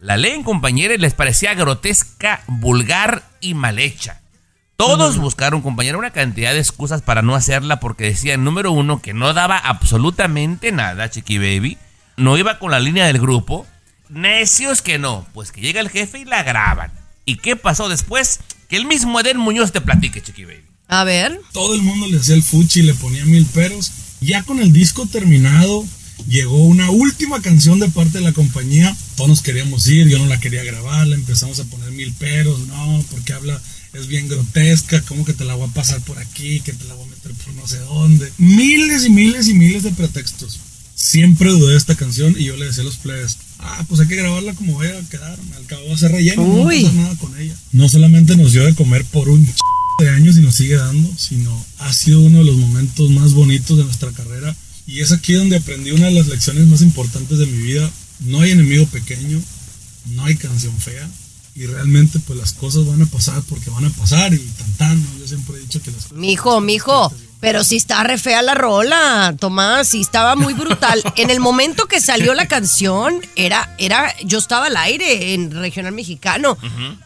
La 0.01 0.17
leen, 0.17 0.43
compañera, 0.43 0.95
y 0.95 0.99
les 0.99 1.15
parecía 1.15 1.55
grotesca, 1.55 2.43
vulgar 2.49 3.23
y 3.41 3.55
mal 3.55 3.79
hecha. 3.79 4.21
Todos 4.77 5.17
buscaron, 5.19 5.63
compañera, 5.63 5.97
una 5.97 6.11
cantidad 6.11 6.53
de 6.53 6.59
excusas 6.59 7.03
para 7.03 7.23
no 7.23 7.37
hacerla 7.37 7.79
porque 7.79 8.05
decían, 8.05 8.43
número 8.43 8.73
uno, 8.73 9.01
que 9.01 9.15
no 9.15 9.33
daba 9.33 9.57
absolutamente 9.59 10.73
nada, 10.73 11.09
Chiqui 11.09 11.39
Baby. 11.39 11.79
No 12.17 12.37
iba 12.37 12.59
con 12.59 12.73
la 12.73 12.81
línea 12.81 13.07
del 13.07 13.21
grupo. 13.21 13.65
Necios 14.13 14.83
que 14.83 14.99
no, 14.99 15.27
pues 15.33 15.53
que 15.53 15.63
llega 15.63 15.81
el 15.81 15.89
jefe 15.89 16.19
y 16.19 16.25
la 16.25 16.43
graban. 16.43 16.93
¿Y 17.25 17.37
qué 17.37 17.57
pasó 17.57 17.89
después? 17.89 18.41
Que 18.69 18.77
el 18.77 18.85
mismo 18.85 19.19
Eden 19.19 19.39
Muñoz 19.39 19.73
te 19.73 19.81
platique, 19.81 20.23
Chiqui 20.23 20.45
Baby. 20.45 20.63
A 20.89 21.05
ver. 21.05 21.41
Todo 21.53 21.75
el 21.75 21.81
mundo 21.81 22.07
le 22.07 22.19
hacía 22.19 22.35
el 22.35 22.43
fuchi, 22.43 22.83
le 22.83 22.93
ponía 22.93 23.25
mil 23.25 23.47
peros. 23.47 23.91
Ya 24.21 24.43
con 24.43 24.61
el 24.61 24.71
disco 24.71 25.07
terminado, 25.07 25.87
llegó 26.29 26.63
una 26.63 26.91
última 26.91 27.41
canción 27.41 27.81
de 27.81 27.89
parte 27.89 28.19
de 28.19 28.25
la 28.25 28.33
compañía. 28.33 28.95
Todos 29.17 29.31
nos 29.31 29.41
queríamos 29.41 29.87
ir, 29.87 30.07
yo 30.09 30.19
no 30.19 30.27
la 30.27 30.39
quería 30.39 30.63
grabar, 30.63 31.07
le 31.07 31.15
empezamos 31.15 31.59
a 31.61 31.65
poner 31.65 31.91
mil 31.93 32.13
peros. 32.13 32.67
No, 32.67 33.03
porque 33.11 33.33
habla, 33.33 33.59
es 33.95 34.09
bien 34.09 34.29
grotesca, 34.29 35.01
como 35.01 35.25
que 35.25 35.33
te 35.33 35.47
la 35.47 35.55
voy 35.55 35.71
a 35.71 35.73
pasar 35.73 36.03
por 36.03 36.19
aquí, 36.19 36.61
que 36.61 36.75
te 36.75 36.85
la 36.85 36.93
voy 36.93 37.07
a 37.07 37.11
meter 37.11 37.33
por 37.33 37.55
no 37.55 37.67
sé 37.67 37.79
dónde. 37.79 38.31
Miles 38.37 39.07
y 39.07 39.11
miles 39.11 39.49
y 39.49 39.55
miles 39.55 39.85
de 39.85 39.93
pretextos. 39.93 40.61
Siempre 40.95 41.51
dudé 41.51 41.73
de 41.73 41.79
esta 41.79 41.97
canción 41.97 42.37
y 42.39 42.45
yo 42.45 42.57
le 42.57 42.67
decía 42.67 42.83
a 42.83 42.85
los 42.85 42.99
players, 42.99 43.39
ah, 43.63 43.85
pues 43.89 44.01
hay 44.01 44.09
que 44.09 44.17
grabarla 44.17 44.55
como 44.55 44.79
vaya 44.79 44.99
a 44.99 45.09
quedar, 45.09 45.39
al 45.57 45.65
cabo 45.67 45.89
va 45.89 45.95
a 45.95 45.99
ser 45.99 46.13
relleno, 46.13 46.43
no 46.47 46.63
Uy. 46.65 46.85
pasar 46.85 46.97
nada 46.97 47.17
con 47.17 47.41
ella. 47.41 47.55
No 47.73 47.89
solamente 47.89 48.37
nos 48.37 48.53
dio 48.53 48.65
de 48.65 48.75
comer 48.75 49.05
por 49.07 49.29
un 49.29 49.45
ch 49.47 49.59
de 49.99 50.11
años 50.11 50.37
y 50.37 50.41
nos 50.41 50.55
sigue 50.55 50.77
dando, 50.77 51.09
sino 51.17 51.65
ha 51.79 51.93
sido 51.93 52.21
uno 52.21 52.39
de 52.39 52.45
los 52.45 52.57
momentos 52.57 53.11
más 53.11 53.35
bonitos 53.35 53.79
de 53.79 53.85
nuestra 53.85 54.11
carrera 54.11 54.55
y 54.87 55.01
es 55.01 55.13
aquí 55.13 55.35
donde 55.35 55.57
aprendí 55.57 55.91
una 55.93 56.07
de 56.07 56.13
las 56.13 56.27
lecciones 56.29 56.67
más 56.67 56.81
importantes 56.81 57.39
de 57.39 57.47
mi 57.47 57.59
vida. 57.59 57.91
No 58.21 58.41
hay 58.41 58.53
enemigo 58.53 58.87
pequeño, 58.87 59.41
no 60.15 60.25
hay 60.25 60.37
canción 60.37 60.77
fea 60.79 61.09
y 61.55 61.67
realmente 61.67 62.19
pues 62.21 62.39
las 62.39 62.53
cosas 62.53 62.87
van 62.87 63.03
a 63.03 63.07
pasar 63.07 63.43
porque 63.49 63.71
van 63.71 63.85
a 63.85 63.91
pasar 63.91 64.33
y 64.33 64.39
tan 64.39 64.73
tan, 64.75 65.03
¿no? 65.03 65.19
yo 65.19 65.29
siempre 65.29 65.57
he 65.57 65.61
dicho 65.61 65.83
que 65.83 65.91
las 65.91 66.11
Mijo, 66.13 66.61
mijo, 66.61 67.13
pero 67.43 67.65
si 67.65 67.75
está 67.75 68.05
re 68.05 68.19
fea 68.19 68.41
la 68.41 68.55
rola, 68.55 69.35
Tomás, 69.37 69.89
sí 69.89 70.01
estaba 70.01 70.37
muy 70.37 70.55
brutal. 70.55 71.03
En 71.17 71.29
el 71.29 71.41
momento 71.41 71.87
que 71.87 72.01
salió 72.01 72.35
la 72.35 72.47
canción, 72.47 73.21
era, 73.35 73.69
era, 73.79 74.15
yo 74.23 74.39
estaba 74.39 74.67
al 74.67 74.77
aire 74.77 75.35
en 75.35 75.51
regional 75.51 75.93
mexicano. 75.93 76.57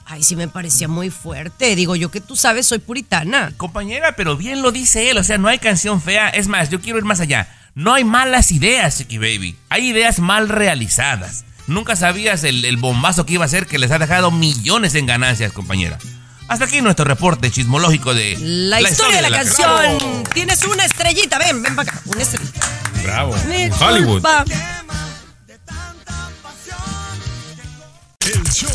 Ay, 0.04 0.22
sí 0.22 0.36
me 0.36 0.46
parecía 0.46 0.88
muy 0.88 1.08
fuerte. 1.08 1.74
Digo, 1.74 1.96
yo 1.96 2.10
que 2.10 2.20
tú 2.20 2.36
sabes, 2.36 2.66
soy 2.66 2.80
puritana. 2.80 3.54
Compañera, 3.56 4.14
pero 4.14 4.36
bien 4.36 4.60
lo 4.60 4.72
dice 4.72 5.08
él, 5.08 5.16
o 5.16 5.24
sea, 5.24 5.38
no 5.38 5.48
hay 5.48 5.58
canción 5.58 6.02
fea. 6.02 6.28
Es 6.28 6.48
más, 6.48 6.68
yo 6.68 6.82
quiero 6.82 6.98
ir 6.98 7.04
más 7.04 7.20
allá. 7.20 7.48
No 7.74 7.94
hay 7.94 8.04
malas 8.04 8.52
ideas, 8.52 8.98
Chiqui 8.98 9.16
Baby. 9.16 9.56
Hay 9.70 9.88
ideas 9.88 10.18
mal 10.18 10.50
realizadas. 10.50 11.46
Nunca 11.66 11.96
sabías 11.96 12.44
el, 12.44 12.62
el 12.66 12.76
bombazo 12.76 13.24
que 13.24 13.34
iba 13.34 13.46
a 13.46 13.48
ser 13.48 13.66
que 13.66 13.78
les 13.78 13.90
ha 13.90 13.98
dejado 13.98 14.30
millones 14.30 14.94
en 14.96 15.06
ganancias, 15.06 15.52
compañera. 15.52 15.98
Hasta 16.48 16.64
aquí 16.64 16.80
nuestro 16.80 17.04
reporte 17.04 17.50
chismológico 17.50 18.14
de 18.14 18.36
La, 18.40 18.80
historia, 18.80 19.16
de 19.16 19.30
la, 19.30 19.36
canción. 19.36 20.24
Tienes 20.32 20.62
una 20.64 20.84
estrellita, 20.84 21.38
ven, 21.38 21.62
ven 21.62 21.74
para 21.74 21.90
acá, 21.90 22.00
una 22.06 22.22
estrellita. 22.22 22.60
Bravo. 23.02 23.36
Mi 23.48 23.68
Hollywood. 23.70 24.12
culpa. 24.22 24.44
El 28.20 28.42
show 28.50 28.70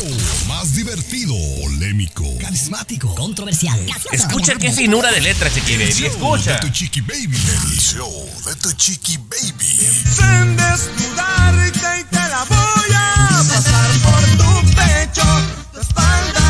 más 0.48 0.74
divertido, 0.74 1.34
polémico, 1.60 2.24
Carismático. 2.40 3.14
Controversial. 3.14 3.78
Escucha 4.10 4.54
qué 4.54 4.72
finura 4.72 5.10
de 5.10 5.20
letra, 5.20 5.50
Chiqui 5.52 5.76
Baby. 5.76 5.92
show 5.92 6.06
Escucha. 6.06 6.52
de 6.54 6.58
tu 6.60 6.68
Chiqui 6.70 7.00
Baby. 7.02 7.36
El 7.36 7.78
show 7.78 8.30
de 8.46 8.54
tu 8.56 8.72
Chiqui 8.72 9.18
Baby. 9.18 9.66
Sin 10.16 10.56
desnudarte 10.56 12.00
y 12.00 12.04
te 12.04 12.16
la 12.16 12.44
voy 12.48 12.94
a 12.94 13.44
pasar 13.48 13.90
por 14.02 14.22
tu 14.38 14.74
pecho, 14.74 15.22
tu 15.72 15.80
espalda 15.80 16.40
y, 16.40 16.40
y 16.40 16.41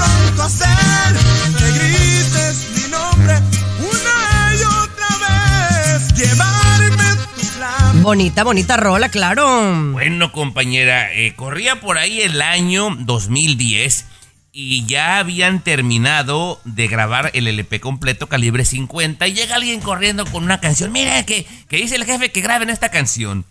pronto 0.00 0.42
hacer 0.44 1.16
que 1.58 1.72
grites 1.72 2.66
mi 2.74 2.90
nombre 2.90 3.34
una 3.78 4.54
y 4.54 4.62
otra 4.64 5.08
vez. 5.28 6.14
Llevarme 6.14 7.04
tu 7.36 7.46
flan. 7.46 8.02
Bonita, 8.02 8.44
bonita 8.44 8.76
rola, 8.76 9.08
claro. 9.08 9.90
Bueno, 9.92 10.32
compañera, 10.32 11.12
eh, 11.12 11.34
corría 11.34 11.80
por 11.80 11.98
ahí 11.98 12.22
el 12.22 12.40
año 12.40 12.96
2010 12.98 14.06
y 14.52 14.84
ya 14.86 15.18
habían 15.18 15.62
terminado 15.62 16.60
de 16.64 16.88
grabar 16.88 17.30
el 17.34 17.46
LP 17.46 17.80
completo 17.80 18.26
calibre 18.28 18.64
50 18.64 19.28
y 19.28 19.34
llega 19.34 19.56
alguien 19.56 19.80
corriendo 19.80 20.24
con 20.26 20.44
una 20.44 20.60
canción. 20.60 20.92
Mira, 20.92 21.24
que, 21.24 21.46
que 21.68 21.76
dice 21.76 21.96
el 21.96 22.04
jefe 22.04 22.32
que 22.32 22.40
graben 22.40 22.70
esta 22.70 22.90
canción. 22.90 23.44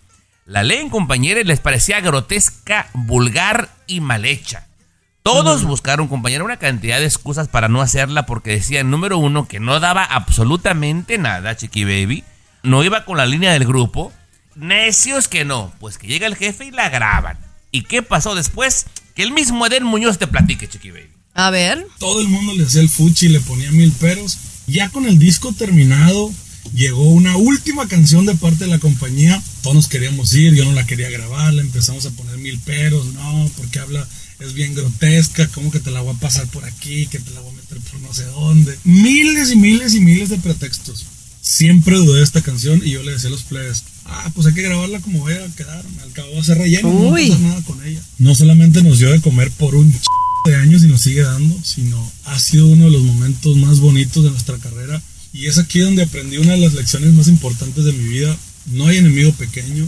La 0.46 0.64
leen, 0.64 0.90
compañera, 0.90 1.40
y 1.40 1.44
les 1.44 1.60
parecía 1.60 2.02
grotesca, 2.02 2.88
vulgar 2.94 3.70
y 3.86 4.00
mal 4.00 4.26
hecha. 4.26 4.69
Todos 5.34 5.64
buscaron, 5.64 6.08
compañera, 6.08 6.44
una 6.44 6.58
cantidad 6.58 7.00
de 7.00 7.06
excusas 7.06 7.48
para 7.48 7.68
no 7.68 7.82
hacerla 7.82 8.26
porque 8.26 8.52
decían, 8.52 8.90
número 8.90 9.20
uno, 9.20 9.48
que 9.48 9.60
no 9.60 9.80
daba 9.80 10.04
absolutamente 10.04 11.20
nada, 11.20 11.56
Chiqui 11.56 11.84
Baby. 11.84 12.24
No 12.64 12.84
iba 12.84 13.06
con 13.06 13.18
la 13.18 13.28
línea 13.28 13.54
del 13.54 13.66
grupo. 13.66 14.12
Necios 14.56 15.28
que 15.28 15.46
no, 15.46 15.72
pues 15.80 16.00
que 16.00 16.08
llega 16.08 16.26
el 16.26 16.36
jefe 16.36 16.66
y 16.66 16.72
la 16.72 16.90
graban. 16.90 17.38
¿Y 17.72 17.84
qué 17.84 18.02
pasó 18.02 18.34
después? 18.34 18.88
Que 19.14 19.22
el 19.22 19.32
mismo 19.32 19.66
Eden 19.68 19.84
Muñoz 19.84 20.18
te 20.18 20.26
platique, 20.26 20.68
Chiqui 20.68 20.90
Baby. 20.90 21.10
A 21.36 21.52
ver. 21.52 21.86
todo 22.00 22.22
el 22.22 22.28
mundo 22.28 22.54
le 22.56 22.66
hacía 22.66 22.82
el 22.82 22.90
fuchi, 22.90 23.30
le 23.30 23.40
ponía 23.40 23.72
mil 23.72 23.92
peros. 23.92 24.38
Ya 24.66 24.90
con 24.90 25.06
el 25.06 25.20
disco 25.20 25.54
terminado, 25.54 26.32
llegó 26.74 27.04
una 27.04 27.38
última 27.38 27.88
canción 27.88 28.26
de 28.26 28.34
parte 28.36 28.66
de 28.66 28.72
la 28.72 28.80
compañía. 28.80 29.42
Todos 29.62 29.76
nos 29.76 29.88
queríamos 29.88 30.34
ir, 30.34 30.56
yo 30.56 30.66
no 30.66 30.74
la 30.74 30.86
quería 30.86 31.10
grabar, 31.10 31.54
le 31.54 31.62
empezamos 31.62 32.06
a 32.08 32.12
poner 32.12 32.38
mil 32.40 32.60
peros. 32.60 33.06
No, 33.14 33.50
porque 33.58 33.80
habla, 33.80 34.08
es 34.40 34.54
bien 34.54 34.74
grotesca, 34.74 35.48
como 35.50 35.70
que 35.70 35.80
te 35.80 35.92
la 35.92 36.02
voy 36.02 36.16
a 36.16 36.20
pasar 36.20 36.48
por 36.48 36.64
aquí, 36.66 37.08
que 37.08 37.20
te 37.20 37.32
la 37.32 37.42
voy 37.42 37.52
a 37.52 37.56
meter 37.56 37.78
por 37.80 38.00
no 38.02 38.14
sé 38.14 38.24
dónde. 38.26 38.78
Miles 38.86 39.52
y 39.52 39.56
miles 39.56 39.94
y 39.96 40.00
miles 40.00 40.30
de 40.30 40.38
pretextos. 40.38 41.06
Siempre 41.42 41.98
dudé 41.98 42.20
de 42.20 42.24
esta 42.24 42.42
canción 42.42 42.82
y 42.84 42.92
yo 42.92 43.04
le 43.04 43.12
decía 43.12 43.30
a 43.30 43.32
los 43.32 43.44
players, 43.44 43.84
ah, 44.06 44.32
pues 44.34 44.48
hay 44.48 44.54
que 44.54 44.62
grabarla 44.62 45.00
como 45.02 45.24
vaya 45.24 45.44
a 45.44 45.56
quedar, 45.56 45.84
al 46.02 46.12
cabo 46.12 46.34
va 46.36 46.42
a 46.42 46.44
ser 46.44 46.58
relleno, 46.58 46.90
no 46.90 47.10
Uy. 47.10 47.30
pasar 47.30 47.42
nada 47.42 47.62
con 47.64 47.86
ella. 47.86 48.02
No 48.18 48.36
solamente 48.36 48.82
nos 48.82 49.00
dio 49.00 49.12
de 49.12 49.22
comer 49.22 49.52
por 49.52 49.76
un 49.76 49.92
ch 49.92 50.04
de 50.46 50.56
años 50.56 50.84
y 50.84 50.88
nos 50.88 51.02
sigue 51.02 51.22
dando, 51.22 51.58
sino 51.64 52.12
ha 52.26 52.40
sido 52.40 52.68
uno 52.68 52.86
de 52.86 52.92
los 52.92 53.02
momentos 53.02 53.58
más 53.58 53.80
bonitos 53.80 54.24
de 54.24 54.32
nuestra 54.32 54.58
carrera 54.58 55.02
y 55.34 55.48
es 55.48 55.58
aquí 55.58 55.80
donde 55.80 56.04
aprendí 56.04 56.38
una 56.38 56.54
de 56.54 56.60
las 56.60 56.74
lecciones 56.74 57.14
más 57.14 57.28
importantes 57.28 57.84
de 57.84 57.92
mi 57.92 58.08
vida. 58.08 58.38
No 58.68 58.88
hay 58.88 58.98
enemigo 58.98 59.34
pequeño, 59.34 59.88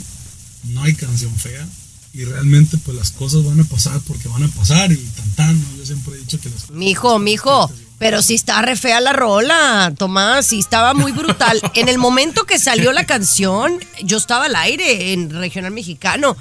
no 0.73 0.83
hay 0.83 0.93
canción 0.93 1.33
fea 1.35 1.67
y 2.13 2.25
realmente 2.25 2.77
pues 2.77 2.97
las 2.97 3.11
cosas 3.11 3.43
van 3.43 3.59
a 3.59 3.63
pasar 3.63 3.99
porque 4.07 4.27
van 4.27 4.43
a 4.43 4.47
pasar 4.49 4.91
y 4.91 4.97
tan 4.97 5.29
tan, 5.31 5.61
¿no? 5.61 5.77
yo 5.77 5.85
siempre 5.85 6.15
he 6.15 6.17
dicho 6.17 6.39
que 6.39 6.49
las 6.49 6.69
Mijo, 6.69 7.19
mijo, 7.19 7.71
pero 8.01 8.23
si 8.23 8.33
está 8.33 8.61
re 8.63 8.75
fea 8.75 8.99
la 8.99 9.13
rola, 9.13 9.93
Tomás, 9.95 10.47
sí 10.47 10.57
estaba 10.57 10.95
muy 10.95 11.11
brutal. 11.11 11.61
En 11.75 11.87
el 11.87 11.99
momento 11.99 12.45
que 12.45 12.57
salió 12.57 12.91
la 12.91 13.05
canción, 13.05 13.79
yo 14.03 14.17
estaba 14.17 14.45
al 14.45 14.55
aire 14.55 15.13
en 15.13 15.29
regional 15.29 15.71
mexicano. 15.71 16.35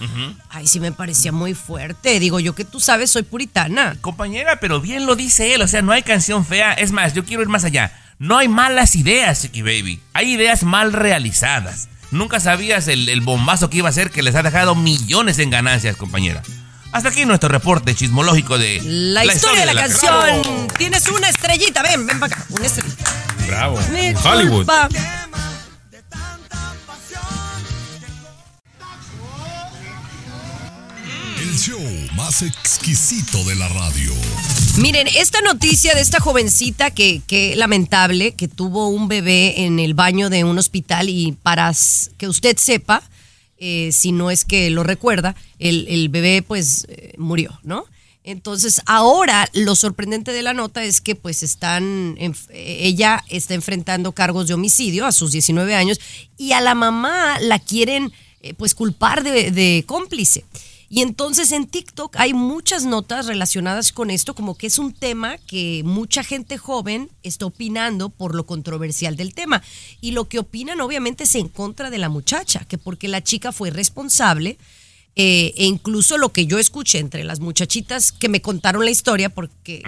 Ay, 0.48 0.66
sí 0.66 0.80
me 0.80 0.90
parecía 0.90 1.32
muy 1.32 1.52
fuerte. 1.52 2.18
Digo, 2.18 2.40
yo 2.40 2.54
que 2.54 2.64
tú 2.64 2.80
sabes, 2.80 3.10
soy 3.10 3.24
puritana. 3.24 3.96
Compañera, 4.00 4.58
pero 4.58 4.80
bien 4.80 5.04
lo 5.04 5.16
dice 5.16 5.54
él, 5.54 5.60
o 5.60 5.68
sea, 5.68 5.82
no 5.82 5.92
hay 5.92 6.02
canción 6.02 6.46
fea. 6.46 6.72
Es 6.72 6.92
más, 6.92 7.12
yo 7.12 7.26
quiero 7.26 7.42
ir 7.42 7.48
más 7.48 7.64
allá. 7.64 7.92
No 8.18 8.38
hay 8.38 8.48
malas 8.48 8.96
ideas, 8.96 9.42
Chiqui 9.42 9.60
Baby. 9.60 10.00
Hay 10.14 10.32
ideas 10.32 10.62
mal 10.62 10.94
realizadas. 10.94 11.88
Nunca 12.10 12.40
sabías 12.40 12.88
el, 12.88 13.08
el 13.08 13.20
bombazo 13.20 13.70
que 13.70 13.78
iba 13.78 13.88
a 13.88 13.92
ser 13.92 14.10
que 14.10 14.22
les 14.22 14.34
ha 14.34 14.42
dejado 14.42 14.74
millones 14.74 15.38
en 15.38 15.50
ganancias, 15.50 15.96
compañera. 15.96 16.42
Hasta 16.92 17.10
aquí 17.10 17.24
nuestro 17.24 17.48
reporte 17.48 17.94
chismológico 17.94 18.58
de 18.58 18.80
La, 18.82 19.24
historia, 19.24 19.60
de 19.60 19.74
la, 19.74 19.80
canción. 19.80 20.68
Tienes 20.76 21.06
una 21.08 21.28
estrellita, 21.28 21.82
ven, 21.82 22.04
ven 22.04 22.18
para 22.18 22.34
acá. 22.34 22.46
Una 22.50 22.66
estrellita. 22.66 23.04
Bravo. 23.46 23.78
Hollywood. 24.24 24.66
culpa. 24.66 24.88
Más 32.16 32.40
exquisito 32.40 33.44
de 33.44 33.54
la 33.54 33.68
radio. 33.68 34.14
Miren, 34.78 35.06
esta 35.08 35.42
noticia 35.42 35.94
de 35.94 36.00
esta 36.00 36.18
jovencita 36.18 36.90
que, 36.90 37.20
que 37.26 37.54
lamentable, 37.54 38.32
que 38.32 38.48
tuvo 38.48 38.88
un 38.88 39.08
bebé 39.08 39.64
en 39.66 39.78
el 39.78 39.92
baño 39.92 40.30
de 40.30 40.44
un 40.44 40.56
hospital 40.56 41.10
y 41.10 41.32
para 41.32 41.70
que 42.16 42.28
usted 42.28 42.56
sepa, 42.56 43.02
eh, 43.58 43.90
si 43.92 44.10
no 44.10 44.30
es 44.30 44.46
que 44.46 44.70
lo 44.70 44.84
recuerda, 44.84 45.36
el, 45.58 46.08
bebé 46.08 46.40
pues 46.40 46.86
eh, 46.88 47.12
murió, 47.18 47.60
¿no? 47.62 47.84
Entonces, 48.24 48.80
ahora 48.86 49.46
lo 49.52 49.76
sorprendente 49.76 50.32
de 50.32 50.42
la 50.42 50.54
nota 50.54 50.82
es 50.82 51.02
que 51.02 51.14
pues 51.14 51.42
están, 51.42 52.16
ella 52.48 53.22
está 53.28 53.52
enfrentando 53.52 54.12
cargos 54.12 54.48
de 54.48 54.54
homicidio 54.54 55.04
a 55.04 55.12
sus 55.12 55.32
19 55.32 55.74
años 55.74 56.00
y 56.38 56.52
a 56.52 56.62
la 56.62 56.74
mamá 56.74 57.38
la 57.40 57.58
quieren 57.58 58.12
eh, 58.40 58.54
pues 58.54 58.74
culpar 58.74 59.22
de 59.22 59.84
cómplice. 59.86 60.44
Y 60.92 61.02
entonces 61.02 61.52
en 61.52 61.68
TikTok 61.68 62.16
hay 62.18 62.34
muchas 62.34 62.84
notas 62.84 63.26
relacionadas 63.26 63.92
con 63.92 64.10
esto, 64.10 64.34
como 64.34 64.58
que 64.58 64.66
es 64.66 64.76
un 64.80 64.92
tema 64.92 65.38
que 65.38 65.82
mucha 65.84 66.24
gente 66.24 66.58
joven 66.58 67.08
está 67.22 67.46
opinando 67.46 68.08
por 68.08 68.34
lo 68.34 68.44
controversial 68.44 69.14
del 69.14 69.32
tema. 69.32 69.62
Y 70.00 70.10
lo 70.10 70.28
que 70.28 70.40
opinan 70.40 70.80
obviamente 70.80 71.22
es 71.24 71.34
en 71.36 71.46
contra 71.46 71.90
de 71.90 71.98
la 71.98 72.08
muchacha, 72.08 72.64
que 72.68 72.76
porque 72.76 73.06
la 73.06 73.22
chica 73.22 73.52
fue 73.52 73.70
responsable, 73.70 74.58
eh, 75.14 75.54
e 75.56 75.64
incluso 75.66 76.18
lo 76.18 76.32
que 76.32 76.46
yo 76.46 76.58
escuché 76.58 76.98
entre 76.98 77.22
las 77.22 77.38
muchachitas 77.38 78.10
que 78.10 78.28
me 78.28 78.42
contaron 78.42 78.84
la 78.84 78.90
historia, 78.90 79.28
porque 79.28 79.84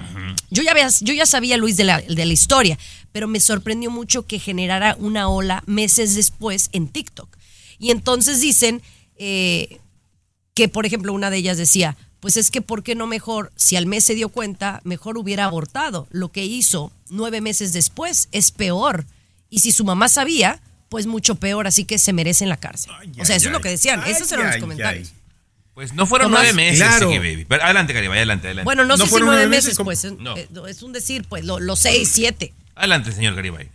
yo 0.50 0.62
ya, 0.62 0.70
había- 0.70 0.88
yo 1.00 1.14
ya 1.14 1.26
sabía, 1.26 1.56
Luis, 1.56 1.76
de 1.76 1.82
la, 1.84 2.00
de 2.00 2.24
la 2.26 2.32
historia, 2.32 2.78
pero 3.10 3.26
me 3.26 3.40
sorprendió 3.40 3.90
mucho 3.90 4.24
que 4.28 4.38
generara 4.38 4.96
una 5.00 5.28
ola 5.28 5.64
meses 5.66 6.14
después 6.14 6.68
en 6.72 6.86
TikTok. 6.86 7.28
Y 7.80 7.90
entonces 7.90 8.40
dicen... 8.40 8.82
eh, 9.18 9.80
que 10.54 10.68
por 10.68 10.86
ejemplo 10.86 11.12
una 11.12 11.30
de 11.30 11.38
ellas 11.38 11.56
decía, 11.56 11.96
pues 12.20 12.36
es 12.36 12.50
que 12.50 12.62
¿por 12.62 12.82
qué 12.82 12.94
no 12.94 13.06
mejor, 13.06 13.52
si 13.56 13.76
al 13.76 13.86
mes 13.86 14.04
se 14.04 14.14
dio 14.14 14.28
cuenta, 14.28 14.80
mejor 14.84 15.18
hubiera 15.18 15.44
abortado? 15.44 16.06
Lo 16.10 16.30
que 16.30 16.44
hizo 16.44 16.92
nueve 17.10 17.40
meses 17.40 17.72
después 17.72 18.28
es 18.32 18.50
peor. 18.52 19.06
Y 19.50 19.58
si 19.60 19.72
su 19.72 19.84
mamá 19.84 20.08
sabía, 20.08 20.60
pues 20.88 21.06
mucho 21.06 21.34
peor, 21.36 21.66
así 21.66 21.84
que 21.84 21.98
se 21.98 22.12
merece 22.12 22.44
en 22.44 22.50
la 22.50 22.56
cárcel. 22.58 22.92
o 23.18 23.24
sea, 23.24 23.36
eso 23.36 23.48
es 23.48 23.52
lo 23.52 23.60
que 23.60 23.70
decían, 23.70 24.02
esos 24.06 24.30
eran 24.32 24.46
los 24.48 24.56
comentarios. 24.58 25.12
Pues 25.74 25.94
no 25.94 26.04
fueron 26.06 26.26
Tomás, 26.28 26.42
nueve 26.42 26.54
meses, 26.54 26.78
claro. 26.86 27.06
Chiqui 27.08 27.18
Baby. 27.18 27.44
Pero 27.46 27.64
adelante, 27.64 27.94
Caribe, 27.94 28.14
adelante, 28.14 28.46
adelante. 28.48 28.64
Bueno, 28.66 28.84
no, 28.84 28.98
sé 28.98 29.06
si 29.06 29.20
nueve 29.20 29.46
meses, 29.46 29.78
pues, 29.82 30.04
es- 30.04 30.18
No. 30.18 30.36
es 30.66 30.82
un 30.82 30.92
decir, 30.92 31.24
pues, 31.28 31.44
lo- 31.46 31.60
los 31.60 31.78
seis, 31.78 32.10
siete. 32.12 32.52
Adelante, 32.74 33.10
señor 33.12 33.34
Garibay. 33.34 33.70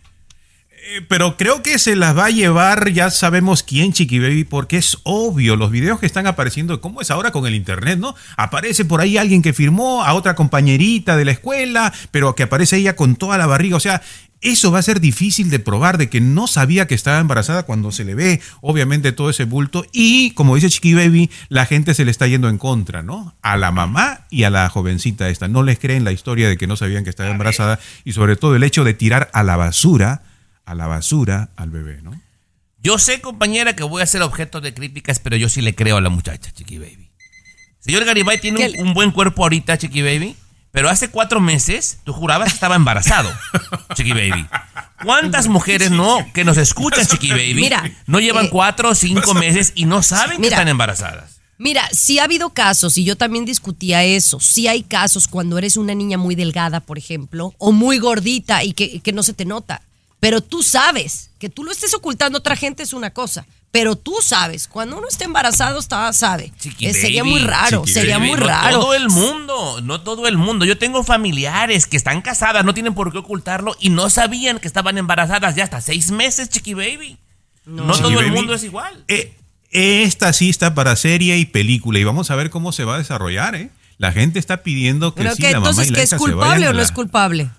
Eh, 0.90 1.02
Pero 1.06 1.36
creo 1.36 1.62
que 1.62 1.78
se 1.78 1.96
las 1.96 2.16
va 2.16 2.26
a 2.26 2.30
llevar, 2.30 2.90
ya 2.92 3.10
sabemos 3.10 3.62
quién, 3.62 3.92
Chiqui 3.92 4.20
Baby, 4.20 4.44
porque 4.44 4.78
es 4.78 4.96
obvio, 5.02 5.54
los 5.54 5.70
videos 5.70 6.00
que 6.00 6.06
están 6.06 6.26
apareciendo, 6.26 6.80
¿cómo 6.80 7.02
es 7.02 7.10
ahora 7.10 7.30
con 7.30 7.46
el 7.46 7.54
internet, 7.54 7.98
no? 7.98 8.14
Aparece 8.38 8.86
por 8.86 9.02
ahí 9.02 9.18
alguien 9.18 9.42
que 9.42 9.52
firmó 9.52 10.02
a 10.02 10.14
otra 10.14 10.34
compañerita 10.34 11.18
de 11.18 11.26
la 11.26 11.32
escuela, 11.32 11.92
pero 12.10 12.34
que 12.34 12.44
aparece 12.44 12.78
ella 12.78 12.96
con 12.96 13.16
toda 13.16 13.36
la 13.36 13.46
barriga, 13.46 13.76
o 13.76 13.80
sea, 13.80 14.00
eso 14.40 14.72
va 14.72 14.78
a 14.78 14.82
ser 14.82 15.00
difícil 15.00 15.50
de 15.50 15.58
probar, 15.58 15.98
de 15.98 16.08
que 16.08 16.22
no 16.22 16.46
sabía 16.46 16.86
que 16.86 16.94
estaba 16.94 17.18
embarazada 17.18 17.64
cuando 17.64 17.92
se 17.92 18.04
le 18.04 18.14
ve, 18.14 18.40
obviamente, 18.62 19.12
todo 19.12 19.28
ese 19.28 19.44
bulto, 19.44 19.84
y 19.92 20.30
como 20.30 20.54
dice 20.54 20.70
Chiqui 20.70 20.94
Baby, 20.94 21.28
la 21.50 21.66
gente 21.66 21.92
se 21.92 22.06
le 22.06 22.10
está 22.10 22.26
yendo 22.28 22.48
en 22.48 22.56
contra, 22.56 23.02
¿no? 23.02 23.34
A 23.42 23.58
la 23.58 23.72
mamá 23.72 24.26
y 24.30 24.44
a 24.44 24.50
la 24.50 24.70
jovencita 24.70 25.28
esta, 25.28 25.48
no 25.48 25.62
les 25.62 25.78
creen 25.78 26.04
la 26.04 26.12
historia 26.12 26.48
de 26.48 26.56
que 26.56 26.66
no 26.66 26.76
sabían 26.76 27.04
que 27.04 27.10
estaba 27.10 27.28
embarazada, 27.28 27.78
y 28.04 28.12
sobre 28.12 28.36
todo 28.36 28.56
el 28.56 28.62
hecho 28.62 28.84
de 28.84 28.94
tirar 28.94 29.28
a 29.34 29.42
la 29.42 29.56
basura 29.56 30.22
a 30.68 30.74
la 30.74 30.86
basura 30.86 31.48
al 31.56 31.70
bebé, 31.70 32.02
¿no? 32.02 32.20
Yo 32.80 32.98
sé, 32.98 33.22
compañera, 33.22 33.74
que 33.74 33.82
voy 33.82 34.02
a 34.02 34.06
ser 34.06 34.20
objeto 34.20 34.60
de 34.60 34.74
críticas, 34.74 35.18
pero 35.18 35.34
yo 35.34 35.48
sí 35.48 35.62
le 35.62 35.74
creo 35.74 35.96
a 35.96 36.00
la 36.02 36.10
muchacha, 36.10 36.52
Chiqui 36.52 36.78
Baby. 36.78 37.10
Señor 37.80 38.04
Garibay 38.04 38.38
tiene 38.38 38.68
un, 38.78 38.88
un 38.88 38.94
buen 38.94 39.10
cuerpo 39.10 39.42
ahorita, 39.44 39.78
Chiqui 39.78 40.02
Baby, 40.02 40.36
pero 40.70 40.90
hace 40.90 41.08
cuatro 41.08 41.40
meses 41.40 42.00
tú 42.04 42.12
jurabas 42.12 42.48
que 42.50 42.54
estaba 42.54 42.76
embarazado, 42.76 43.32
Chiqui 43.94 44.12
Baby. 44.12 44.46
¿Cuántas 45.02 45.48
mujeres 45.48 45.90
no 45.90 46.18
que 46.34 46.44
nos 46.44 46.58
escuchan, 46.58 47.06
Chiqui 47.06 47.30
Baby, 47.30 47.54
Mira, 47.54 47.90
no 48.06 48.20
llevan 48.20 48.46
eh, 48.46 48.50
cuatro 48.50 48.90
o 48.90 48.94
cinco 48.94 49.32
meses 49.32 49.72
y 49.74 49.86
no 49.86 50.02
saben 50.02 50.42
que 50.42 50.48
están 50.48 50.68
embarazadas? 50.68 51.40
Mira, 51.56 51.88
sí 51.92 52.18
ha 52.18 52.24
habido 52.24 52.50
casos, 52.50 52.98
y 52.98 53.04
yo 53.04 53.16
también 53.16 53.46
discutía 53.46 54.04
eso, 54.04 54.38
sí 54.38 54.68
hay 54.68 54.82
casos 54.82 55.26
cuando 55.28 55.56
eres 55.56 55.78
una 55.78 55.94
niña 55.94 56.18
muy 56.18 56.34
delgada, 56.34 56.80
por 56.80 56.98
ejemplo, 56.98 57.54
o 57.56 57.72
muy 57.72 57.98
gordita 57.98 58.62
y 58.62 58.74
que, 58.74 59.00
que 59.00 59.12
no 59.12 59.22
se 59.22 59.32
te 59.32 59.46
nota. 59.46 59.82
Pero 60.20 60.40
tú 60.40 60.62
sabes, 60.62 61.30
que 61.38 61.48
tú 61.48 61.62
lo 61.64 61.70
estés 61.72 61.94
ocultando 61.94 62.38
a 62.38 62.40
otra 62.40 62.56
gente 62.56 62.82
es 62.82 62.92
una 62.92 63.10
cosa, 63.10 63.46
pero 63.70 63.94
tú 63.96 64.16
sabes, 64.22 64.66
cuando 64.66 64.98
uno 64.98 65.06
está 65.08 65.24
embarazado, 65.24 65.78
está, 65.78 66.12
sabe. 66.12 66.52
Chiqui 66.58 66.86
Eh, 66.86 66.94
sería 66.94 67.22
Baby, 67.22 67.32
muy 67.34 67.40
raro, 67.42 67.86
sería 67.86 68.18
Baby, 68.18 68.30
muy 68.30 68.40
no 68.40 68.46
raro. 68.46 68.80
todo 68.80 68.94
el 68.94 69.08
mundo, 69.08 69.80
no 69.82 70.00
todo 70.00 70.26
el 70.26 70.36
mundo. 70.36 70.64
Yo 70.64 70.76
tengo 70.78 71.04
familiares 71.04 71.86
que 71.86 71.96
están 71.96 72.20
casadas, 72.22 72.64
no 72.64 72.74
tienen 72.74 72.94
por 72.94 73.12
qué 73.12 73.18
ocultarlo 73.18 73.76
y 73.78 73.90
no 73.90 74.10
sabían 74.10 74.58
que 74.58 74.66
estaban 74.66 74.98
embarazadas 74.98 75.54
ya 75.54 75.64
hasta 75.64 75.80
seis 75.80 76.10
meses, 76.10 76.48
Chiqui 76.48 76.74
Baby. 76.74 77.18
No, 77.66 77.92
Chiqui 77.92 78.02
todo 78.14 78.20
el 78.20 78.32
mundo 78.32 78.54
es 78.54 78.64
igual. 78.64 79.04
Eh, 79.06 79.34
esta 79.70 80.32
sí 80.32 80.48
está 80.48 80.74
para 80.74 80.96
serie 80.96 81.36
y 81.36 81.44
película 81.44 81.98
y 81.98 82.04
vamos 82.04 82.30
a 82.30 82.34
ver 82.36 82.48
cómo 82.50 82.72
se 82.72 82.84
va 82.84 82.94
a 82.94 82.98
desarrollar, 82.98 83.54
¿eh? 83.54 83.70
La 83.98 84.12
gente 84.12 84.38
está 84.38 84.62
pidiendo 84.62 85.14
que 85.14 85.22
Pero 85.22 85.34
sí, 85.34 85.42
que 85.42 85.50
la 85.52 85.58
mamá 85.60 85.70
entonces, 85.70 85.88
y 85.88 85.90
la 85.92 85.96
¿que 85.98 86.02
es 86.04 86.08
hija 86.10 86.18
se 86.18 86.22
culpable 86.24 86.48
vayan 86.54 86.68
o 86.68 86.72
no 86.72 86.76
la- 86.78 86.82
es 86.84 86.92
culpable? 86.92 87.50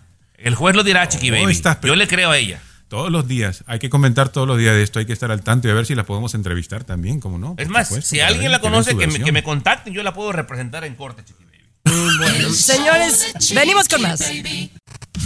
El 0.41 0.55
juez 0.55 0.75
lo 0.75 0.83
dirá, 0.83 1.07
Chiqui 1.07 1.29
Baby. 1.31 1.51
estás- 1.51 1.77
Yo 1.83 1.95
le 1.95 2.07
creo 2.07 2.31
a 2.31 2.37
ella. 2.37 2.61
Todos 2.87 3.11
los 3.11 3.27
días, 3.27 3.63
hay 3.67 3.77
que 3.77 3.89
comentar 3.89 4.29
todos 4.29 4.47
los 4.47 4.57
días 4.57 4.73
de 4.73 4.81
esto, 4.81 4.97
hay 4.97 5.05
que 5.05 5.13
estar 5.13 5.29
al 5.29 5.41
tanto 5.43 5.67
y 5.67 5.71
a 5.71 5.75
ver 5.75 5.85
si 5.85 5.93
la 5.93 6.05
podemos 6.05 6.33
entrevistar 6.33 6.83
también, 6.83 7.19
¿cómo 7.19 7.37
no? 7.37 7.53
Es 7.59 7.69
más, 7.69 7.87
supuesto, 7.87 8.09
si 8.09 8.19
alguien 8.19 8.51
la 8.51 8.59
conoce, 8.61 8.97
que 8.97 9.05
me, 9.05 9.19
que 9.21 9.31
me 9.31 9.43
contacten, 9.43 9.93
yo 9.93 10.01
la 10.01 10.11
puedo 10.13 10.31
representar 10.31 10.83
en 10.85 10.95
corte, 10.95 11.23
Chiqui 11.23 11.43
Baby. 11.43 12.53
Señores, 12.55 13.33
venimos 13.53 13.87
con 13.87 14.01
más. 14.01 14.19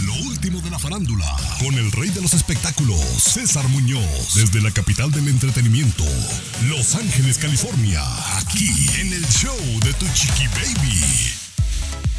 Lo 0.04 0.12
último 0.28 0.60
de 0.60 0.70
la 0.70 0.78
farándula, 0.78 1.24
con 1.58 1.74
el 1.74 1.90
rey 1.92 2.10
de 2.10 2.20
los 2.20 2.34
espectáculos, 2.34 3.00
César 3.00 3.66
Muñoz, 3.68 4.34
desde 4.34 4.60
la 4.60 4.70
capital 4.70 5.10
del 5.10 5.26
entretenimiento, 5.28 6.04
Los 6.68 6.94
Ángeles, 6.96 7.38
California, 7.38 8.02
aquí 8.38 8.68
en 9.00 9.12
el 9.14 9.24
show 9.28 9.56
de 9.84 9.92
tu 9.94 10.06
chiqui 10.12 10.46
baby. 10.48 11.32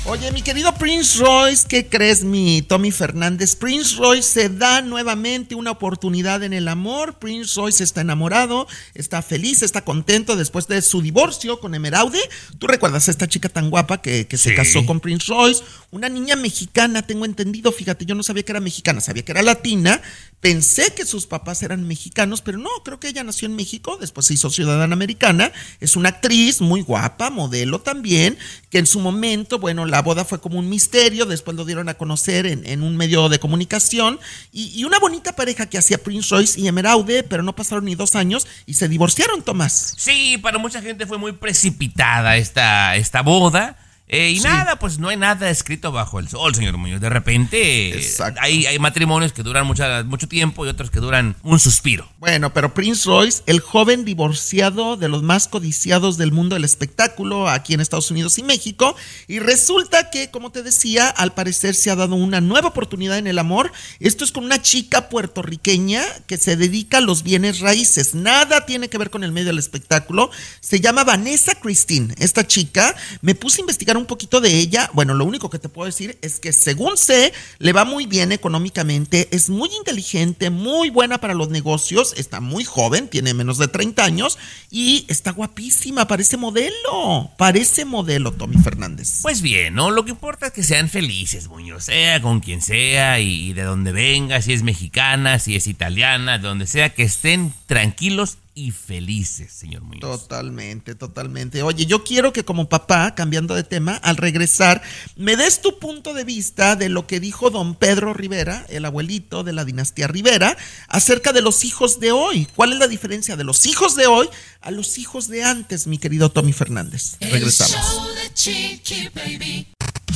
Oye, 0.07 0.31
mi 0.31 0.43
querido 0.43 0.71
Prince 0.75 1.17
Royce, 1.17 1.65
¿qué 1.67 1.87
crees, 1.87 2.23
mi 2.23 2.61
Tommy 2.61 2.91
Fernández? 2.91 3.55
Prince 3.55 3.95
Royce 3.95 4.21
se 4.21 4.49
da 4.49 4.83
nuevamente 4.83 5.55
una 5.55 5.71
oportunidad 5.71 6.43
en 6.43 6.53
el 6.53 6.67
amor. 6.67 7.17
Prince 7.17 7.59
Royce 7.59 7.83
está 7.83 8.01
enamorado, 8.01 8.67
está 8.93 9.23
feliz, 9.23 9.63
está 9.63 9.83
contento 9.83 10.35
después 10.35 10.67
de 10.67 10.83
su 10.83 11.01
divorcio 11.01 11.59
con 11.59 11.73
Emeraude. 11.73 12.19
¿Tú 12.59 12.67
recuerdas 12.67 13.07
a 13.07 13.11
esta 13.11 13.27
chica 13.27 13.49
tan 13.49 13.71
guapa 13.71 13.99
que, 13.99 14.27
que 14.27 14.37
se 14.37 14.53
casó 14.53 14.85
con 14.85 14.99
Prince 14.99 15.25
Royce? 15.27 15.63
Una 15.89 16.07
niña 16.07 16.35
mexicana, 16.35 17.01
tengo 17.01 17.25
entendido. 17.25 17.71
Fíjate, 17.71 18.05
yo 18.05 18.13
no 18.13 18.21
sabía 18.21 18.43
que 18.43 18.51
era 18.51 18.59
mexicana, 18.59 19.01
sabía 19.01 19.25
que 19.25 19.31
era 19.31 19.41
latina. 19.41 20.03
Pensé 20.39 20.93
que 20.93 21.07
sus 21.07 21.25
papás 21.25 21.63
eran 21.63 21.87
mexicanos, 21.87 22.43
pero 22.43 22.59
no, 22.59 22.69
creo 22.83 22.99
que 22.99 23.07
ella 23.07 23.23
nació 23.23 23.47
en 23.47 23.55
México, 23.55 23.97
después 23.99 24.27
se 24.27 24.35
hizo 24.35 24.51
ciudadana 24.51 24.93
americana. 24.93 25.51
Es 25.79 25.95
una 25.95 26.09
actriz 26.09 26.61
muy 26.61 26.81
guapa, 26.81 27.31
modelo 27.31 27.81
también, 27.81 28.37
que 28.69 28.77
en 28.77 28.85
su 28.85 28.99
momento, 28.99 29.57
bueno, 29.57 29.87
la 29.87 29.94
boda 30.01 30.25
fue 30.25 30.39
como 30.39 30.59
un 30.59 30.69
misterio, 30.69 31.25
después 31.25 31.55
lo 31.57 31.65
dieron 31.65 31.89
a 31.89 31.95
conocer 31.95 32.45
en, 32.45 32.65
en 32.65 32.83
un 32.83 32.97
medio 32.97 33.29
de 33.29 33.39
comunicación. 33.39 34.19
Y, 34.51 34.71
y 34.79 34.83
una 34.83 34.99
bonita 34.99 35.35
pareja 35.35 35.65
que 35.65 35.77
hacía 35.77 35.97
Prince 35.97 36.29
Royce 36.29 36.59
y 36.59 36.67
Emeraude, 36.67 37.23
pero 37.23 37.43
no 37.43 37.55
pasaron 37.55 37.85
ni 37.85 37.95
dos 37.95 38.15
años 38.15 38.47
y 38.65 38.73
se 38.75 38.87
divorciaron, 38.87 39.41
Tomás. 39.41 39.93
Sí, 39.97 40.37
para 40.37 40.57
mucha 40.57 40.81
gente 40.81 41.05
fue 41.05 41.17
muy 41.17 41.33
precipitada 41.33 42.37
esta, 42.37 42.95
esta 42.95 43.21
boda. 43.21 43.77
Eh, 44.07 44.29
y 44.29 44.37
Sí. 44.37 44.43
nada, 44.43 44.77
pues 44.77 44.99
no 44.99 45.09
hay 45.09 45.17
nada 45.17 45.49
escrito 45.49 45.91
bajo 45.91 46.19
el 46.19 46.27
sol, 46.29 46.53
señor 46.53 46.77
Muñoz. 46.77 47.01
De 47.01 47.09
repente 47.09 47.99
hay, 48.39 48.67
hay 48.67 48.77
matrimonios 48.77 49.33
que 49.33 49.41
duran 49.41 49.65
mucha- 49.65 50.03
mucho 50.03 50.27
tiempo 50.27 50.63
y 50.63 50.69
otros 50.69 50.91
que 50.91 50.99
duran 50.99 51.35
un 51.41 51.59
suspiro. 51.59 52.07
Bueno, 52.19 52.53
pero 52.53 52.73
Prince 52.75 53.05
Royce, 53.05 53.41
el 53.47 53.59
joven 53.61 54.05
divorciado 54.05 54.95
de 54.95 55.09
los 55.09 55.23
más 55.23 55.47
codiciados 55.47 56.17
del 56.17 56.31
mundo 56.31 56.55
del 56.55 56.63
espectáculo 56.65 57.49
aquí 57.49 57.73
en 57.73 57.81
Estados 57.81 58.11
Unidos 58.11 58.37
y 58.37 58.43
México, 58.43 58.95
y 59.27 59.39
resulta 59.39 60.11
que, 60.11 60.29
como 60.29 60.51
te 60.51 60.61
decía, 60.61 61.07
al 61.09 61.33
parecer 61.33 61.73
se 61.73 61.89
ha 61.89 61.95
dado 61.95 62.13
una 62.15 62.41
nueva 62.41 62.67
oportunidad 62.69 63.17
en 63.17 63.25
el 63.27 63.39
amor. 63.39 63.71
Esto 63.99 64.23
es 64.23 64.31
con 64.31 64.45
una 64.45 64.61
chica 64.61 65.09
puertorriqueña 65.09 66.03
que 66.27 66.37
se 66.37 66.55
dedica 66.55 66.99
a 66.99 67.01
los 67.01 67.23
bienes 67.23 67.59
raíces. 67.59 68.13
Nada 68.13 68.65
tiene 68.67 68.87
que 68.87 68.99
ver 68.99 69.09
con 69.09 69.23
el 69.23 69.31
medio 69.31 69.47
del 69.47 69.59
espectáculo. 69.59 70.29
Se 70.59 70.79
llama 70.79 71.03
Vanessa 71.03 71.55
Christine. 71.55 72.13
Esta 72.19 72.45
chica 72.45 72.95
me 73.21 73.33
puse 73.33 73.59
a 73.59 73.61
investigar 73.61 73.94
un 73.97 74.05
poquito 74.05 74.41
de 74.41 74.57
ella. 74.57 74.89
Bueno, 74.93 75.13
lo 75.13 75.25
único 75.25 75.49
que 75.49 75.59
te 75.59 75.69
puedo 75.69 75.85
decir 75.85 76.17
es 76.21 76.39
que 76.39 76.53
según 76.53 76.97
sé, 76.97 77.33
le 77.59 77.73
va 77.73 77.85
muy 77.85 78.05
bien 78.05 78.31
económicamente, 78.31 79.27
es 79.31 79.49
muy 79.49 79.69
inteligente, 79.77 80.49
muy 80.49 80.89
buena 80.89 81.19
para 81.19 81.33
los 81.33 81.49
negocios, 81.49 82.13
está 82.17 82.39
muy 82.39 82.63
joven, 82.63 83.07
tiene 83.07 83.33
menos 83.33 83.57
de 83.57 83.67
30 83.67 84.03
años 84.03 84.37
y 84.69 85.05
está 85.07 85.31
guapísima, 85.31 86.07
parece 86.07 86.37
modelo, 86.37 87.31
parece 87.37 87.85
modelo 87.85 88.31
Tommy 88.31 88.57
Fernández. 88.57 89.19
Pues 89.21 89.41
bien, 89.41 89.75
¿no? 89.75 89.91
Lo 89.91 90.05
que 90.05 90.11
importa 90.11 90.47
es 90.47 90.53
que 90.53 90.63
sean 90.63 90.89
felices, 90.89 91.47
Muñoz, 91.47 91.85
sea 91.85 92.21
con 92.21 92.39
quien 92.39 92.61
sea 92.61 93.19
y 93.19 93.53
de 93.53 93.63
donde 93.63 93.91
venga, 93.91 94.41
si 94.41 94.53
es 94.53 94.63
mexicana, 94.63 95.39
si 95.39 95.55
es 95.55 95.67
italiana, 95.67 96.37
de 96.37 96.47
donde 96.47 96.67
sea, 96.67 96.93
que 96.93 97.03
estén 97.03 97.53
tranquilos 97.67 98.37
y 98.55 98.71
felices, 98.71 99.51
señor 99.51 99.83
Muñoz. 99.83 100.01
Totalmente, 100.01 100.95
totalmente. 100.95 101.61
Oye, 101.61 101.85
yo 101.85 102.05
quiero 102.05 102.31
que 102.31 102.45
como 102.45 102.69
papá, 102.69 103.13
cambiando 103.13 103.53
de 103.53 103.63
tema, 103.63 103.97
al 103.97 104.15
regresar, 104.15 104.81
me 105.17 105.35
des 105.35 105.61
tu 105.61 105.77
punto 105.77 106.13
de 106.13 106.23
vista 106.23 106.77
de 106.77 106.87
lo 106.87 107.05
que 107.05 107.19
dijo 107.19 107.49
don 107.49 107.75
Pedro 107.75 108.13
Rivera, 108.13 108.65
el 108.69 108.85
abuelito 108.85 109.43
de 109.43 109.51
la 109.51 109.65
dinastía 109.65 110.07
Rivera, 110.07 110.57
acerca 110.87 111.33
de 111.33 111.41
los 111.41 111.65
hijos 111.65 111.99
de 111.99 112.13
hoy. 112.13 112.47
¿Cuál 112.55 112.71
es 112.71 112.79
la 112.79 112.87
diferencia 112.87 113.35
de 113.35 113.43
los 113.43 113.65
hijos 113.65 113.95
de 113.95 114.07
hoy 114.07 114.29
a 114.61 114.71
los 114.71 114.97
hijos 114.97 115.27
de 115.27 115.43
antes, 115.43 115.85
mi 115.85 115.97
querido 115.97 116.31
Tommy 116.31 116.53
Fernández? 116.53 117.17
Regresamos. 117.19 117.75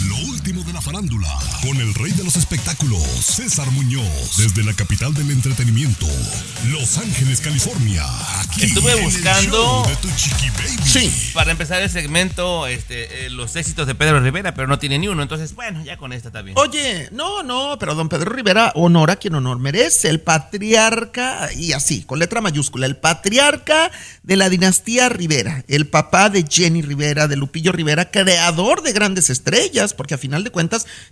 Lo 0.07 0.15
último 0.31 0.58
de 0.69 0.73
la 0.73 0.81
farándula, 0.81 1.27
con 1.63 1.77
el 1.77 1.93
rey 1.95 2.11
de 2.11 2.23
los 2.23 2.35
espectáculos, 2.35 3.01
César 3.01 3.71
Muñoz, 3.71 4.37
desde 4.37 4.63
la 4.63 4.71
capital 4.75 5.11
del 5.15 5.31
entretenimiento, 5.31 6.05
Los 6.67 6.99
Ángeles, 6.99 7.41
California. 7.41 8.03
Aquí 8.41 8.65
Estuve 8.65 9.01
buscando- 9.01 9.83
show 9.83 9.87
de 9.89 9.95
tu 9.95 10.07
chiqui 10.15 10.49
baby. 10.51 10.77
Sí. 10.85 11.31
Para 11.33 11.49
empezar 11.51 11.81
el 11.81 11.89
segmento, 11.89 12.67
este, 12.67 13.25
eh, 13.25 13.29
los 13.31 13.55
éxitos 13.55 13.87
de 13.87 13.95
Pedro 13.95 14.19
Rivera, 14.19 14.53
pero 14.53 14.67
no 14.67 14.77
tiene 14.77 14.99
ni 14.99 15.07
uno, 15.07 15.23
entonces, 15.23 15.55
bueno, 15.55 15.83
ya 15.83 15.97
con 15.97 16.13
esta 16.13 16.27
está 16.29 16.43
bien. 16.43 16.55
Oye, 16.57 17.09
no, 17.13 17.41
no, 17.41 17.77
pero 17.79 17.95
don 17.95 18.07
Pedro 18.07 18.31
Rivera 18.31 18.71
honora 18.75 19.13
a 19.13 19.15
quien 19.15 19.33
honor 19.33 19.57
merece, 19.57 20.09
el 20.09 20.19
patriarca, 20.21 21.49
y 21.53 21.71
así, 21.73 22.03
con 22.03 22.19
letra 22.19 22.41
mayúscula, 22.41 22.85
el 22.85 22.95
patriarca 22.97 23.89
de 24.21 24.35
la 24.35 24.49
dinastía 24.49 25.09
Rivera, 25.09 25.63
el 25.67 25.87
papá 25.87 26.29
de 26.29 26.45
Jenny 26.47 26.83
Rivera, 26.83 27.27
de 27.27 27.37
Lupillo 27.37 27.71
Rivera, 27.71 28.11
creador 28.11 28.83
de 28.83 28.93
grandes 28.93 29.31
estrellas, 29.31 29.95
porque 29.95 30.13
a 30.13 30.17
final 30.19 30.43
de 30.43 30.51
cuentas, 30.51 30.58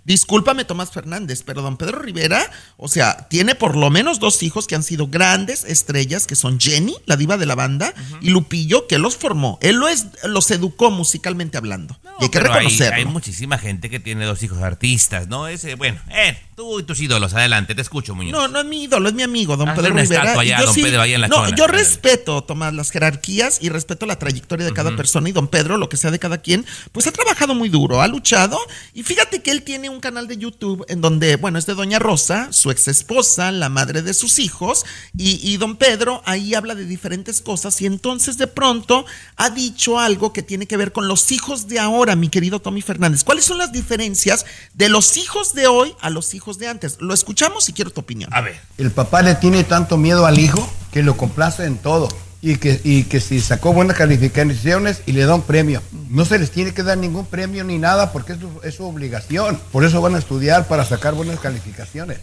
discúlpame 0.04 0.64
Tomás 0.64 0.90
Fernández, 0.90 1.42
pero 1.44 1.62
don 1.62 1.76
Pedro 1.76 1.98
Rivera, 2.00 2.50
o 2.76 2.88
sea, 2.88 3.28
tiene 3.28 3.54
por 3.54 3.76
lo 3.76 3.90
menos 3.90 4.18
dos 4.20 4.42
hijos 4.42 4.66
que 4.66 4.74
han 4.74 4.82
sido 4.82 5.08
grandes 5.08 5.64
estrellas, 5.64 6.26
que 6.26 6.34
son 6.36 6.60
Jenny, 6.60 6.96
la 7.06 7.16
diva 7.16 7.36
de 7.36 7.46
la 7.46 7.54
banda, 7.54 7.94
y 8.20 8.30
Lupillo, 8.30 8.86
que 8.86 8.98
los 8.98 9.16
formó. 9.16 9.58
Él 9.62 9.76
lo 9.76 9.88
es- 9.88 10.06
los 10.24 10.50
educó 10.50 10.90
musicalmente 10.90 11.56
hablando. 11.58 11.98
y 12.20 12.24
hay 12.24 12.30
que 12.30 12.38
Pero 12.40 12.52
hay, 12.52 12.58
reconocerlo. 12.66 12.96
hay 12.96 13.04
muchísima 13.04 13.58
gente 13.58 13.88
que 13.90 14.00
tiene 14.00 14.24
dos 14.24 14.42
hijos 14.42 14.58
artistas, 14.60 15.28
¿no? 15.28 15.46
Ese, 15.46 15.76
bueno, 15.76 16.00
eh, 16.10 16.36
tú 16.58 16.80
y 16.80 16.82
tus 16.82 17.00
ídolos, 17.00 17.34
adelante, 17.34 17.72
te 17.76 17.82
escucho, 17.82 18.16
Muñoz. 18.16 18.32
No, 18.32 18.48
no 18.48 18.58
es 18.58 18.64
mi 18.66 18.82
ídolo, 18.82 19.08
es 19.08 19.14
mi 19.14 19.22
amigo, 19.22 19.56
don 19.56 19.68
Hazle 19.68 19.80
Pedro 19.80 19.92
una 19.92 20.02
Rivera. 20.02 20.22
estatua 20.22 20.44
y 20.44 20.48
allá, 20.48 20.58
yo 20.58 20.66
don 20.66 20.74
sí- 20.74 20.82
Pedro, 20.82 21.00
ahí 21.02 21.14
en 21.14 21.20
la 21.20 21.28
no, 21.28 21.54
yo 21.54 21.68
respeto, 21.68 22.42
Tomás, 22.42 22.74
las 22.74 22.90
jerarquías 22.90 23.58
y 23.62 23.68
respeto 23.68 24.06
la 24.06 24.18
trayectoria 24.18 24.66
de 24.66 24.72
cada 24.72 24.96
persona 24.96 25.28
y 25.28 25.32
don 25.32 25.46
Pedro, 25.46 25.76
lo 25.76 25.88
que 25.88 25.96
sea 25.96 26.10
de 26.10 26.18
cada 26.18 26.38
quien, 26.38 26.66
pues 26.90 27.06
ha 27.06 27.12
trabajado 27.12 27.54
muy 27.54 27.68
duro, 27.68 28.02
ha 28.02 28.08
luchado 28.08 28.58
y 28.92 29.04
fíjate 29.04 29.40
que 29.40 29.52
él 29.52 29.62
tiene 29.62 29.88
un 29.88 30.00
canal 30.00 30.26
de 30.26 30.36
YouTube 30.36 30.84
en 30.88 31.00
donde, 31.00 31.36
bueno, 31.36 31.60
es 31.60 31.66
de 31.66 31.74
doña 31.74 32.00
Rosa, 32.00 32.48
su 32.52 32.72
ex 32.72 32.88
esposa, 32.88 33.52
la 33.52 33.68
madre 33.68 34.02
de 34.02 34.12
sus 34.12 34.40
hijos 34.40 34.84
y, 35.16 35.38
y 35.48 35.58
don 35.58 35.76
Pedro 35.76 36.22
ahí 36.26 36.54
habla 36.54 36.74
de 36.74 36.86
diferentes 36.86 37.40
cosas 37.40 37.80
y 37.82 37.86
entonces 37.86 38.36
de 38.36 38.48
pronto 38.48 39.06
ha 39.36 39.50
dicho 39.50 40.00
algo 40.00 40.32
que 40.32 40.42
tiene 40.42 40.66
que 40.66 40.76
ver 40.76 40.90
con 40.90 41.06
los 41.06 41.30
hijos 41.30 41.68
de 41.68 41.78
ahora, 41.78 42.16
mi 42.16 42.28
querido 42.30 42.58
Tommy 42.58 42.82
Fernández. 42.82 43.22
¿Cuáles 43.22 43.44
son 43.44 43.58
las 43.58 43.70
diferencias 43.70 44.44
de 44.74 44.88
los 44.88 45.16
hijos 45.16 45.54
de 45.54 45.68
hoy 45.68 45.94
a 46.00 46.10
los 46.10 46.34
hijos 46.34 46.47
de 46.56 46.68
antes? 46.68 46.96
Lo 47.00 47.12
escuchamos 47.12 47.68
y 47.68 47.74
quiero 47.74 47.90
tu 47.90 48.00
opinión. 48.00 48.30
A 48.32 48.40
ver. 48.40 48.56
El 48.78 48.90
papá 48.90 49.20
le 49.20 49.34
tiene 49.34 49.64
tanto 49.64 49.98
miedo 49.98 50.24
al 50.24 50.38
hijo 50.38 50.66
que 50.92 51.02
lo 51.02 51.18
complace 51.18 51.64
en 51.66 51.76
todo. 51.76 52.08
Y 52.40 52.56
que, 52.56 52.80
y 52.84 53.02
que 53.02 53.18
si 53.20 53.40
sacó 53.40 53.72
buenas 53.72 53.96
calificaciones 53.96 55.02
y 55.06 55.12
le 55.12 55.26
da 55.26 55.34
un 55.34 55.42
premio. 55.42 55.82
No 56.08 56.24
se 56.24 56.38
les 56.38 56.52
tiene 56.52 56.72
que 56.72 56.84
dar 56.84 56.96
ningún 56.96 57.26
premio 57.26 57.64
ni 57.64 57.78
nada 57.78 58.12
porque 58.12 58.34
es 58.34 58.38
su, 58.38 58.48
es 58.62 58.76
su 58.76 58.84
obligación. 58.86 59.58
Por 59.72 59.84
eso 59.84 60.00
van 60.00 60.14
a 60.14 60.18
estudiar 60.18 60.66
para 60.68 60.84
sacar 60.84 61.14
buenas 61.14 61.40
calificaciones. 61.40 62.18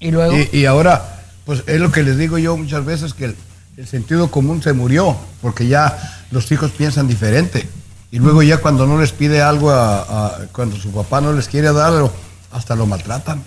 Y 0.00 0.10
luego. 0.10 0.36
Y, 0.36 0.48
y 0.58 0.66
ahora, 0.66 1.22
pues 1.44 1.62
es 1.68 1.80
lo 1.80 1.92
que 1.92 2.02
les 2.02 2.18
digo 2.18 2.38
yo 2.38 2.56
muchas 2.56 2.84
veces 2.84 3.14
que 3.14 3.26
el, 3.26 3.36
el 3.76 3.86
sentido 3.86 4.30
común 4.32 4.62
se 4.64 4.72
murió 4.72 5.16
porque 5.40 5.68
ya 5.68 5.96
los 6.32 6.50
hijos 6.50 6.72
piensan 6.72 7.06
diferente. 7.06 7.68
Y 8.10 8.18
luego 8.18 8.42
ya 8.42 8.58
cuando 8.58 8.84
no 8.86 9.00
les 9.00 9.12
pide 9.12 9.42
algo, 9.42 9.70
a- 9.70 10.00
a- 10.00 10.46
cuando 10.52 10.76
su 10.76 10.90
papá 10.90 11.20
no 11.20 11.32
les 11.32 11.46
quiere 11.48 11.72
darlo, 11.72 12.12
hasta 12.56 12.74
lo 12.74 12.86
maltratan. 12.86 13.42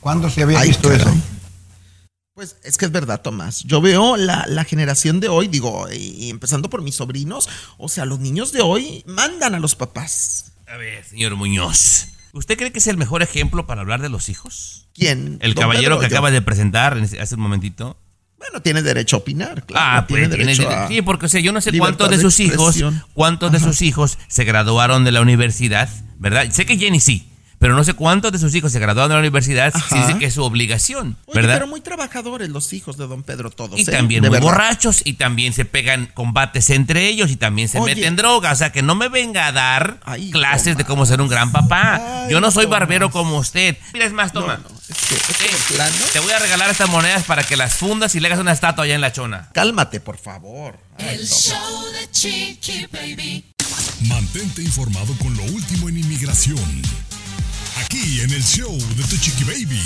¿Cuándo 0.00 0.28
se 0.30 0.42
había 0.42 0.60
Ay, 0.60 0.68
visto 0.68 0.88
caray. 0.88 1.02
eso? 1.02 1.14
Pues 2.34 2.56
es 2.62 2.76
que 2.76 2.84
es 2.84 2.92
verdad, 2.92 3.20
Tomás. 3.20 3.64
Yo 3.64 3.80
veo 3.80 4.16
la, 4.16 4.44
la 4.46 4.64
generación 4.64 5.18
de 5.18 5.28
hoy, 5.28 5.48
digo, 5.48 5.88
y, 5.92 5.96
y 5.96 6.30
empezando 6.30 6.70
por 6.70 6.82
mis 6.82 6.94
sobrinos, 6.94 7.48
o 7.78 7.88
sea, 7.88 8.04
los 8.04 8.20
niños 8.20 8.52
de 8.52 8.60
hoy 8.60 9.02
mandan 9.06 9.54
a 9.56 9.58
los 9.58 9.74
papás. 9.74 10.52
A 10.68 10.76
ver, 10.76 11.04
señor 11.04 11.34
Muñoz. 11.34 12.08
¿Usted 12.32 12.56
cree 12.56 12.70
que 12.70 12.78
es 12.78 12.86
el 12.86 12.96
mejor 12.96 13.22
ejemplo 13.22 13.66
para 13.66 13.80
hablar 13.80 14.02
de 14.02 14.08
los 14.08 14.28
hijos? 14.28 14.86
¿Quién? 14.94 15.38
El 15.40 15.54
¿Don 15.54 15.62
caballero 15.62 15.96
Pedro 15.96 16.00
que 16.00 16.10
yo? 16.12 16.16
acaba 16.16 16.30
de 16.30 16.42
presentar 16.42 16.96
en 16.96 17.04
ese- 17.04 17.20
hace 17.20 17.34
un 17.34 17.40
momentito. 17.40 17.96
Bueno, 18.38 18.62
tiene 18.62 18.82
derecho 18.82 19.16
a 19.16 19.18
opinar, 19.18 19.64
claro. 19.66 19.84
Ah, 20.02 20.06
pues 20.06 20.20
tiene 20.28 20.36
derecho 20.44 20.70
a 20.70 20.86
Sí, 20.86 21.02
porque 21.02 21.26
o 21.26 21.28
sea, 21.28 21.40
yo 21.40 21.50
no 21.50 21.60
sé 21.60 21.76
cuántos 21.76 22.08
de 22.08 22.20
sus 22.20 22.38
hijos, 22.38 22.76
cuántos 23.14 23.50
de 23.50 23.58
sus 23.58 23.82
hijos 23.82 24.16
se 24.28 24.44
graduaron 24.44 25.02
de 25.02 25.10
la 25.10 25.22
universidad, 25.22 25.88
¿verdad? 26.18 26.48
Sé 26.52 26.64
que 26.64 26.78
Jenny 26.78 27.00
sí, 27.00 27.28
pero 27.58 27.74
no 27.74 27.82
sé 27.84 27.94
cuántos 27.94 28.30
de 28.32 28.38
sus 28.38 28.54
hijos 28.54 28.70
se 28.72 28.78
graduaron 28.78 29.08
de 29.10 29.14
la 29.14 29.20
universidad, 29.20 29.72
si 29.72 29.78
Ajá. 29.94 30.06
dice 30.06 30.18
que 30.18 30.26
es 30.26 30.34
su 30.34 30.42
obligación, 30.44 31.16
Oye, 31.26 31.40
¿verdad? 31.40 31.54
pero 31.54 31.66
muy 31.66 31.80
trabajadores 31.80 32.48
los 32.50 32.72
hijos 32.72 32.96
de 32.96 33.06
don 33.06 33.22
Pedro 33.22 33.50
todos. 33.50 33.78
Y 33.78 33.82
¿eh? 33.82 33.84
también 33.86 34.22
De 34.22 34.28
muy 34.28 34.36
verdad. 34.38 34.50
borrachos 34.52 35.02
y 35.04 35.14
también 35.14 35.52
se 35.52 35.64
pegan 35.64 36.06
combates 36.14 36.70
entre 36.70 37.06
ellos 37.08 37.30
y 37.30 37.36
también 37.36 37.68
se 37.68 37.78
Oye. 37.78 37.94
meten 37.96 38.16
drogas. 38.16 38.52
O 38.52 38.56
sea, 38.56 38.70
que 38.72 38.82
no 38.82 38.94
me 38.94 39.08
venga 39.08 39.46
a 39.46 39.52
dar 39.52 39.98
Ay, 40.04 40.30
clases 40.30 40.76
de 40.76 40.84
cómo 40.84 41.04
ser 41.06 41.20
un 41.20 41.28
gran 41.28 41.50
papá. 41.52 42.24
Ay, 42.24 42.30
Yo 42.32 42.40
no 42.40 42.50
soy 42.50 42.64
Tomás. 42.64 42.80
barbero 42.80 43.10
como 43.10 43.38
usted. 43.38 43.76
Mira, 43.92 44.04
es 44.06 44.12
más, 44.12 44.32
toma. 44.32 44.58
No, 44.58 44.68
no, 44.68 44.76
es 44.88 44.96
que, 45.08 45.14
es 45.16 45.36
que 45.38 45.44
de 45.48 45.76
plano, 45.76 45.96
Te 46.12 46.20
voy 46.20 46.32
a 46.32 46.38
regalar 46.38 46.70
estas 46.70 46.88
monedas 46.88 47.24
para 47.24 47.42
que 47.42 47.56
las 47.56 47.74
fundas 47.74 48.14
y 48.14 48.20
le 48.20 48.28
hagas 48.28 48.38
una 48.38 48.52
estatua 48.52 48.84
allá 48.84 48.94
en 48.94 49.00
la 49.00 49.12
chona. 49.12 49.48
cálmate, 49.52 50.00
por 50.00 50.16
favor. 50.18 50.78
Ay, 50.98 51.16
Tomás. 51.16 51.44
show 51.48 51.84
de 51.92 52.10
Chiqui 52.12 52.86
Baby. 52.92 53.44
Mantente 54.02 54.62
informado 54.62 55.12
con 55.18 55.36
lo 55.36 55.42
último 55.44 55.88
en 55.88 55.98
inmigración. 55.98 56.56
Aquí 57.84 58.20
en 58.20 58.30
el 58.32 58.42
show 58.42 58.76
de 58.96 59.04
tu 59.04 59.16
chiqui 59.16 59.44
baby. 59.44 59.80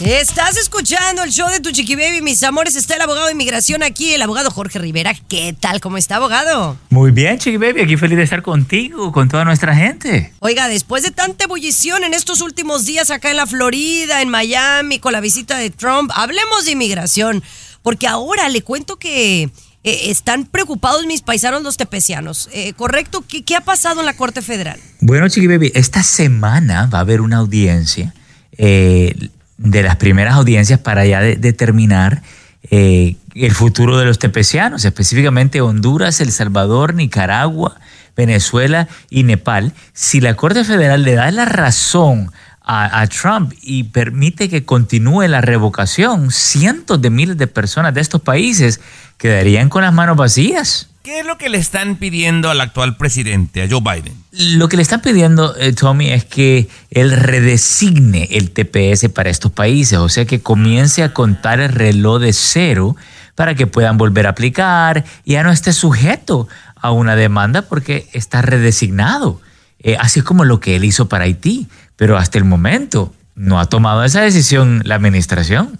Estás 0.00 0.56
escuchando 0.56 1.24
el 1.24 1.30
show 1.30 1.48
de 1.50 1.58
tu 1.58 1.72
chiqui 1.72 1.96
baby, 1.96 2.22
mis 2.22 2.42
amores. 2.44 2.76
Está 2.76 2.94
el 2.94 3.02
abogado 3.02 3.26
de 3.26 3.32
inmigración 3.32 3.82
aquí, 3.82 4.12
el 4.14 4.22
abogado 4.22 4.50
Jorge 4.50 4.78
Rivera. 4.78 5.14
¿Qué 5.28 5.54
tal? 5.58 5.80
¿Cómo 5.80 5.98
está, 5.98 6.16
abogado? 6.16 6.78
Muy 6.90 7.10
bien, 7.10 7.38
Chiqui 7.38 7.56
Baby, 7.56 7.82
aquí 7.82 7.96
feliz 7.96 8.16
de 8.16 8.22
estar 8.22 8.42
contigo, 8.42 9.10
con 9.10 9.28
toda 9.28 9.44
nuestra 9.44 9.74
gente. 9.74 10.32
Oiga, 10.38 10.68
después 10.68 11.02
de 11.02 11.10
tanta 11.10 11.44
ebullición 11.44 12.04
en 12.04 12.14
estos 12.14 12.40
últimos 12.40 12.86
días 12.86 13.10
acá 13.10 13.30
en 13.30 13.36
la 13.36 13.46
Florida, 13.46 14.22
en 14.22 14.28
Miami, 14.28 15.00
con 15.00 15.12
la 15.12 15.20
visita 15.20 15.56
de 15.58 15.70
Trump, 15.70 16.12
hablemos 16.14 16.66
de 16.66 16.72
inmigración, 16.72 17.42
porque 17.82 18.06
ahora 18.06 18.48
le 18.48 18.62
cuento 18.62 18.96
que 18.96 19.50
eh, 19.90 20.10
están 20.10 20.44
preocupados 20.44 21.04
mis 21.06 21.22
paisanos 21.22 21.62
los 21.62 21.76
tepecianos. 21.76 22.48
Eh, 22.52 22.72
¿Correcto? 22.74 23.24
¿Qué, 23.26 23.44
qué 23.44 23.56
ha 23.56 23.60
pasado 23.60 24.00
en 24.00 24.06
la 24.06 24.14
Corte 24.16 24.42
Federal? 24.42 24.78
Bueno, 25.00 25.28
Chiqui 25.28 25.46
Baby, 25.46 25.72
esta 25.74 26.02
semana 26.02 26.86
va 26.86 26.98
a 26.98 27.00
haber 27.02 27.20
una 27.20 27.38
audiencia, 27.38 28.14
eh, 28.56 29.14
de 29.56 29.82
las 29.82 29.96
primeras 29.96 30.34
audiencias 30.34 30.78
para 30.80 31.04
ya 31.06 31.20
de- 31.20 31.36
determinar 31.36 32.22
el 32.70 33.52
futuro 33.52 33.96
de 33.98 34.04
los 34.04 34.18
tepecianos, 34.18 34.84
específicamente 34.84 35.60
Honduras, 35.62 36.20
El 36.20 36.32
Salvador, 36.32 36.92
Nicaragua, 36.94 37.80
Venezuela 38.16 38.88
y 39.10 39.22
Nepal. 39.22 39.72
Si 39.94 40.20
la 40.20 40.34
Corte 40.34 40.64
Federal 40.64 41.02
le 41.02 41.14
da 41.14 41.30
la 41.30 41.44
razón 41.46 42.30
a, 42.68 43.00
a 43.00 43.06
Trump 43.08 43.52
y 43.62 43.84
permite 43.84 44.48
que 44.48 44.64
continúe 44.64 45.26
la 45.26 45.40
revocación, 45.40 46.30
cientos 46.30 47.02
de 47.02 47.10
miles 47.10 47.36
de 47.36 47.48
personas 47.48 47.94
de 47.94 48.00
estos 48.02 48.20
países 48.20 48.80
quedarían 49.16 49.68
con 49.68 49.82
las 49.82 49.92
manos 49.92 50.16
vacías. 50.16 50.90
¿Qué 51.02 51.20
es 51.20 51.26
lo 51.26 51.38
que 51.38 51.48
le 51.48 51.56
están 51.56 51.96
pidiendo 51.96 52.50
al 52.50 52.60
actual 52.60 52.98
presidente, 52.98 53.62
a 53.62 53.68
Joe 53.68 53.80
Biden? 53.80 54.12
Lo 54.30 54.68
que 54.68 54.76
le 54.76 54.82
están 54.82 55.00
pidiendo, 55.00 55.56
eh, 55.56 55.72
Tommy, 55.72 56.10
es 56.10 56.26
que 56.26 56.68
él 56.90 57.12
redesigne 57.12 58.28
el 58.30 58.50
TPS 58.50 59.08
para 59.08 59.30
estos 59.30 59.50
países, 59.50 59.98
o 59.98 60.10
sea, 60.10 60.26
que 60.26 60.40
comience 60.40 61.02
a 61.02 61.14
contar 61.14 61.60
el 61.60 61.72
reloj 61.72 62.20
de 62.20 62.34
cero 62.34 62.94
para 63.34 63.54
que 63.54 63.66
puedan 63.66 63.96
volver 63.96 64.26
a 64.26 64.30
aplicar 64.30 65.04
y 65.24 65.32
ya 65.32 65.42
no 65.42 65.50
esté 65.50 65.72
sujeto 65.72 66.46
a 66.76 66.90
una 66.90 67.16
demanda 67.16 67.62
porque 67.62 68.08
está 68.12 68.42
redesignado, 68.42 69.40
Eh, 69.80 69.96
así 69.96 70.22
como 70.22 70.44
lo 70.44 70.58
que 70.58 70.74
él 70.74 70.84
hizo 70.84 71.08
para 71.08 71.24
Haití, 71.24 71.68
pero 71.98 72.16
hasta 72.16 72.38
el 72.38 72.44
momento 72.44 73.12
no 73.34 73.60
ha 73.60 73.66
tomado 73.66 74.02
esa 74.04 74.22
decisión 74.22 74.80
la 74.86 74.94
administración. 74.94 75.78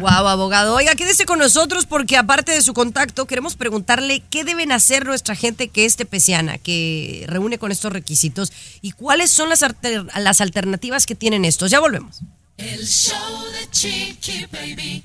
Wow, 0.00 0.26
abogado. 0.26 0.74
Oiga, 0.74 0.96
quédese 0.96 1.24
con 1.24 1.38
nosotros 1.38 1.86
porque 1.86 2.16
aparte 2.16 2.50
de 2.50 2.62
su 2.62 2.74
contacto, 2.74 3.26
queremos 3.26 3.54
preguntarle 3.54 4.24
qué 4.28 4.42
deben 4.42 4.72
hacer 4.72 5.06
nuestra 5.06 5.36
gente 5.36 5.68
que 5.68 5.84
es 5.84 5.94
tepeciana, 5.94 6.58
que 6.58 7.24
reúne 7.28 7.58
con 7.58 7.70
estos 7.70 7.92
requisitos 7.92 8.52
y 8.82 8.90
cuáles 8.90 9.30
son 9.30 9.48
las, 9.48 9.62
alter- 9.62 10.04
las 10.18 10.40
alternativas 10.40 11.06
que 11.06 11.14
tienen 11.14 11.44
estos. 11.44 11.70
Ya 11.70 11.78
volvemos. 11.78 12.22
El 12.56 12.84
show 12.84 13.16
de 13.52 13.70
Chiqui 13.70 14.46
Baby. 14.52 15.04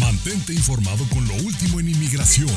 Mantente 0.00 0.52
informado 0.52 1.04
con 1.10 1.26
lo 1.28 1.34
último 1.34 1.78
en 1.78 1.88
inmigración. 1.90 2.50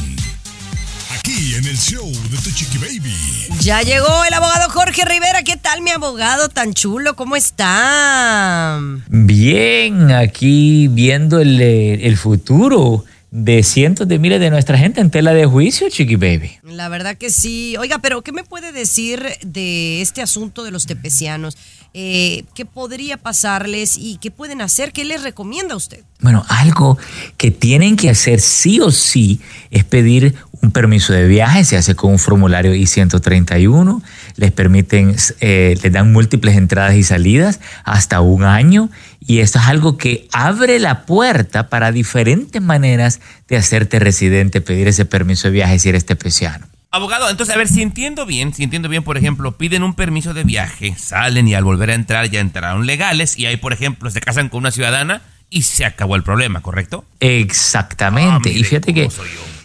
Aquí 1.12 1.56
en 1.56 1.66
el 1.66 1.76
show 1.76 2.06
de 2.06 2.38
Tu 2.38 2.52
Chiqui 2.52 2.78
Baby. 2.78 3.16
Ya 3.62 3.82
llegó 3.82 4.24
el 4.26 4.34
abogado 4.36 4.70
Jorge 4.70 5.06
Rivera. 5.06 5.42
¿Qué 5.42 5.58
tal, 5.58 5.82
mi 5.82 5.90
abogado 5.90 6.50
tan 6.50 6.76
chulo? 6.76 7.16
¿Cómo 7.16 7.36
está? 7.36 8.80
Bien, 9.08 10.12
aquí 10.12 10.88
viendo 10.88 11.40
el, 11.40 11.60
eh, 11.60 12.06
el 12.06 12.16
futuro 12.16 13.06
de 13.32 13.62
cientos 13.62 14.08
de 14.08 14.18
miles 14.18 14.40
de 14.40 14.50
nuestra 14.50 14.78
gente 14.78 15.02
en 15.02 15.12
tela 15.12 15.34
de 15.34 15.46
juicio, 15.46 15.88
Chiqui 15.90 16.16
Baby. 16.16 16.58
La 16.64 16.90
verdad 16.90 17.16
que 17.16 17.30
sí. 17.30 17.76
Oiga, 17.78 18.00
pero 18.00 18.22
¿qué 18.24 18.32
me 18.32 18.44
puede 18.44 18.72
decir 18.72 19.24
de 19.46 20.02
este 20.02 20.22
asunto 20.22 20.64
de 20.64 20.72
los 20.72 20.86
tepecianos? 20.88 21.58
Eh, 21.94 22.44
¿Qué 22.54 22.66
podría 22.66 23.18
pasarles 23.18 23.98
y 23.98 24.18
qué 24.18 24.32
pueden 24.32 24.62
hacer? 24.62 24.92
¿Qué 24.92 25.06
les 25.06 25.24
recomienda 25.24 25.76
usted? 25.76 26.04
Bueno, 26.22 26.46
algo 26.48 26.98
que 27.38 27.50
tienen 27.52 27.96
que 27.96 28.10
hacer 28.10 28.40
sí 28.40 28.80
o 28.80 28.92
sí 28.92 29.42
es 29.72 29.84
pedir 29.84 30.36
un 30.62 30.72
permiso 30.72 31.14
de 31.14 31.28
viaje, 31.28 31.64
se 31.64 31.78
hace 31.78 31.96
con 31.96 32.12
un 32.12 32.20
formulario 32.20 32.76
I-131, 32.76 34.02
les 34.40 34.52
permiten, 34.52 35.16
eh, 35.42 35.78
les 35.82 35.92
dan 35.92 36.12
múltiples 36.12 36.56
entradas 36.56 36.96
y 36.96 37.04
salidas 37.04 37.60
hasta 37.84 38.22
un 38.22 38.44
año 38.44 38.90
y 39.20 39.40
esto 39.40 39.60
es 39.60 39.68
algo 39.68 39.98
que 39.98 40.28
abre 40.32 40.80
la 40.80 41.06
puerta 41.06 41.70
para 41.70 41.92
diferentes 41.92 42.62
maneras 42.62 43.20
de 43.48 43.58
hacerte 43.58 44.00
residente, 44.00 44.62
pedir 44.62 44.88
ese 44.88 45.06
permiso 45.06 45.50
de 45.50 45.54
viaje 45.54 45.78
si 45.78 45.90
eres 45.90 46.06
tepeciano. 46.06 46.66
Abogado, 46.92 47.30
entonces, 47.30 47.54
a 47.54 47.58
ver, 47.58 47.68
si 47.68 47.84
entiendo 47.84 48.26
bien, 48.26 48.54
si 48.54 48.64
entiendo 48.64 48.90
bien, 48.90 49.04
por 49.04 49.18
ejemplo, 49.18 49.58
piden 49.58 49.84
un 49.84 49.94
permiso 49.94 50.34
de 50.34 50.44
viaje, 50.44 50.96
salen 50.98 51.48
y 51.48 51.54
al 51.54 51.64
volver 51.64 51.92
a 51.92 51.94
entrar 51.94 52.30
ya 52.30 52.40
entraron 52.40 52.88
legales 52.88 53.38
y 53.38 53.46
ahí, 53.46 53.58
por 53.58 53.74
ejemplo, 53.74 54.10
se 54.10 54.22
casan 54.22 54.50
con 54.50 54.60
una 54.60 54.72
ciudadana 54.72 55.22
y 55.52 55.64
se 55.64 55.86
acabó 55.86 56.16
el 56.16 56.24
problema, 56.24 56.62
¿correcto? 56.62 57.06
Exactamente. 57.20 58.52
y 58.52 58.64
fíjate 58.64 58.94
que 58.94 59.10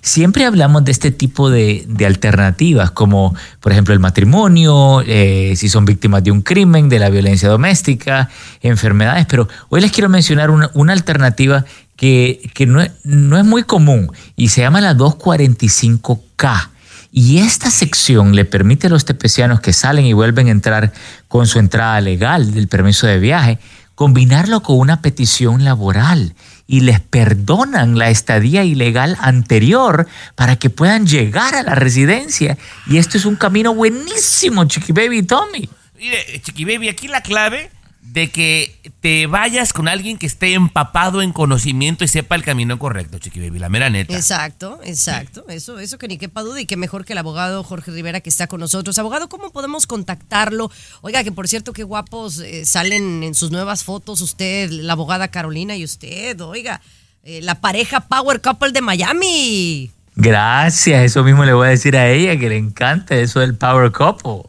siempre 0.04 0.44
hablamos 0.44 0.84
de 0.84 0.92
este 0.92 1.10
tipo 1.10 1.50
de, 1.50 1.86
alternativas, 2.06 2.90
como 2.90 3.34
por 3.60 3.72
ejemplo 3.72 3.94
el 3.94 4.00
matrimonio, 4.00 5.02
eh, 5.06 5.54
si 5.56 5.68
son 5.68 5.86
víctimas 5.86 6.22
de 6.22 6.30
un 6.30 6.42
crimen, 6.42 6.90
de 6.90 6.98
la 6.98 7.08
violencia 7.08 7.48
doméstica, 7.48 8.28
enfermedades, 8.60 9.26
pero 9.26 9.48
hoy 9.70 9.80
les 9.80 9.90
quiero 9.90 10.10
mencionar 10.10 10.50
una, 10.50 10.70
una 10.74 10.92
alternativa 10.92 11.64
que, 11.96 12.50
que 12.52 12.66
no, 12.66 12.84
no 13.02 13.38
es 13.38 13.44
muy 13.44 13.62
común 13.62 14.12
y 14.36 14.50
se 14.50 14.60
llama 14.60 14.80
la 14.80 14.94
245K. 14.94 16.68
Y 17.10 17.38
esta 17.38 17.70
sección 17.70 18.34
le 18.34 18.44
permite 18.44 18.88
a 18.88 18.90
los 18.90 19.04
tepecianos 19.04 19.60
que 19.60 19.72
salen 19.72 20.04
y 20.04 20.12
vuelven 20.12 20.48
a 20.48 20.50
entrar 20.50 20.92
con 21.28 21.46
su 21.46 21.60
entrada 21.60 22.00
legal 22.00 22.52
del 22.52 22.68
permiso 22.68 23.06
de 23.06 23.20
viaje, 23.20 23.58
combinarlo 23.94 24.62
con 24.62 24.78
una 24.78 25.00
petición 25.00 25.64
laboral 25.64 26.34
y 26.66 26.80
les 26.80 27.00
perdonan 27.00 27.98
la 27.98 28.10
estadía 28.10 28.64
ilegal 28.64 29.16
anterior 29.20 30.06
para 30.34 30.56
que 30.56 30.70
puedan 30.70 31.06
llegar 31.06 31.54
a 31.54 31.62
la 31.62 31.74
residencia. 31.74 32.56
Y 32.86 32.98
esto 32.98 33.18
es 33.18 33.24
un 33.24 33.36
camino 33.36 33.74
buenísimo, 33.74 34.64
Chiqui 34.64 34.92
Baby 34.92 35.22
Tommy. 35.22 35.68
Mire, 35.98 36.40
Chiqui 36.42 36.64
Baby, 36.64 36.88
aquí 36.88 37.08
la 37.08 37.22
clave 37.22 37.70
de 38.04 38.30
que 38.30 38.92
te 39.00 39.26
vayas 39.26 39.72
con 39.72 39.88
alguien 39.88 40.18
que 40.18 40.26
esté 40.26 40.52
empapado 40.52 41.22
en 41.22 41.32
conocimiento 41.32 42.04
y 42.04 42.08
sepa 42.08 42.36
el 42.36 42.44
camino 42.44 42.78
correcto, 42.78 43.18
Chiqui 43.18 43.40
Baby, 43.40 43.58
la 43.58 43.70
mera 43.70 43.88
neta. 43.88 44.14
Exacto, 44.14 44.78
exacto. 44.84 45.46
Eso, 45.48 45.78
eso 45.78 45.96
que 45.96 46.06
ni 46.06 46.18
quepa 46.18 46.42
duda 46.42 46.60
y 46.60 46.66
que 46.66 46.76
mejor 46.76 47.06
que 47.06 47.14
el 47.14 47.18
abogado 47.18 47.64
Jorge 47.64 47.90
Rivera 47.90 48.20
que 48.20 48.28
está 48.28 48.46
con 48.46 48.60
nosotros. 48.60 48.98
Abogado, 48.98 49.30
¿cómo 49.30 49.50
podemos 49.50 49.86
contactarlo? 49.86 50.70
Oiga, 51.00 51.24
que 51.24 51.32
por 51.32 51.48
cierto, 51.48 51.72
qué 51.72 51.82
guapos 51.82 52.40
eh, 52.40 52.66
salen 52.66 53.22
en 53.22 53.34
sus 53.34 53.50
nuevas 53.50 53.84
fotos 53.84 54.20
usted, 54.20 54.70
la 54.70 54.92
abogada 54.92 55.28
Carolina 55.28 55.74
y 55.74 55.82
usted. 55.82 56.38
Oiga, 56.42 56.82
eh, 57.22 57.40
la 57.40 57.60
pareja 57.62 58.00
Power 58.00 58.42
Couple 58.42 58.72
de 58.72 58.82
Miami. 58.82 59.90
Gracias, 60.16 61.02
eso 61.02 61.24
mismo 61.24 61.44
le 61.44 61.52
voy 61.52 61.66
a 61.66 61.70
decir 61.70 61.96
a 61.96 62.08
ella, 62.08 62.38
que 62.38 62.48
le 62.48 62.56
encanta 62.56 63.16
eso 63.16 63.40
del 63.40 63.56
Power 63.56 63.90
Couple. 63.90 64.42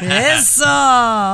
Eso. 0.00 0.64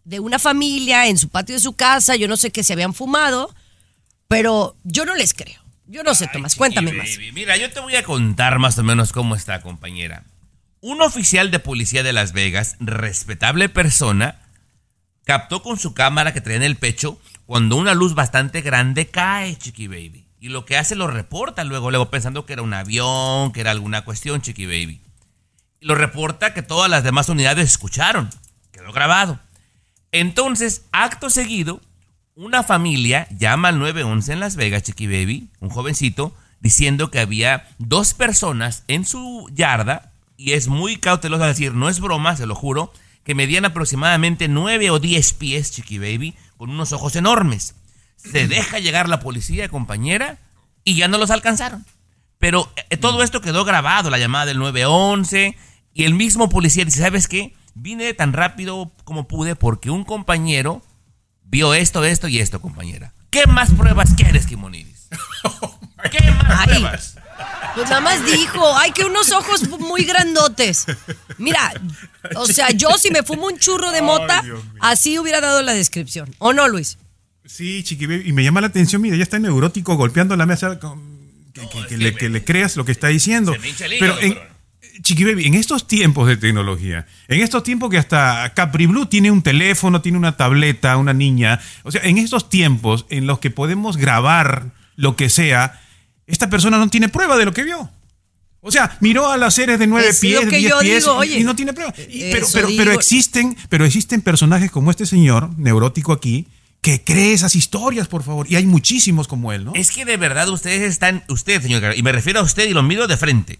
de 0.04 0.20
una 0.20 0.38
familia 0.38 1.08
en 1.08 1.18
su 1.18 1.30
patio 1.30 1.56
de 1.56 1.62
su 1.62 1.74
casa. 1.74 2.16
Yo 2.16 2.28
no 2.28 2.38
sé 2.38 2.52
qué 2.52 2.64
se 2.64 2.74
habían 2.74 2.94
fumado, 2.94 3.52
pero 4.28 4.76
yo 4.84 5.06
no 5.06 5.16
les 5.16 5.34
creo. 5.34 5.62
Yo 5.88 6.04
no 6.04 6.16
sé, 6.16 6.28
Tomás, 6.28 6.56
cuéntame 6.56 6.94
más. 6.94 7.10
Mira, 7.34 7.58
yo 7.58 7.70
te 7.72 7.80
voy 7.80 7.96
a 7.96 8.04
contar 8.04 8.58
más 8.60 8.78
o 8.80 8.84
menos 8.84 9.12
cómo 9.12 9.36
está, 9.36 9.62
compañera. 9.62 10.24
Un 10.82 11.02
oficial 11.02 11.52
de 11.52 11.60
policía 11.60 12.04
de 12.04 12.14
Las 12.14 12.32
Vegas, 12.32 12.76
respetable 12.80 13.70
persona, 13.70 14.42
captó 15.26 15.62
con 15.62 15.78
su 15.78 15.94
cámara 15.94 16.34
que 16.34 16.42
traía 16.42 16.58
en 16.58 16.64
el 16.64 16.76
pecho 16.76 17.20
cuando 17.46 17.76
una 17.76 17.94
luz 17.94 18.16
bastante 18.16 18.62
grande 18.62 19.08
cae, 19.08 19.56
Chiqui 19.58 19.88
Baby. 19.88 20.28
Y 20.40 20.50
lo 20.50 20.66
que 20.66 20.78
hace 20.78 20.96
lo 20.96 21.08
reporta 21.08 21.64
luego, 21.64 21.90
luego 21.90 22.10
pensando 22.10 22.46
que 22.46 22.54
era 22.54 22.62
un 22.62 22.74
avión, 22.74 23.52
que 23.52 23.62
era 23.62 23.72
alguna 23.72 24.04
cuestión, 24.06 24.42
Chiqui 24.42 24.66
Baby. 24.66 25.02
Y 25.80 25.86
lo 25.86 25.96
reporta 25.96 26.54
que 26.54 26.62
todas 26.64 26.90
las 26.90 27.04
demás 27.04 27.30
unidades 27.30 27.66
escucharon. 27.66 28.30
Quedó 28.72 28.92
grabado. 28.92 29.40
Entonces, 30.12 30.86
acto 30.92 31.30
seguido, 31.30 31.82
una 32.36 32.64
familia 32.64 33.28
llama 33.38 33.70
al 33.70 33.80
911 33.80 34.34
en 34.34 34.40
Las 34.42 34.56
Vegas, 34.58 34.84
Chiqui 34.84 35.08
Baby, 35.08 35.48
un 35.62 35.70
jovencito, 35.70 36.36
diciendo 36.60 37.10
que 37.10 37.20
había 37.20 37.68
dos 37.78 38.14
personas 38.14 38.84
en 38.88 39.06
su 39.06 39.50
yarda, 39.54 40.12
y 40.38 40.52
es 40.52 40.68
muy 40.68 40.98
cauteloso 40.98 41.44
a 41.44 41.48
decir, 41.48 41.74
no 41.74 41.88
es 41.88 42.02
broma, 42.02 42.36
se 42.36 42.46
lo 42.46 42.56
juro, 42.56 42.92
que 43.24 43.36
medían 43.36 43.64
aproximadamente 43.64 44.50
9 44.50 44.92
o 44.92 45.00
10 45.00 45.34
pies, 45.34 45.72
Chiqui 45.72 45.98
Baby, 45.98 46.36
con 46.58 46.70
unos 46.70 46.92
ojos 46.92 47.16
enormes. 47.16 47.76
Se 48.18 48.48
deja 48.48 48.80
llegar 48.80 49.08
la 49.08 49.22
policía, 49.22 49.70
compañera, 49.70 50.38
y 50.84 50.96
ya 50.96 51.08
no 51.08 51.18
los 51.18 51.32
alcanzaron. 51.32 51.86
Pero 52.38 52.70
eh, 52.90 52.98
todo 52.98 53.24
esto 53.24 53.40
quedó 53.40 53.64
grabado, 53.64 54.10
la 54.10 54.20
llamada 54.20 54.48
del 54.48 54.60
911, 54.60 55.56
y 55.94 56.04
el 56.04 56.14
mismo 56.14 56.50
policía 56.50 56.84
dice, 56.84 57.00
¿sabes 57.00 57.30
qué? 57.30 57.54
Vine 57.76 58.14
tan 58.14 58.34
rápido 58.34 58.92
como 59.06 59.28
pude 59.28 59.56
porque 59.56 59.90
un 59.90 60.04
compañero 60.04 60.82
vio 61.46 61.74
esto, 61.74 62.04
esto 62.04 62.28
y 62.28 62.40
esto, 62.40 62.60
compañera. 62.62 63.14
¿Qué 63.30 63.46
más 63.48 63.72
pruebas 63.72 64.14
quieres, 64.16 64.46
Kimonidis? 64.46 65.08
¿Qué 66.12 66.32
más 66.32 66.60
Ay. 66.62 66.68
pruebas? 66.68 67.16
Pues 67.76 67.90
nada 67.90 68.00
más 68.02 68.26
dijo, 68.26 68.78
ay, 68.78 68.92
que 68.92 69.04
unos 69.04 69.32
ojos 69.32 69.68
muy 69.80 70.04
grandotes. 70.06 70.86
Mira, 71.38 71.74
o 72.38 72.46
sea, 72.46 72.70
yo 72.72 72.92
si 72.98 73.12
me 73.12 73.24
fumo 73.24 73.48
un 73.48 73.58
churro 73.60 73.92
de 73.92 74.02
mota, 74.02 74.42
así 74.80 75.20
hubiera 75.20 75.42
dado 75.42 75.62
la 75.62 75.74
descripción. 75.74 76.34
¿O 76.40 76.54
no, 76.54 76.68
Luis? 76.70 76.98
Sí, 77.46 77.84
Chiqui 77.84 78.06
y 78.06 78.32
me 78.32 78.44
llama 78.44 78.62
la 78.62 78.68
atención, 78.68 79.02
mira, 79.02 79.18
ya 79.18 79.24
está 79.24 79.38
neurótico 79.40 79.96
golpeando 79.98 80.36
la 80.38 80.46
mesa, 80.46 80.80
que, 81.54 81.68
que- 81.68 81.88
que 81.88 81.98
le, 81.98 82.16
que 82.16 82.30
le 82.30 82.46
creas 82.46 82.78
lo 82.78 82.86
que 82.86 82.94
está 82.94 83.08
diciendo. 83.10 83.52
Se 83.54 83.60
me 83.60 83.68
hincha 83.70 83.86
el 83.86 83.94
hígado, 83.94 84.16
Pero 84.20 84.34
en, 84.34 84.40
Chiqui 85.02 85.24
Baby, 85.24 85.46
en 85.48 85.54
estos 85.56 85.88
tiempos 85.88 86.28
de 86.28 86.38
tecnología, 86.38 87.06
en 87.28 87.42
estos 87.42 87.64
tiempos 87.64 87.90
que 87.90 87.98
hasta 87.98 88.52
Capri 88.56 88.86
Blue 88.86 89.06
tiene 89.08 89.32
un 89.32 89.42
teléfono, 89.42 90.02
tiene 90.02 90.18
una 90.18 90.38
tableta, 90.38 90.98
una 90.98 91.14
niña, 91.14 91.60
o 91.84 91.92
sea, 91.92 92.02
en 92.04 92.18
estos 92.18 92.50
tiempos 92.50 93.06
en 93.10 93.28
los 93.28 93.40
que 93.40 93.52
podemos 93.52 93.98
grabar 93.98 94.72
lo 94.96 95.16
que 95.16 95.30
sea, 95.30 95.82
esta 96.28 96.50
persona 96.50 96.78
no 96.78 96.88
tiene 96.90 97.10
prueba 97.10 97.38
de 97.38 97.46
lo 97.46 97.54
que 97.54 97.64
vio. 97.64 97.90
O 98.62 98.72
sea, 98.72 98.98
miró 99.00 99.30
a 99.30 99.38
las 99.38 99.54
series 99.54 99.78
de 99.78 99.86
nueve 99.86 100.10
Es 100.10 100.20
pies, 100.20 100.50
de 100.50 100.58
diez 100.58 100.74
pies 100.82 101.04
digo, 101.04 101.16
y- 101.24 101.28
oye. 101.30 101.40
y 101.40 101.44
no 101.44 101.56
tiene 101.56 101.72
prueba. 101.74 101.94
Y- 102.10 102.32
pero, 102.32 102.48
pero, 102.52 102.68
pero 102.76 102.92
existen, 102.94 103.56
pero 103.70 103.86
existen 103.86 104.22
personajes 104.22 104.72
como 104.72 104.90
este 104.90 105.06
señor 105.06 105.52
neurótico 105.60 106.12
aquí 106.14 106.48
que 106.82 107.04
cree 107.04 107.34
esas 107.34 107.56
historias, 107.56 108.08
por 108.08 108.24
favor. 108.24 108.48
Y 108.50 108.56
hay 108.56 108.66
muchísimos 108.66 109.28
como 109.28 109.52
él, 109.52 109.66
¿no? 109.66 109.74
Es 109.76 109.92
que 109.92 110.06
de 110.06 110.18
verdad 110.18 110.50
ustedes 110.50 110.82
están, 110.84 111.24
usted, 111.30 111.62
señor, 111.62 111.96
y 111.96 112.02
me 112.04 112.12
refiero 112.12 112.40
a 112.40 112.44
usted 112.44 112.68
y 112.68 112.74
lo 112.74 112.82
miro 112.84 113.08
de 113.08 113.18
frente. 113.18 113.60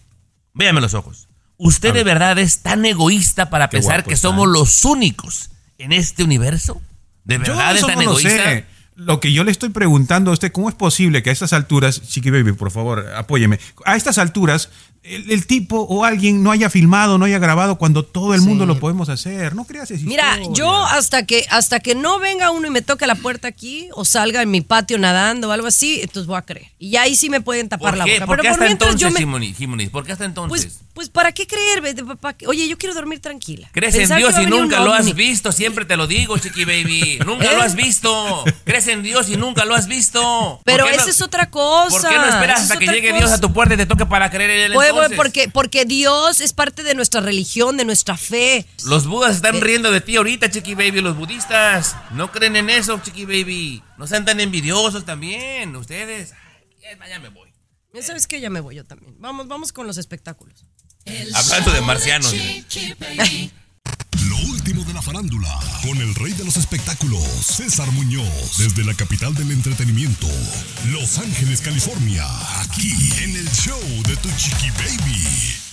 Véame 0.56 0.82
los 0.82 0.94
ojos. 0.96 1.28
Usted 1.58 1.90
de 1.90 2.04
ver. 2.04 2.16
verdad 2.16 2.40
es 2.40 2.64
tan 2.64 2.84
egoísta 2.86 3.50
para 3.50 3.70
Qué 3.70 3.78
pensar 3.78 4.04
que 4.04 4.18
somos 4.18 4.48
¿eh? 4.48 4.52
los 4.52 4.84
únicos 4.84 5.52
en 5.78 5.94
este 5.94 6.24
universo. 6.24 6.82
¿De 7.24 7.36
Yo 7.36 7.56
verdad 7.56 7.76
es 7.76 7.86
tan 7.86 7.96
no 7.96 8.02
egoísta? 8.02 8.30
sé. 8.44 8.66
Lo 8.96 9.20
que 9.20 9.34
yo 9.34 9.44
le 9.44 9.52
estoy 9.52 9.70
preguntando 9.70 10.32
a 10.32 10.34
usted, 10.34 10.52
¿cómo 10.54 10.70
es 10.70 10.76
posible 10.76 11.22
que 11.22 11.30
a 11.30 11.34
estas 11.34 11.52
alturas, 11.52 12.02
Chiqui 12.02 12.30
Baby, 12.30 12.54
por 12.54 12.72
favor, 12.72 13.06
apóyeme, 13.16 13.60
a 13.86 13.98
estas 13.98 14.18
alturas 14.18 14.70
el, 15.06 15.32
el 15.32 15.48
tipo 15.48 15.82
o 15.82 16.04
alguien 16.04 16.44
no 16.44 16.52
haya 16.52 16.70
filmado, 16.70 17.18
no 17.18 17.26
haya 17.26 17.40
grabado 17.40 17.78
cuando 17.78 18.04
todo 18.04 18.34
el 18.34 18.42
mundo 18.42 18.66
lo 18.66 18.80
podemos 18.80 19.10
hacer? 19.10 19.56
No 19.56 19.66
creas 19.66 19.92
esa 19.92 20.06
Mira, 20.06 20.40
yo 20.52 20.74
hasta 20.86 21.26
que 21.26 21.46
hasta 21.50 21.80
que 21.80 21.96
no 21.96 22.20
venga 22.20 22.52
uno 22.52 22.68
y 22.68 22.72
me 22.72 22.82
toque 22.82 23.08
la 23.08 23.16
puerta 23.16 23.48
aquí 23.48 23.90
o 23.94 24.06
salga 24.06 24.42
en 24.42 24.52
mi 24.52 24.62
patio 24.62 24.98
nadando 24.98 25.50
o 25.50 25.52
algo 25.52 25.68
así, 25.68 26.02
entonces 26.02 26.28
voy 26.28 26.38
a 26.38 26.42
creer. 26.42 26.72
Y 26.80 26.96
ahí 26.98 27.16
sí 27.16 27.30
me 27.30 27.42
pueden 27.42 27.70
tapar 27.70 27.92
¿Por 27.92 27.98
la 27.98 28.06
qué? 28.06 28.14
boca. 28.20 28.26
¿Por 28.26 28.36
qué 28.38 28.42
Pero 28.44 28.56
por 28.56 28.64
hasta 28.64 28.72
entonces, 28.72 29.02
yo 29.02 29.12
me? 29.12 29.90
¿Por 29.90 30.06
qué 30.06 30.12
hasta 30.12 30.26
entonces? 30.26 30.66
pues 30.66 30.86
pues 30.96 31.10
para 31.10 31.34
qué 31.34 31.46
creer, 31.46 31.84
Oye, 32.48 32.70
yo 32.70 32.78
quiero 32.78 32.96
dormir 32.96 33.20
tranquila. 33.20 33.68
Crees 33.74 33.94
en 33.96 34.02
Pensar 34.02 34.18
Dios 34.18 34.34
y 34.42 34.46
nunca 34.46 34.80
lo 34.80 34.94
has 34.94 35.14
visto, 35.14 35.52
siempre 35.52 35.84
te 35.84 35.98
lo 35.98 36.08
digo, 36.08 36.38
Chiqui 36.38 36.64
Baby. 36.64 37.20
Nunca 37.26 37.52
¿Eh? 37.52 37.56
lo 37.56 37.62
has 37.62 37.76
visto. 37.76 38.46
Crees 38.64 38.88
en 38.88 39.04
Dios 39.04 39.30
y 39.30 39.36
nunca 39.36 39.66
lo 39.66 39.76
has 39.76 39.88
visto. 39.88 40.22
¿Por 40.22 40.64
Pero 40.64 40.86
qué 40.86 40.96
no- 40.96 41.02
esa 41.02 41.10
es 41.10 41.22
otra 41.22 41.50
cosa. 41.50 41.90
¿Por 42.00 42.10
qué 42.10 42.16
no 42.18 42.26
esperas 42.26 42.60
es 42.60 42.72
hasta 42.72 42.80
que 42.80 42.88
llegue 42.88 43.10
cosa. 43.10 43.18
Dios 43.20 43.32
a 43.34 43.42
tu 43.42 43.52
puerta 43.52 43.74
y 43.74 43.78
te 43.78 43.86
toque 43.86 44.06
para 44.06 44.30
creer 44.32 44.50
en 44.52 44.60
él 44.72 44.74
Entonces? 45.04 45.18
porque 45.18 45.50
porque 45.50 45.86
Dios 45.86 46.42
es 46.42 46.54
parte 46.54 46.84
de 46.84 46.94
nuestra 46.96 47.22
religión, 47.22 47.78
de 47.78 47.86
nuestra 47.86 48.18
fe. 48.18 48.66
Los 48.86 49.06
budas 49.08 49.32
Eh. 49.32 49.36
están 49.36 49.62
riendo 49.62 49.92
de 49.92 50.02
ti 50.02 50.16
ahorita, 50.16 50.50
Chiqui 50.50 50.76
Baby. 50.76 51.02
Los 51.02 51.16
budistas 51.18 51.96
no 52.12 52.32
creen 52.32 52.56
en 52.56 52.70
eso, 52.70 53.00
Chiqui 53.04 53.26
Baby. 53.26 53.84
No 53.98 54.08
sean 54.08 54.26
tan 54.26 54.40
envidiosos 54.40 55.06
también, 55.06 55.76
ustedes. 55.76 56.34
Ay, 57.02 57.10
ya, 57.10 57.20
me 57.20 57.30
voy. 57.30 57.52
Ya 57.94 58.02
sabes 58.02 58.28
que 58.28 58.42
ya 58.42 58.50
me 58.50 58.60
voy 58.60 58.76
yo 58.76 58.84
también. 58.86 59.16
Vamos, 59.20 59.48
vamos 59.48 59.72
con 59.72 59.88
los 59.88 59.98
espectáculos. 59.98 60.66
Hablando 61.34 61.72
de 61.72 61.82
marcianos. 61.82 62.34
Lo 64.28 64.38
último 64.50 64.75
la 64.96 65.02
farándula, 65.02 65.50
con 65.86 65.98
el 65.98 66.16
rey 66.16 66.32
de 66.32 66.46
los 66.46 66.56
espectáculos, 66.56 67.22
César 67.42 67.92
Muñoz, 67.92 68.58
desde 68.58 68.86
la 68.86 68.94
capital 68.94 69.36
del 69.36 69.52
entretenimiento, 69.52 70.28
Los 70.90 71.18
Ángeles, 71.18 71.60
California, 71.60 72.24
aquí 72.62 72.94
en 73.22 73.36
el 73.36 73.50
show 73.52 73.78
de 74.08 74.16
Tu 74.16 74.30
Chiqui 74.38 74.70
Baby. 74.72 75.66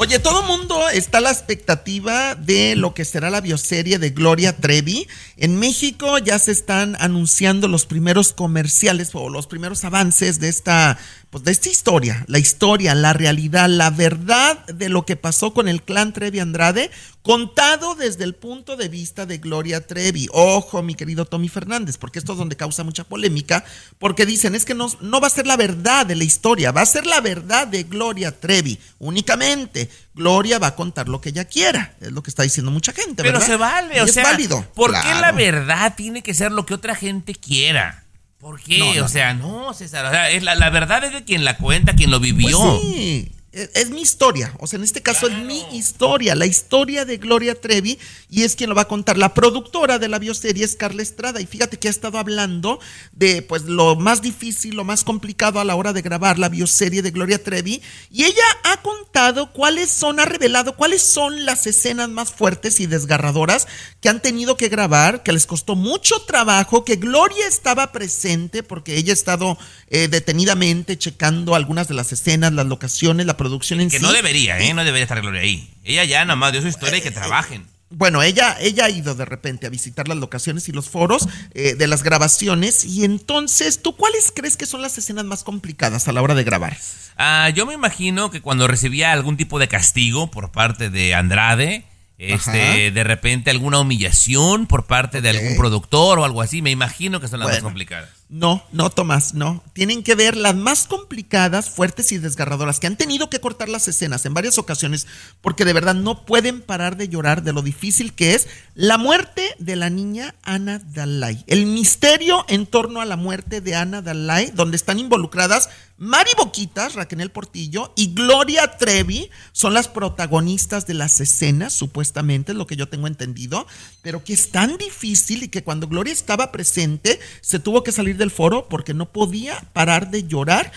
Oye, 0.00 0.20
todo 0.20 0.44
mundo 0.44 0.88
está 0.90 1.18
a 1.18 1.20
la 1.20 1.32
expectativa 1.32 2.36
de 2.36 2.76
lo 2.76 2.94
que 2.94 3.04
será 3.04 3.30
la 3.30 3.40
bioserie 3.40 3.98
de 3.98 4.10
Gloria 4.10 4.56
Trevi. 4.56 5.08
En 5.36 5.58
México 5.58 6.18
ya 6.18 6.38
se 6.38 6.52
están 6.52 6.96
anunciando 7.00 7.66
los 7.66 7.84
primeros 7.84 8.32
comerciales 8.32 9.10
o 9.12 9.28
los 9.28 9.48
primeros 9.48 9.82
avances 9.82 10.38
de 10.38 10.50
esta, 10.50 10.98
pues 11.30 11.42
de 11.42 11.50
esta 11.50 11.68
historia, 11.68 12.24
la 12.28 12.38
historia, 12.38 12.94
la 12.94 13.12
realidad, 13.12 13.68
la 13.68 13.90
verdad 13.90 14.64
de 14.66 14.88
lo 14.88 15.04
que 15.04 15.16
pasó 15.16 15.52
con 15.52 15.66
el 15.66 15.82
clan 15.82 16.12
Trevi 16.12 16.38
Andrade, 16.38 16.92
contado 17.28 17.94
desde 17.94 18.24
el 18.24 18.34
punto 18.34 18.74
de 18.74 18.88
vista 18.88 19.26
de 19.26 19.36
Gloria 19.36 19.86
Trevi. 19.86 20.28
Ojo, 20.32 20.82
mi 20.82 20.94
querido 20.94 21.26
Tommy 21.26 21.50
Fernández, 21.50 21.98
porque 21.98 22.18
esto 22.18 22.32
es 22.32 22.38
donde 22.38 22.56
causa 22.56 22.84
mucha 22.84 23.04
polémica, 23.04 23.66
porque 23.98 24.24
dicen 24.24 24.54
es 24.54 24.64
que 24.64 24.72
no, 24.72 24.90
no 25.02 25.20
va 25.20 25.26
a 25.26 25.30
ser 25.30 25.46
la 25.46 25.58
verdad 25.58 26.06
de 26.06 26.16
la 26.16 26.24
historia, 26.24 26.72
va 26.72 26.80
a 26.80 26.86
ser 26.86 27.04
la 27.04 27.20
verdad 27.20 27.66
de 27.66 27.82
Gloria 27.82 28.40
Trevi 28.40 28.78
únicamente. 28.98 29.90
Gloria 30.14 30.58
va 30.58 30.68
a 30.68 30.74
contar 30.74 31.06
lo 31.10 31.20
que 31.20 31.28
ella 31.28 31.44
quiera, 31.44 31.94
es 32.00 32.12
lo 32.12 32.22
que 32.22 32.30
está 32.30 32.44
diciendo 32.44 32.70
mucha 32.70 32.94
gente. 32.94 33.22
Pero 33.22 33.40
¿verdad? 33.40 33.46
se 33.46 33.56
vale, 33.58 33.98
Y 33.98 34.00
o 34.00 34.04
es 34.04 34.14
sea, 34.14 34.24
válido. 34.24 34.66
¿por 34.74 34.92
qué 34.92 35.14
la 35.20 35.32
verdad 35.32 35.92
tiene 35.98 36.22
que 36.22 36.32
ser 36.32 36.50
lo 36.50 36.64
que 36.64 36.72
otra 36.72 36.94
gente 36.94 37.34
quiera? 37.34 38.04
¿Por 38.38 38.58
qué? 38.58 38.78
No, 38.78 38.94
no, 38.94 39.04
o 39.04 39.08
sea, 39.08 39.34
no, 39.34 39.74
César, 39.74 40.06
o 40.06 40.10
sea, 40.10 40.30
es 40.30 40.42
la, 40.42 40.54
la 40.54 40.70
verdad 40.70 41.04
es 41.04 41.12
de 41.12 41.24
quien 41.24 41.44
la 41.44 41.58
cuenta, 41.58 41.94
quien 41.94 42.10
lo 42.10 42.20
vivió. 42.20 42.58
Pues 42.58 42.80
sí, 42.80 43.32
es, 43.52 43.90
mi 43.90 44.02
historia. 44.02 44.54
O 44.58 44.66
sea, 44.66 44.78
en 44.78 44.84
este 44.84 45.02
caso 45.02 45.26
es 45.26 45.36
mi 45.38 45.60
historia, 45.72 46.34
la 46.34 46.46
historia 46.46 47.04
de 47.04 47.16
Gloria 47.16 47.58
Trevi, 47.58 47.98
y 48.28 48.42
es 48.42 48.56
quien 48.56 48.68
lo 48.68 48.76
va 48.76 48.82
a 48.82 48.88
contar. 48.88 49.16
La 49.16 49.34
productora 49.34 49.98
de 49.98 50.08
la 50.08 50.18
bioserie 50.18 50.64
es 50.64 50.76
Carla 50.76 51.02
Estrada, 51.02 51.40
y 51.40 51.46
fíjate 51.46 51.78
que 51.78 51.88
ha 51.88 51.90
estado 51.90 52.18
hablando 52.18 52.78
de 53.12 53.42
pues 53.42 53.62
lo 53.64 53.96
más 53.96 54.20
difícil, 54.20 54.76
lo 54.76 54.84
más 54.84 55.02
complicado 55.02 55.60
a 55.60 55.64
la 55.64 55.76
hora 55.76 55.92
de 55.92 56.02
grabar 56.02 56.38
la 56.38 56.48
bioserie 56.48 57.02
de 57.02 57.10
Gloria 57.10 57.42
Trevi, 57.42 57.82
y 58.10 58.24
ella 58.24 58.44
ha 58.64 58.82
contado 58.82 59.52
cuáles 59.52 59.90
son, 59.90 60.20
ha 60.20 60.26
revelado 60.26 60.76
cuáles 60.76 61.02
son 61.02 61.46
las 61.46 61.66
escenas 61.66 62.08
más 62.08 62.32
fuertes 62.32 62.80
y 62.80 62.86
desgarradoras 62.86 63.66
que 64.00 64.08
han 64.08 64.20
tenido 64.20 64.56
que 64.56 64.68
grabar, 64.68 65.22
que 65.22 65.32
les 65.32 65.46
costó 65.46 65.74
mucho 65.74 66.20
trabajo, 66.22 66.84
que 66.84 66.96
Gloria 66.96 67.46
estaba 67.46 67.92
presente 67.92 68.62
porque 68.62 68.96
ella 68.96 69.12
ha 69.12 69.14
estado 69.14 69.58
eh, 69.88 70.08
detenidamente 70.08 70.98
checando 70.98 71.54
algunas 71.54 71.88
de 71.88 71.94
las 71.94 72.12
escenas, 72.12 72.52
las 72.52 72.66
locaciones, 72.66 73.26
la 73.26 73.37
producción 73.38 73.80
en 73.80 73.88
Que 73.88 73.96
sí. 73.98 74.02
no 74.02 74.12
debería, 74.12 74.58
¿eh? 74.58 74.74
No 74.74 74.84
debería 74.84 75.04
estar 75.04 75.22
Gloria 75.22 75.40
ahí. 75.40 75.70
Ella 75.84 76.04
ya 76.04 76.22
nada 76.26 76.36
más 76.36 76.52
dio 76.52 76.60
su 76.60 76.68
historia 76.68 76.98
y 76.98 77.00
que 77.00 77.10
trabajen. 77.10 77.64
Bueno, 77.90 78.22
ella, 78.22 78.54
ella 78.60 78.84
ha 78.84 78.90
ido 78.90 79.14
de 79.14 79.24
repente 79.24 79.66
a 79.66 79.70
visitar 79.70 80.08
las 80.08 80.18
locaciones 80.18 80.68
y 80.68 80.72
los 80.72 80.90
foros 80.90 81.26
eh, 81.54 81.74
de 81.74 81.86
las 81.86 82.02
grabaciones. 82.02 82.84
Y 82.84 83.04
entonces, 83.04 83.80
¿tú 83.80 83.96
cuáles 83.96 84.30
crees 84.34 84.58
que 84.58 84.66
son 84.66 84.82
las 84.82 84.98
escenas 84.98 85.24
más 85.24 85.42
complicadas 85.42 86.06
a 86.06 86.12
la 86.12 86.20
hora 86.20 86.34
de 86.34 86.44
grabar? 86.44 86.76
Ah, 87.16 87.48
yo 87.48 87.64
me 87.64 87.72
imagino 87.72 88.30
que 88.30 88.42
cuando 88.42 88.66
recibía 88.68 89.12
algún 89.12 89.38
tipo 89.38 89.58
de 89.58 89.68
castigo 89.68 90.30
por 90.30 90.52
parte 90.52 90.90
de 90.90 91.14
Andrade, 91.14 91.84
este, 92.18 92.62
Ajá. 92.62 92.94
de 92.94 93.04
repente 93.04 93.50
alguna 93.50 93.78
humillación 93.78 94.66
por 94.66 94.84
parte 94.84 95.22
de 95.22 95.30
algún 95.30 95.56
productor 95.56 96.18
o 96.18 96.24
algo 96.26 96.42
así, 96.42 96.60
me 96.60 96.70
imagino 96.70 97.20
que 97.20 97.28
son 97.28 97.40
las 97.40 97.48
más 97.48 97.60
complicadas. 97.60 98.10
No, 98.30 98.62
no, 98.72 98.90
Tomás, 98.90 99.32
no. 99.32 99.62
Tienen 99.72 100.02
que 100.02 100.14
ver 100.14 100.36
las 100.36 100.54
más 100.54 100.86
complicadas, 100.86 101.70
fuertes 101.70 102.12
y 102.12 102.18
desgarradoras, 102.18 102.78
que 102.78 102.86
han 102.86 102.98
tenido 102.98 103.30
que 103.30 103.40
cortar 103.40 103.70
las 103.70 103.88
escenas 103.88 104.26
en 104.26 104.34
varias 104.34 104.58
ocasiones, 104.58 105.06
porque 105.40 105.64
de 105.64 105.72
verdad 105.72 105.94
no 105.94 106.26
pueden 106.26 106.60
parar 106.60 106.98
de 106.98 107.08
llorar 107.08 107.42
de 107.42 107.54
lo 107.54 107.62
difícil 107.62 108.12
que 108.12 108.34
es 108.34 108.46
la 108.74 108.98
muerte 108.98 109.54
de 109.58 109.76
la 109.76 109.88
niña 109.88 110.34
Ana 110.42 110.78
Dalai. 110.78 111.42
El 111.46 111.64
misterio 111.64 112.44
en 112.48 112.66
torno 112.66 113.00
a 113.00 113.06
la 113.06 113.16
muerte 113.16 113.62
de 113.62 113.74
Ana 113.74 114.02
Dalai, 114.02 114.50
donde 114.54 114.76
están 114.76 114.98
involucradas 114.98 115.70
Mari 116.00 116.30
Boquitas, 116.36 116.94
Raquel 116.94 117.32
Portillo 117.32 117.92
y 117.96 118.14
Gloria 118.14 118.76
Trevi, 118.78 119.30
son 119.50 119.74
las 119.74 119.88
protagonistas 119.88 120.86
de 120.86 120.94
las 120.94 121.20
escenas, 121.20 121.72
supuestamente, 121.72 122.52
es 122.52 122.58
lo 122.58 122.68
que 122.68 122.76
yo 122.76 122.88
tengo 122.88 123.08
entendido, 123.08 123.66
pero 124.00 124.22
que 124.22 124.32
es 124.32 124.52
tan 124.52 124.78
difícil 124.78 125.42
y 125.42 125.48
que 125.48 125.64
cuando 125.64 125.88
Gloria 125.88 126.12
estaba 126.12 126.52
presente, 126.52 127.18
se 127.40 127.58
tuvo 127.58 127.82
que 127.82 127.90
salir 127.90 128.16
del 128.18 128.30
foro 128.30 128.68
porque 128.68 128.92
no 128.94 129.06
podía 129.10 129.58
parar 129.72 130.10
de 130.10 130.24
llorar 130.26 130.70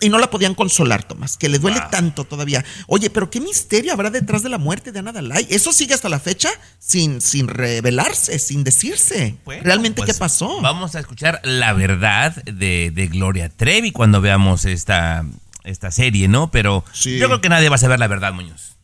y 0.00 0.08
no 0.08 0.18
la 0.18 0.30
podían 0.30 0.56
consolar, 0.56 1.04
Tomás, 1.04 1.36
que 1.36 1.48
le 1.48 1.60
duele 1.60 1.80
tanto 1.92 2.24
todavía. 2.24 2.64
Oye, 2.88 3.08
pero 3.08 3.30
qué 3.30 3.40
misterio 3.40 3.92
habrá 3.92 4.10
detrás 4.10 4.42
de 4.42 4.48
la 4.48 4.58
muerte 4.58 4.90
de 4.90 4.98
Ana 4.98 5.12
Dalai. 5.12 5.46
Eso 5.48 5.72
sigue 5.72 5.94
hasta 5.94 6.08
la 6.08 6.18
fecha 6.18 6.48
sin, 6.80 7.20
sin 7.20 7.46
revelarse, 7.46 8.40
sin 8.40 8.64
decirse. 8.64 9.36
Bueno, 9.44 9.62
Realmente, 9.62 10.02
pues, 10.02 10.12
¿qué 10.12 10.18
pasó? 10.18 10.60
Vamos 10.60 10.96
a 10.96 10.98
escuchar 11.00 11.40
la 11.44 11.72
verdad 11.72 12.34
de, 12.46 12.90
de 12.92 13.06
Gloria 13.06 13.48
Trevi 13.48 13.92
cuando 13.92 14.20
veamos 14.20 14.64
esta, 14.64 15.24
esta 15.62 15.92
serie, 15.92 16.26
¿no? 16.26 16.50
Pero 16.50 16.84
Sí. 16.92 17.18
yo 17.18 17.26
creo 17.28 17.40
que 17.40 17.48
nadie 17.48 17.68
va 17.68 17.76
a 17.76 17.78
saber 17.78 18.00
la 18.00 18.08
verdad, 18.08 18.32
Muñoz. 18.32 18.75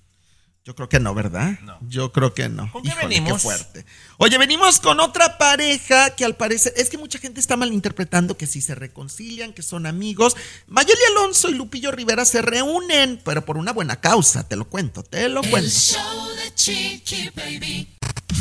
Yo 0.65 0.77
creo 0.77 0.89
que 0.89 1.01
no, 1.01 1.13
¿verdad? 1.13 1.59
Yo 1.89 2.13
creo 2.13 2.35
que 2.35 2.49
no. 2.49 2.71
¿Con 2.71 2.83
qué 2.83 2.91
Híjole, 2.91 3.09
venimos? 3.09 3.33
Qué 3.33 3.39
fuerte. 3.41 3.85
Oye, 4.19 4.39
venimos 4.39 4.79
con 4.79 5.01
otra 5.01 5.37
pareja 5.37 6.11
que 6.11 6.25
al 6.25 6.37
parecer 6.37 6.73
es 6.77 6.89
que 6.89 6.99
mucha 6.99 7.19
gente 7.19 7.41
está 7.41 7.57
malinterpretando 7.57 8.37
que 8.37 8.47
si 8.47 8.61
se 8.61 8.77
reconcilian, 8.77 9.53
que 9.55 9.63
son 9.63 9.87
amigos. 9.87 10.37
Mayeli 10.69 11.01
Alonso 11.11 11.49
y 11.49 11.55
Lupillo 11.55 11.91
Rivera 11.91 12.25
se 12.25 12.43
reúnen, 12.43 13.21
pero 13.25 13.45
por 13.45 13.57
una 13.57 13.73
buena 13.73 13.97
causa, 14.01 14.47
te 14.47 14.55
lo 14.55 14.69
cuento, 14.69 15.03
te 15.03 15.29
lo 15.29 15.43
El 15.43 15.51
cuento. 15.51 15.69
show 15.69 16.29
de 16.37 16.55
Chiqui 16.55 17.31
Baby. 17.35 17.89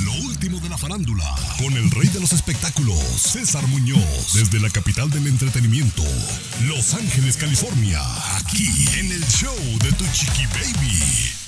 Lo 0.05 0.13
último 0.28 0.59
de 0.59 0.69
la 0.69 0.78
farándula, 0.78 1.26
con 1.57 1.74
el 1.74 1.89
rey 1.89 2.07
de 2.09 2.19
los 2.19 2.34
espectáculos, 2.34 2.99
César 2.99 3.65
Muñoz, 3.67 4.34
desde 4.34 4.59
la 4.59 4.69
capital 4.69 5.09
del 5.09 5.26
entretenimiento, 5.26 6.03
Los 6.67 6.93
Ángeles, 6.93 7.36
California, 7.38 7.99
aquí 8.38 8.67
en 8.99 9.11
el 9.11 9.26
show 9.28 9.55
de 9.84 9.91
Tu 9.93 10.05
Chiqui 10.13 10.45
Baby. 10.47 11.41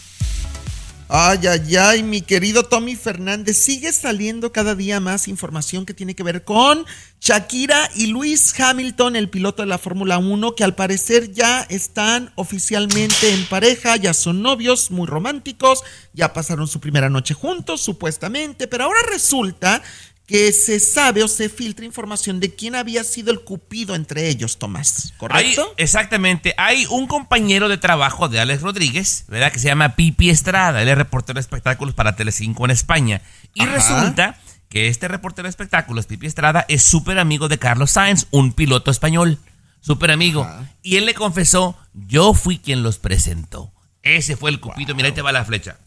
Ay, 1.10 1.48
ay, 1.48 1.76
ay, 1.76 2.04
mi 2.04 2.22
querido 2.22 2.64
Tommy 2.64 2.96
Fernández, 2.96 3.58
sigue 3.58 3.92
saliendo 3.92 4.52
cada 4.52 4.74
día 4.74 5.00
más 5.00 5.28
información 5.28 5.86
que 5.86 5.94
tiene 5.94 6.16
que 6.16 6.24
ver 6.24 6.44
con 6.46 6.86
Shakira 7.20 7.90
y 7.96 8.08
Luis 8.08 8.58
Hamilton, 8.58 9.18
el 9.18 9.30
piloto 9.30 9.62
de 9.64 9.68
la 9.68 9.78
Fórmula 9.78 10.18
1, 10.18 10.56
que 10.56 10.64
al 10.64 10.76
parecer 10.76 11.32
ya 11.34 11.62
están 11.64 12.32
oficialmente 12.36 13.34
en 13.34 13.46
pareja, 13.48 13.98
ya 13.98 14.14
son 14.14 14.42
novios 14.42 14.92
muy 14.92 15.06
románticos, 15.06 15.84
ya 16.14 16.32
pasaron 16.32 16.68
su 16.68 16.80
primera 16.80 17.10
noche 17.10 17.34
juntos, 17.34 17.82
supuestamente, 17.82 18.68
pero 18.68 18.86
ahora 18.86 19.00
resulta 19.12 19.84
que 20.26 20.52
se 20.54 20.80
sabe 20.80 21.22
o 21.22 21.28
se 21.28 21.50
filtra 21.50 21.86
información 21.86 22.40
de 22.40 22.56
quién 22.56 22.76
había 22.76 23.04
sido 23.04 23.32
el 23.32 23.42
cupido 23.42 23.94
entre 23.94 24.30
ellos, 24.30 24.58
Tomás, 24.58 25.14
¿correcto? 25.18 25.62
Hay- 25.78 25.84
exactamente. 25.84 26.54
Hay 26.58 26.86
un 26.90 27.08
compañero 27.08 27.68
de 27.68 27.78
trabajo 27.78 28.30
de 28.30 28.40
Alex 28.40 28.62
Rodríguez, 28.62 29.26
¿verdad? 29.28 29.52
Que 29.52 29.60
se 29.60 29.68
llama 29.68 29.96
Pipi 29.96 30.30
Estrada. 30.30 30.82
Él 30.82 30.88
es 30.90 30.98
reportero 30.98 31.36
de 31.36 31.42
espectáculos 31.42 31.94
para 31.94 32.16
Telecinco 32.16 32.64
en 32.66 32.72
España. 32.72 33.22
Y 33.54 33.64
Ajá. 33.64 33.72
resulta 33.74 34.40
que 34.70 34.88
este 34.88 35.08
reportero 35.10 35.44
de 35.46 35.50
espectáculos, 35.52 36.06
Pipi 36.08 36.26
Estrada, 36.26 36.66
es 36.70 36.84
súper 36.84 37.20
amigo 37.20 37.48
de 37.50 37.60
Carlos 37.60 37.92
Sainz, 37.92 38.28
un 38.32 38.54
piloto 38.54 38.92
español. 38.92 39.40
Súper 39.82 40.10
amigo. 40.12 40.50
Y 40.82 40.96
él 40.96 41.06
le 41.06 41.14
confesó, 41.14 41.78
yo 41.94 42.34
fui 42.34 42.58
quien 42.60 42.82
los 42.82 42.98
presentó. 42.98 43.74
Ese 44.02 44.38
fue 44.38 44.50
el 44.52 44.62
cupido. 44.62 44.96
Mira, 44.96 45.10
ahí 45.10 45.14
te 45.14 45.22
va 45.22 45.34
la 45.34 45.44
flecha. 45.44 45.78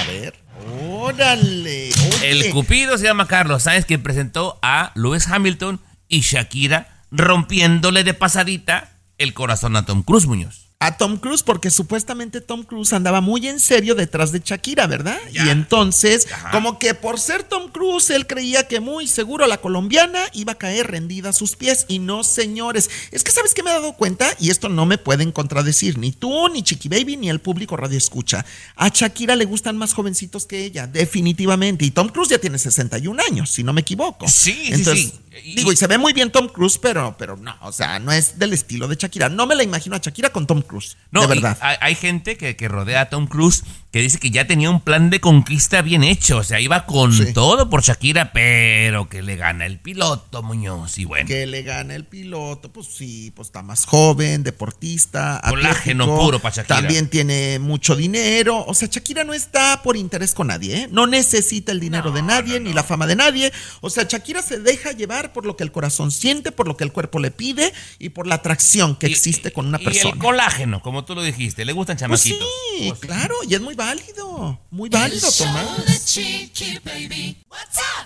A 0.00 0.04
ver. 0.08 0.34
Órale. 0.68 1.90
El 2.22 2.50
cupido 2.50 2.98
se 2.98 3.04
llama 3.04 3.26
Carlos 3.26 3.64
Sainz, 3.64 3.84
quien 3.86 4.02
presentó 4.02 4.58
a 4.62 4.92
Lewis 4.94 5.28
Hamilton 5.28 5.80
y 6.08 6.20
Shakira, 6.20 7.04
rompiéndole 7.10 8.04
de 8.04 8.14
pasadita 8.14 8.92
el 9.18 9.34
corazón 9.34 9.76
a 9.76 9.84
Tom 9.84 10.02
Cruise 10.02 10.26
Muñoz. 10.26 10.69
A 10.82 10.96
Tom 10.96 11.18
Cruise 11.18 11.42
porque 11.42 11.70
supuestamente 11.70 12.40
Tom 12.40 12.62
Cruise 12.62 12.94
andaba 12.94 13.20
muy 13.20 13.46
en 13.46 13.60
serio 13.60 13.94
detrás 13.94 14.32
de 14.32 14.40
Shakira, 14.42 14.86
¿verdad? 14.86 15.18
Y 15.30 15.50
entonces, 15.50 16.26
como 16.52 16.78
que 16.78 16.94
por 16.94 17.20
ser 17.20 17.42
Tom 17.42 17.68
Cruise, 17.70 18.08
él 18.08 18.26
creía 18.26 18.66
que 18.66 18.80
muy 18.80 19.06
seguro 19.06 19.46
la 19.46 19.58
colombiana 19.58 20.20
iba 20.32 20.52
a 20.52 20.58
caer 20.58 20.90
rendida 20.90 21.28
a 21.28 21.32
sus 21.34 21.54
pies. 21.54 21.84
Y 21.88 21.98
no, 21.98 22.24
señores. 22.24 22.88
Es 23.10 23.22
que, 23.22 23.30
¿sabes 23.30 23.52
qué 23.52 23.62
me 23.62 23.70
he 23.70 23.74
dado 23.74 23.92
cuenta? 23.92 24.34
Y 24.38 24.48
esto 24.48 24.70
no 24.70 24.86
me 24.86 24.96
pueden 24.96 25.32
contradecir, 25.32 25.98
ni 25.98 26.12
tú, 26.12 26.48
ni 26.48 26.62
Chiqui 26.62 26.88
Baby, 26.88 27.18
ni 27.18 27.28
el 27.28 27.40
público 27.40 27.76
radio 27.76 27.98
escucha. 27.98 28.46
A 28.74 28.88
Shakira 28.88 29.36
le 29.36 29.44
gustan 29.44 29.76
más 29.76 29.92
jovencitos 29.92 30.46
que 30.46 30.64
ella, 30.64 30.86
definitivamente. 30.86 31.84
Y 31.84 31.90
Tom 31.90 32.08
Cruise 32.08 32.30
ya 32.30 32.38
tiene 32.38 32.58
61 32.58 33.22
años, 33.22 33.50
si 33.50 33.62
no 33.62 33.74
me 33.74 33.82
equivoco. 33.82 34.26
Sí, 34.28 34.52
sí, 34.52 34.72
Entonces, 34.72 35.04
sí. 35.04 35.20
Digo, 35.54 35.72
y 35.72 35.76
se 35.76 35.86
ve 35.86 35.96
muy 35.96 36.12
bien 36.12 36.32
Tom 36.32 36.48
Cruise, 36.48 36.78
pero, 36.78 37.14
pero 37.18 37.36
no, 37.36 37.54
o 37.62 37.70
sea, 37.70 37.98
no 37.98 38.10
es 38.10 38.38
del 38.38 38.52
estilo 38.52 38.88
de 38.88 38.96
Shakira. 38.96 39.28
No 39.28 39.46
me 39.46 39.54
la 39.54 39.62
imagino 39.62 39.94
a 39.94 39.98
Shakira 39.98 40.30
con 40.30 40.46
Tom 40.46 40.62
Cruise. 40.62 40.69
No, 41.10 41.22
de 41.22 41.26
verdad. 41.28 41.58
Hay, 41.60 41.76
hay 41.80 41.94
gente 41.94 42.36
que, 42.36 42.56
que 42.56 42.68
rodea 42.68 43.02
a 43.02 43.08
Tom 43.10 43.26
Cruise 43.26 43.64
que 43.90 44.00
dice 44.00 44.18
que 44.18 44.30
ya 44.30 44.46
tenía 44.46 44.70
un 44.70 44.80
plan 44.80 45.10
de 45.10 45.20
conquista 45.20 45.82
bien 45.82 46.04
hecho. 46.04 46.38
O 46.38 46.44
sea, 46.44 46.60
iba 46.60 46.86
con 46.86 47.10
todo 47.32 47.68
por 47.68 47.82
Shakira, 47.82 48.32
pero 48.32 49.08
que 49.08 49.20
le 49.22 49.36
gana 49.36 49.66
el 49.66 49.78
piloto, 49.80 50.42
Muñoz. 50.42 50.96
Y 50.98 51.04
bueno. 51.06 51.26
Que 51.26 51.46
le 51.46 51.62
gana 51.62 51.94
el 51.96 52.04
piloto, 52.04 52.70
pues 52.72 52.86
sí, 52.86 53.32
pues 53.34 53.48
está 53.48 53.62
más 53.62 53.84
joven, 53.86 54.44
deportista, 54.44 55.40
Colágeno 55.48 56.04
atlético, 56.04 56.24
puro 56.24 56.38
pa' 56.38 56.50
Shakira. 56.50 56.76
También 56.76 57.08
tiene 57.08 57.58
mucho 57.58 57.96
dinero. 57.96 58.64
O 58.66 58.74
sea, 58.74 58.88
Shakira 58.90 59.24
no 59.24 59.34
está 59.34 59.82
por 59.82 59.96
interés 59.96 60.34
con 60.34 60.46
nadie, 60.48 60.82
¿eh? 60.82 60.88
No 60.92 61.06
necesita 61.08 61.72
el 61.72 61.80
dinero 61.80 62.12
de 62.12 62.22
nadie, 62.22 62.60
ni 62.60 62.72
la 62.72 62.84
fama 62.84 63.06
de 63.08 63.16
nadie. 63.16 63.52
O 63.80 63.90
sea, 63.90 64.04
Shakira 64.04 64.40
se 64.42 64.60
deja 64.60 64.92
llevar 64.92 65.32
por 65.32 65.44
lo 65.46 65.56
que 65.56 65.64
el 65.64 65.72
corazón 65.72 66.12
siente, 66.12 66.52
por 66.52 66.68
lo 66.68 66.76
que 66.76 66.84
el 66.84 66.92
cuerpo 66.92 67.18
le 67.18 67.30
pide 67.32 67.72
y 67.98 68.10
por 68.10 68.26
la 68.28 68.36
atracción 68.36 68.94
que 68.94 69.06
existe 69.08 69.52
con 69.52 69.66
una 69.66 69.80
Y 69.80 69.84
persona. 69.84 70.12
el 70.14 70.18
colágeno, 70.18 70.80
como 70.80 71.04
tú 71.04 71.14
lo 71.16 71.22
dijiste, 71.22 71.64
le 71.64 71.72
gustan 71.72 71.96
Pues 71.96 72.22
chamaquitos. 72.22 72.48
sí, 72.78 72.92
claro, 73.00 73.34
y 73.48 73.54
es 73.54 73.60
muy 73.60 73.74
válido. 73.80 74.60
Muy 74.70 74.88
válido, 74.90 75.32
Tomás. 75.32 75.66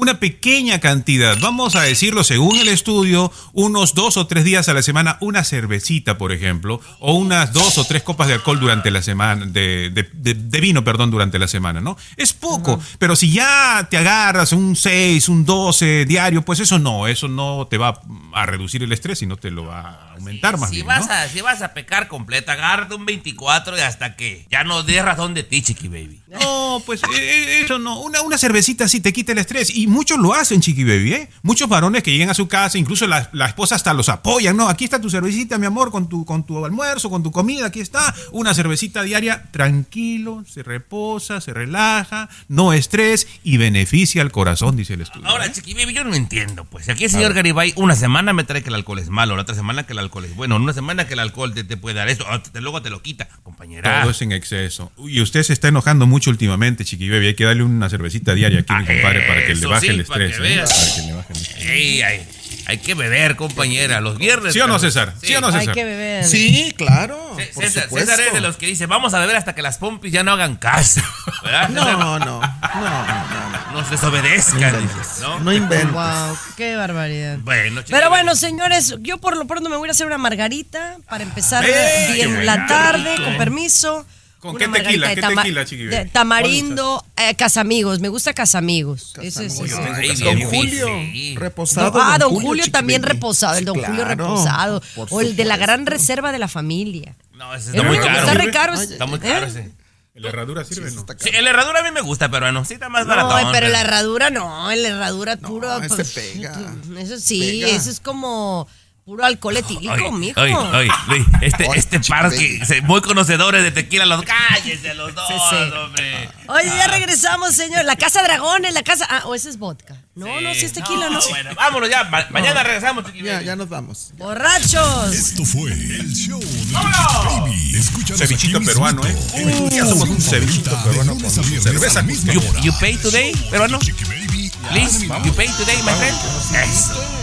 Una 0.00 0.18
pequeña 0.18 0.80
cantidad. 0.80 1.36
Vamos 1.40 1.76
a 1.76 1.82
decirlo 1.82 2.24
según 2.24 2.56
el 2.56 2.68
estudio, 2.68 3.30
unos 3.52 3.94
dos 3.94 4.16
o 4.16 4.26
tres 4.26 4.44
días 4.44 4.66
a 4.70 4.72
la 4.72 4.80
semana, 4.82 5.18
una 5.20 5.44
cervecita, 5.44 6.16
por 6.16 6.32
ejemplo, 6.32 6.80
o 7.00 7.12
unas 7.14 7.52
dos 7.52 7.76
o 7.76 7.84
tres 7.84 8.02
copas 8.02 8.28
de 8.28 8.32
alcohol 8.34 8.58
durante 8.58 8.90
la 8.90 9.02
semana, 9.02 9.44
de, 9.44 9.90
de- 9.90 10.08
de- 10.14 10.32
de 10.34 10.60
vino, 10.60 10.82
perdón, 10.84 11.10
durante 11.10 11.38
la 11.38 11.48
semana, 11.48 11.82
¿no? 11.82 11.98
Es 12.16 12.32
poco, 12.32 12.80
pero 12.98 13.14
si 13.14 13.30
ya 13.30 13.86
te 13.90 13.98
agarras 13.98 14.52
un 14.52 14.74
6, 14.74 15.28
un 15.28 15.44
12 15.44 16.06
diario, 16.06 16.40
pues 16.42 16.60
eso 16.60 16.78
no, 16.78 17.06
eso 17.06 17.28
no 17.28 17.66
te 17.68 17.76
va 17.76 18.00
a 18.32 18.46
reducir 18.46 18.82
el 18.82 18.92
estrés, 18.92 19.18
sino 19.18 19.36
te 19.36 19.50
lo 19.50 19.66
va 19.66 19.80
a 19.80 20.12
aumentar 20.14 20.56
más 20.56 20.70
Si 20.70 20.76
bien, 20.76 20.86
vas, 20.86 21.06
¿no? 21.08 21.12
a, 21.12 21.28
si 21.28 21.42
vas 21.42 21.60
a 21.60 21.74
pecar 21.74 22.08
completa, 22.08 22.52
agárrate 22.52 22.94
un 22.94 23.04
24 23.04 23.76
y 23.76 23.80
hasta 23.82 24.16
que 24.16 24.46
ya 24.50 24.64
no 24.64 24.82
dé 24.82 25.02
razón 25.02 25.34
de 25.34 25.42
ti, 25.42 25.60
Chiqui 25.60 25.88
Baby. 25.88 26.22
No, 26.40 26.82
pues 26.86 27.02
eh, 27.02 27.06
eh, 27.18 27.60
eso 27.64 27.78
no. 27.78 28.00
Una, 28.00 28.22
una 28.22 28.38
cervecita 28.38 28.88
sí 28.88 29.00
te 29.00 29.12
quita 29.12 29.32
el 29.32 29.38
estrés. 29.38 29.68
Y 29.74 29.88
muchos 29.90 30.18
lo 30.18 30.32
hacen, 30.32 30.60
Chiqui 30.60 30.84
Baby, 30.84 31.12
¿eh? 31.12 31.30
Muchos 31.42 31.68
varones 31.68 32.02
que 32.02 32.10
llegan 32.10 32.30
a 32.30 32.34
su 32.34 32.48
casa, 32.48 32.78
incluso 32.78 33.06
la, 33.06 33.28
la 33.32 33.46
esposa 33.46 33.74
hasta 33.74 33.92
los 33.92 34.08
apoyan. 34.08 34.56
No, 34.56 34.68
aquí 34.68 34.84
está 34.84 35.00
tu 35.00 35.10
cervecita, 35.10 35.58
mi 35.58 35.66
amor, 35.66 35.90
con 35.90 36.08
tu, 36.08 36.24
con 36.24 36.44
tu 36.44 36.64
almuerzo, 36.64 37.10
con 37.10 37.22
tu 37.22 37.30
comida, 37.30 37.66
aquí 37.66 37.80
está. 37.80 38.14
Una 38.32 38.54
cervecita 38.54 39.02
diaria, 39.02 39.50
tranquilo, 39.50 40.44
se 40.48 40.62
reposa, 40.62 41.40
se 41.40 41.52
relaja, 41.52 42.28
no 42.48 42.72
estrés 42.72 43.26
y 43.42 43.56
beneficia 43.56 44.22
al 44.22 44.32
corazón, 44.32 44.76
dice 44.76 44.94
el 44.94 45.02
estudio. 45.02 45.26
Ahora, 45.26 45.50
Chiqui 45.52 45.74
Baby, 45.74 45.92
yo 45.92 46.04
no 46.04 46.14
entiendo. 46.14 46.64
Pues 46.64 46.88
aquí 46.88 47.04
el 47.04 47.10
señor 47.10 47.34
Garibay 47.34 47.72
una 47.76 47.96
semana 47.96 48.32
me 48.32 48.44
trae 48.44 48.62
que 48.62 48.68
el 48.68 48.74
alcohol 48.74 48.98
es 48.98 49.10
malo, 49.10 49.36
la 49.36 49.42
otra 49.42 49.54
semana 49.54 49.84
que 49.84 49.92
el 49.92 49.98
alcohol 49.98 50.24
es 50.24 50.34
bueno, 50.34 50.56
una 50.56 50.72
semana 50.72 51.06
que 51.06 51.14
el 51.14 51.20
alcohol 51.20 51.52
te, 51.52 51.64
te 51.64 51.76
puede 51.76 51.96
dar 51.96 52.08
esto, 52.08 52.24
ah, 52.28 52.42
luego 52.54 52.80
te 52.82 52.90
lo 52.90 53.02
quita, 53.02 53.28
compañera. 53.42 54.02
Todo 54.02 54.10
es 54.10 54.22
en 54.22 54.32
exceso. 54.32 54.92
Y 54.98 55.20
usted 55.20 55.42
se 55.42 55.52
está 55.52 55.68
enojando 55.68 56.06
mucho 56.06 56.30
últimamente, 56.30 56.84
Chiqui 56.84 57.08
Baby. 57.08 57.28
Hay 57.28 57.34
que 57.34 57.44
darle 57.44 57.62
una 57.62 57.88
cervecita 57.88 58.34
diaria 58.34 58.60
aquí, 58.60 58.72
mi 58.72 58.86
compadre, 58.86 59.26
para 59.26 59.40
que 59.46 59.54
le 59.54 59.60
eso 59.60 59.79
baje 59.80 59.92
sí, 59.92 59.98
el 60.00 60.04
para 60.06 60.24
estrés. 60.24 60.40
que 60.40 60.52
¿eh? 60.52 60.56
veas. 60.56 60.72
Para 60.72 60.94
que 60.94 61.02
le 61.02 61.12
baje 61.14 61.32
el 61.32 61.40
estrés. 61.40 61.66
Ey, 61.66 62.02
ay, 62.02 62.26
hay 62.66 62.78
que 62.78 62.94
beber, 62.94 63.34
compañera, 63.36 64.00
los 64.00 64.16
viernes. 64.18 64.52
¿Sí 64.52 64.60
o 64.60 64.66
no. 64.68 64.78
César? 64.78 65.14
¿Sí 65.22 65.34
o 65.34 65.40
no, 65.40 65.48
César? 65.48 65.68
Hay 65.68 65.74
que 65.74 65.84
beber. 65.84 66.24
Sí, 66.24 66.72
claro. 66.76 67.34
C- 67.36 67.50
por 67.54 67.64
César, 67.64 67.84
supuesto. 67.84 68.10
César 68.12 68.26
es 68.28 68.32
de 68.34 68.40
los 68.40 68.56
que 68.56 68.66
dice, 68.66 68.86
vamos 68.86 69.12
a 69.14 69.18
beber 69.18 69.36
hasta 69.36 69.54
que 69.54 69.62
las 69.62 69.78
pompis 69.78 70.12
ya 70.12 70.22
no 70.22 70.32
hagan 70.32 70.56
caso. 70.56 71.00
¿verdad? 71.42 71.68
No, 71.70 71.84
no, 71.98 72.18
no, 72.18 72.40
no. 72.40 73.72
Nos 73.72 73.90
desobedezcan, 73.90 74.80
dices, 74.82 75.20
¿no? 75.20 75.40
No 75.40 75.52
inventes. 75.52 75.92
Wow, 75.92 76.36
qué 76.56 76.76
barbaridad. 76.76 77.38
Bueno, 77.40 77.82
Pero 77.88 78.08
bueno, 78.10 78.34
señores, 78.34 78.94
yo 79.00 79.18
por 79.18 79.36
lo 79.36 79.46
pronto 79.46 79.68
me 79.70 79.76
voy 79.76 79.88
a 79.88 79.92
hacer 79.92 80.06
una 80.06 80.18
margarita 80.18 80.96
para 81.08 81.22
empezar 81.24 81.64
bien 81.64 82.44
la 82.46 82.66
tarde, 82.66 83.12
rico. 83.16 83.24
con 83.24 83.38
permiso. 83.38 84.06
¿Con 84.40 84.56
qué 84.56 84.66
tequila? 84.68 85.14
¿Qué 85.14 85.20
tama- 85.20 85.42
tequila, 85.42 85.64
Chiqui 85.66 85.84
Baby? 85.86 85.96
de 85.96 86.04
Tamarindo, 86.06 87.04
eh, 87.16 87.34
Casamigos. 87.36 88.00
Me 88.00 88.08
gusta 88.08 88.32
Casamigos. 88.32 89.12
Ese 89.22 89.46
es- 89.46 89.60
ese. 89.60 89.74
Ay, 89.94 90.14
Don 90.16 90.40
Julio, 90.42 90.86
difícil. 90.96 91.36
reposado. 91.36 92.00
ah, 92.02 92.16
don 92.18 92.32
Julio, 92.34 92.64
Chiqui 92.64 92.70
también 92.72 93.02
reposado, 93.02 93.52
el 93.54 93.58
Sí, 93.60 93.64
don 93.66 93.74
Julio 93.76 94.02
claro, 94.04 94.08
reposado. 94.24 94.82
por 94.94 95.08
O 95.10 95.20
el 95.20 95.36
de 95.36 95.44
la 95.44 95.56
gran 95.58 95.84
reserva 95.86 96.32
de 96.32 96.38
la 96.38 96.48
familia. 96.48 97.16
No, 97.34 97.54
ese 97.54 97.70
El 97.70 97.76
está 97.76 97.88
muy 97.88 97.98
caro. 97.98 98.18
Está 98.18 98.34
re 98.34 98.50
caro. 98.50 98.74
es- 98.74 98.90
Está 98.90 99.06
muy 99.06 99.18
¿eh? 99.18 99.22
caro 99.22 99.46
ese. 99.46 99.70
¿La 100.14 100.28
herradura 100.28 100.64
sirve 100.64 100.90
no? 100.90 101.06
Sí, 101.18 101.30
el 101.32 101.46
herradura 101.46 101.80
a 101.80 101.82
mí 101.82 101.90
me 101.92 102.00
gusta, 102.02 102.30
pero 102.30 102.44
bueno, 102.46 102.64
sí 102.64 102.74
está 102.74 102.88
más 102.90 103.06
barato. 103.06 103.40
No, 103.42 103.52
pero 103.52 103.68
la 103.68 103.80
herradura 103.80 104.28
no, 104.28 104.68
la 104.74 104.88
herradura 104.88 105.36
puro. 105.36 105.78
ese 105.82 105.88
pues, 105.96 106.10
pega. 106.10 106.52
Eso 106.98 107.18
sí, 107.18 107.60
Pega. 107.62 107.68
eso 107.76 107.88
es 107.90 108.00
como 108.00 108.68
puro 109.10 109.24
alcohol 109.24 109.56
etílico, 109.56 109.92
Oye, 109.92 110.12
mijo. 110.12 110.40
oye, 110.40 110.54
oye, 110.54 110.90
Luis, 111.08 111.26
este, 111.40 111.66
este 111.74 111.96
Chiqui 112.00 112.10
par 112.12 112.30
Baby. 112.30 112.58
que 112.60 112.64
se- 112.64 112.80
muy 112.82 113.00
conocedores 113.00 113.64
de 113.64 113.72
tequila, 113.72 114.06
los 114.06 114.22
cállense 114.22 114.94
los 114.94 115.12
dos, 115.16 115.26
Sí, 115.26 115.34
sí. 115.50 115.56
hombre. 115.76 116.28
Oye, 116.46 116.66
ya 116.68 116.86
regresamos, 116.86 117.52
señor. 117.56 117.84
La 117.86 117.96
casa 117.96 118.22
dragones, 118.22 118.72
la 118.72 118.84
casa. 118.84 119.04
Ah, 119.10 119.22
o 119.24 119.34
ese 119.34 119.50
es 119.50 119.58
vodka. 119.58 119.96
No, 120.14 120.40
no, 120.40 120.54
si 120.54 120.64
es 120.64 120.72
tequila, 120.72 121.10
¿no? 121.10 121.18
Bueno, 121.28 121.50
vámonos 121.56 121.90
ya. 121.90 122.04
ma- 122.04 122.24
mañana 122.30 122.62
regresamos, 122.62 123.04
Ya, 123.20 123.42
ya 123.42 123.56
nos 123.56 123.68
vamos. 123.68 124.12
¡Borrachos! 124.16 125.12
Esto 125.12 125.44
fue 125.44 125.72
el 125.72 126.12
show 126.14 126.38
de. 126.40 127.78
Escúchanos 127.78 128.18
Cevichito 128.20 128.60
peruano, 128.60 129.04
¿eh? 129.04 129.16
en 129.34 129.70
Ya 129.70 129.86
somos 129.86 130.08
un 130.08 130.20
cevichito 130.20 130.70
peruano 130.84 131.18
con 131.18 131.28
cerveza 131.30 132.02
misma 132.02 132.32
You, 132.32 132.40
you 132.62 132.72
pay 132.78 132.96
today, 132.96 133.32
peruano? 133.50 133.80
Please, 133.80 135.04
you 135.24 135.32
pay 135.34 135.48
today, 135.48 135.82
my 135.82 135.92
friend. 135.94 136.16
Eso. 136.62 137.19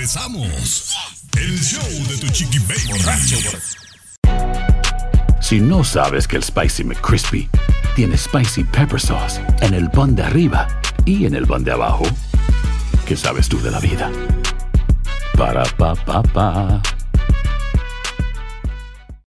Regresamos. 0.00 0.94
El 1.36 1.58
show 1.60 2.06
de 2.08 2.16
tu 2.16 2.26
Chiqui 2.28 2.58
Baby. 2.60 3.02
Si 5.42 5.60
no 5.60 5.84
sabes 5.84 6.26
que 6.26 6.36
el 6.36 6.42
Spicy 6.42 6.84
McCrispy 6.84 7.50
tiene 7.94 8.16
Spicy 8.16 8.64
Pepper 8.64 8.98
Sauce 8.98 9.38
en 9.60 9.74
el 9.74 9.90
pan 9.90 10.14
de 10.14 10.22
arriba 10.22 10.68
y 11.04 11.26
en 11.26 11.34
el 11.34 11.46
pan 11.46 11.64
de 11.64 11.72
abajo, 11.72 12.04
¿qué 13.04 13.14
sabes 13.14 13.46
tú 13.50 13.60
de 13.60 13.70
la 13.70 13.78
vida? 13.78 14.10
Para, 15.36 15.64
pa, 15.64 15.94
pa, 15.94 16.22
pa. 16.22 16.80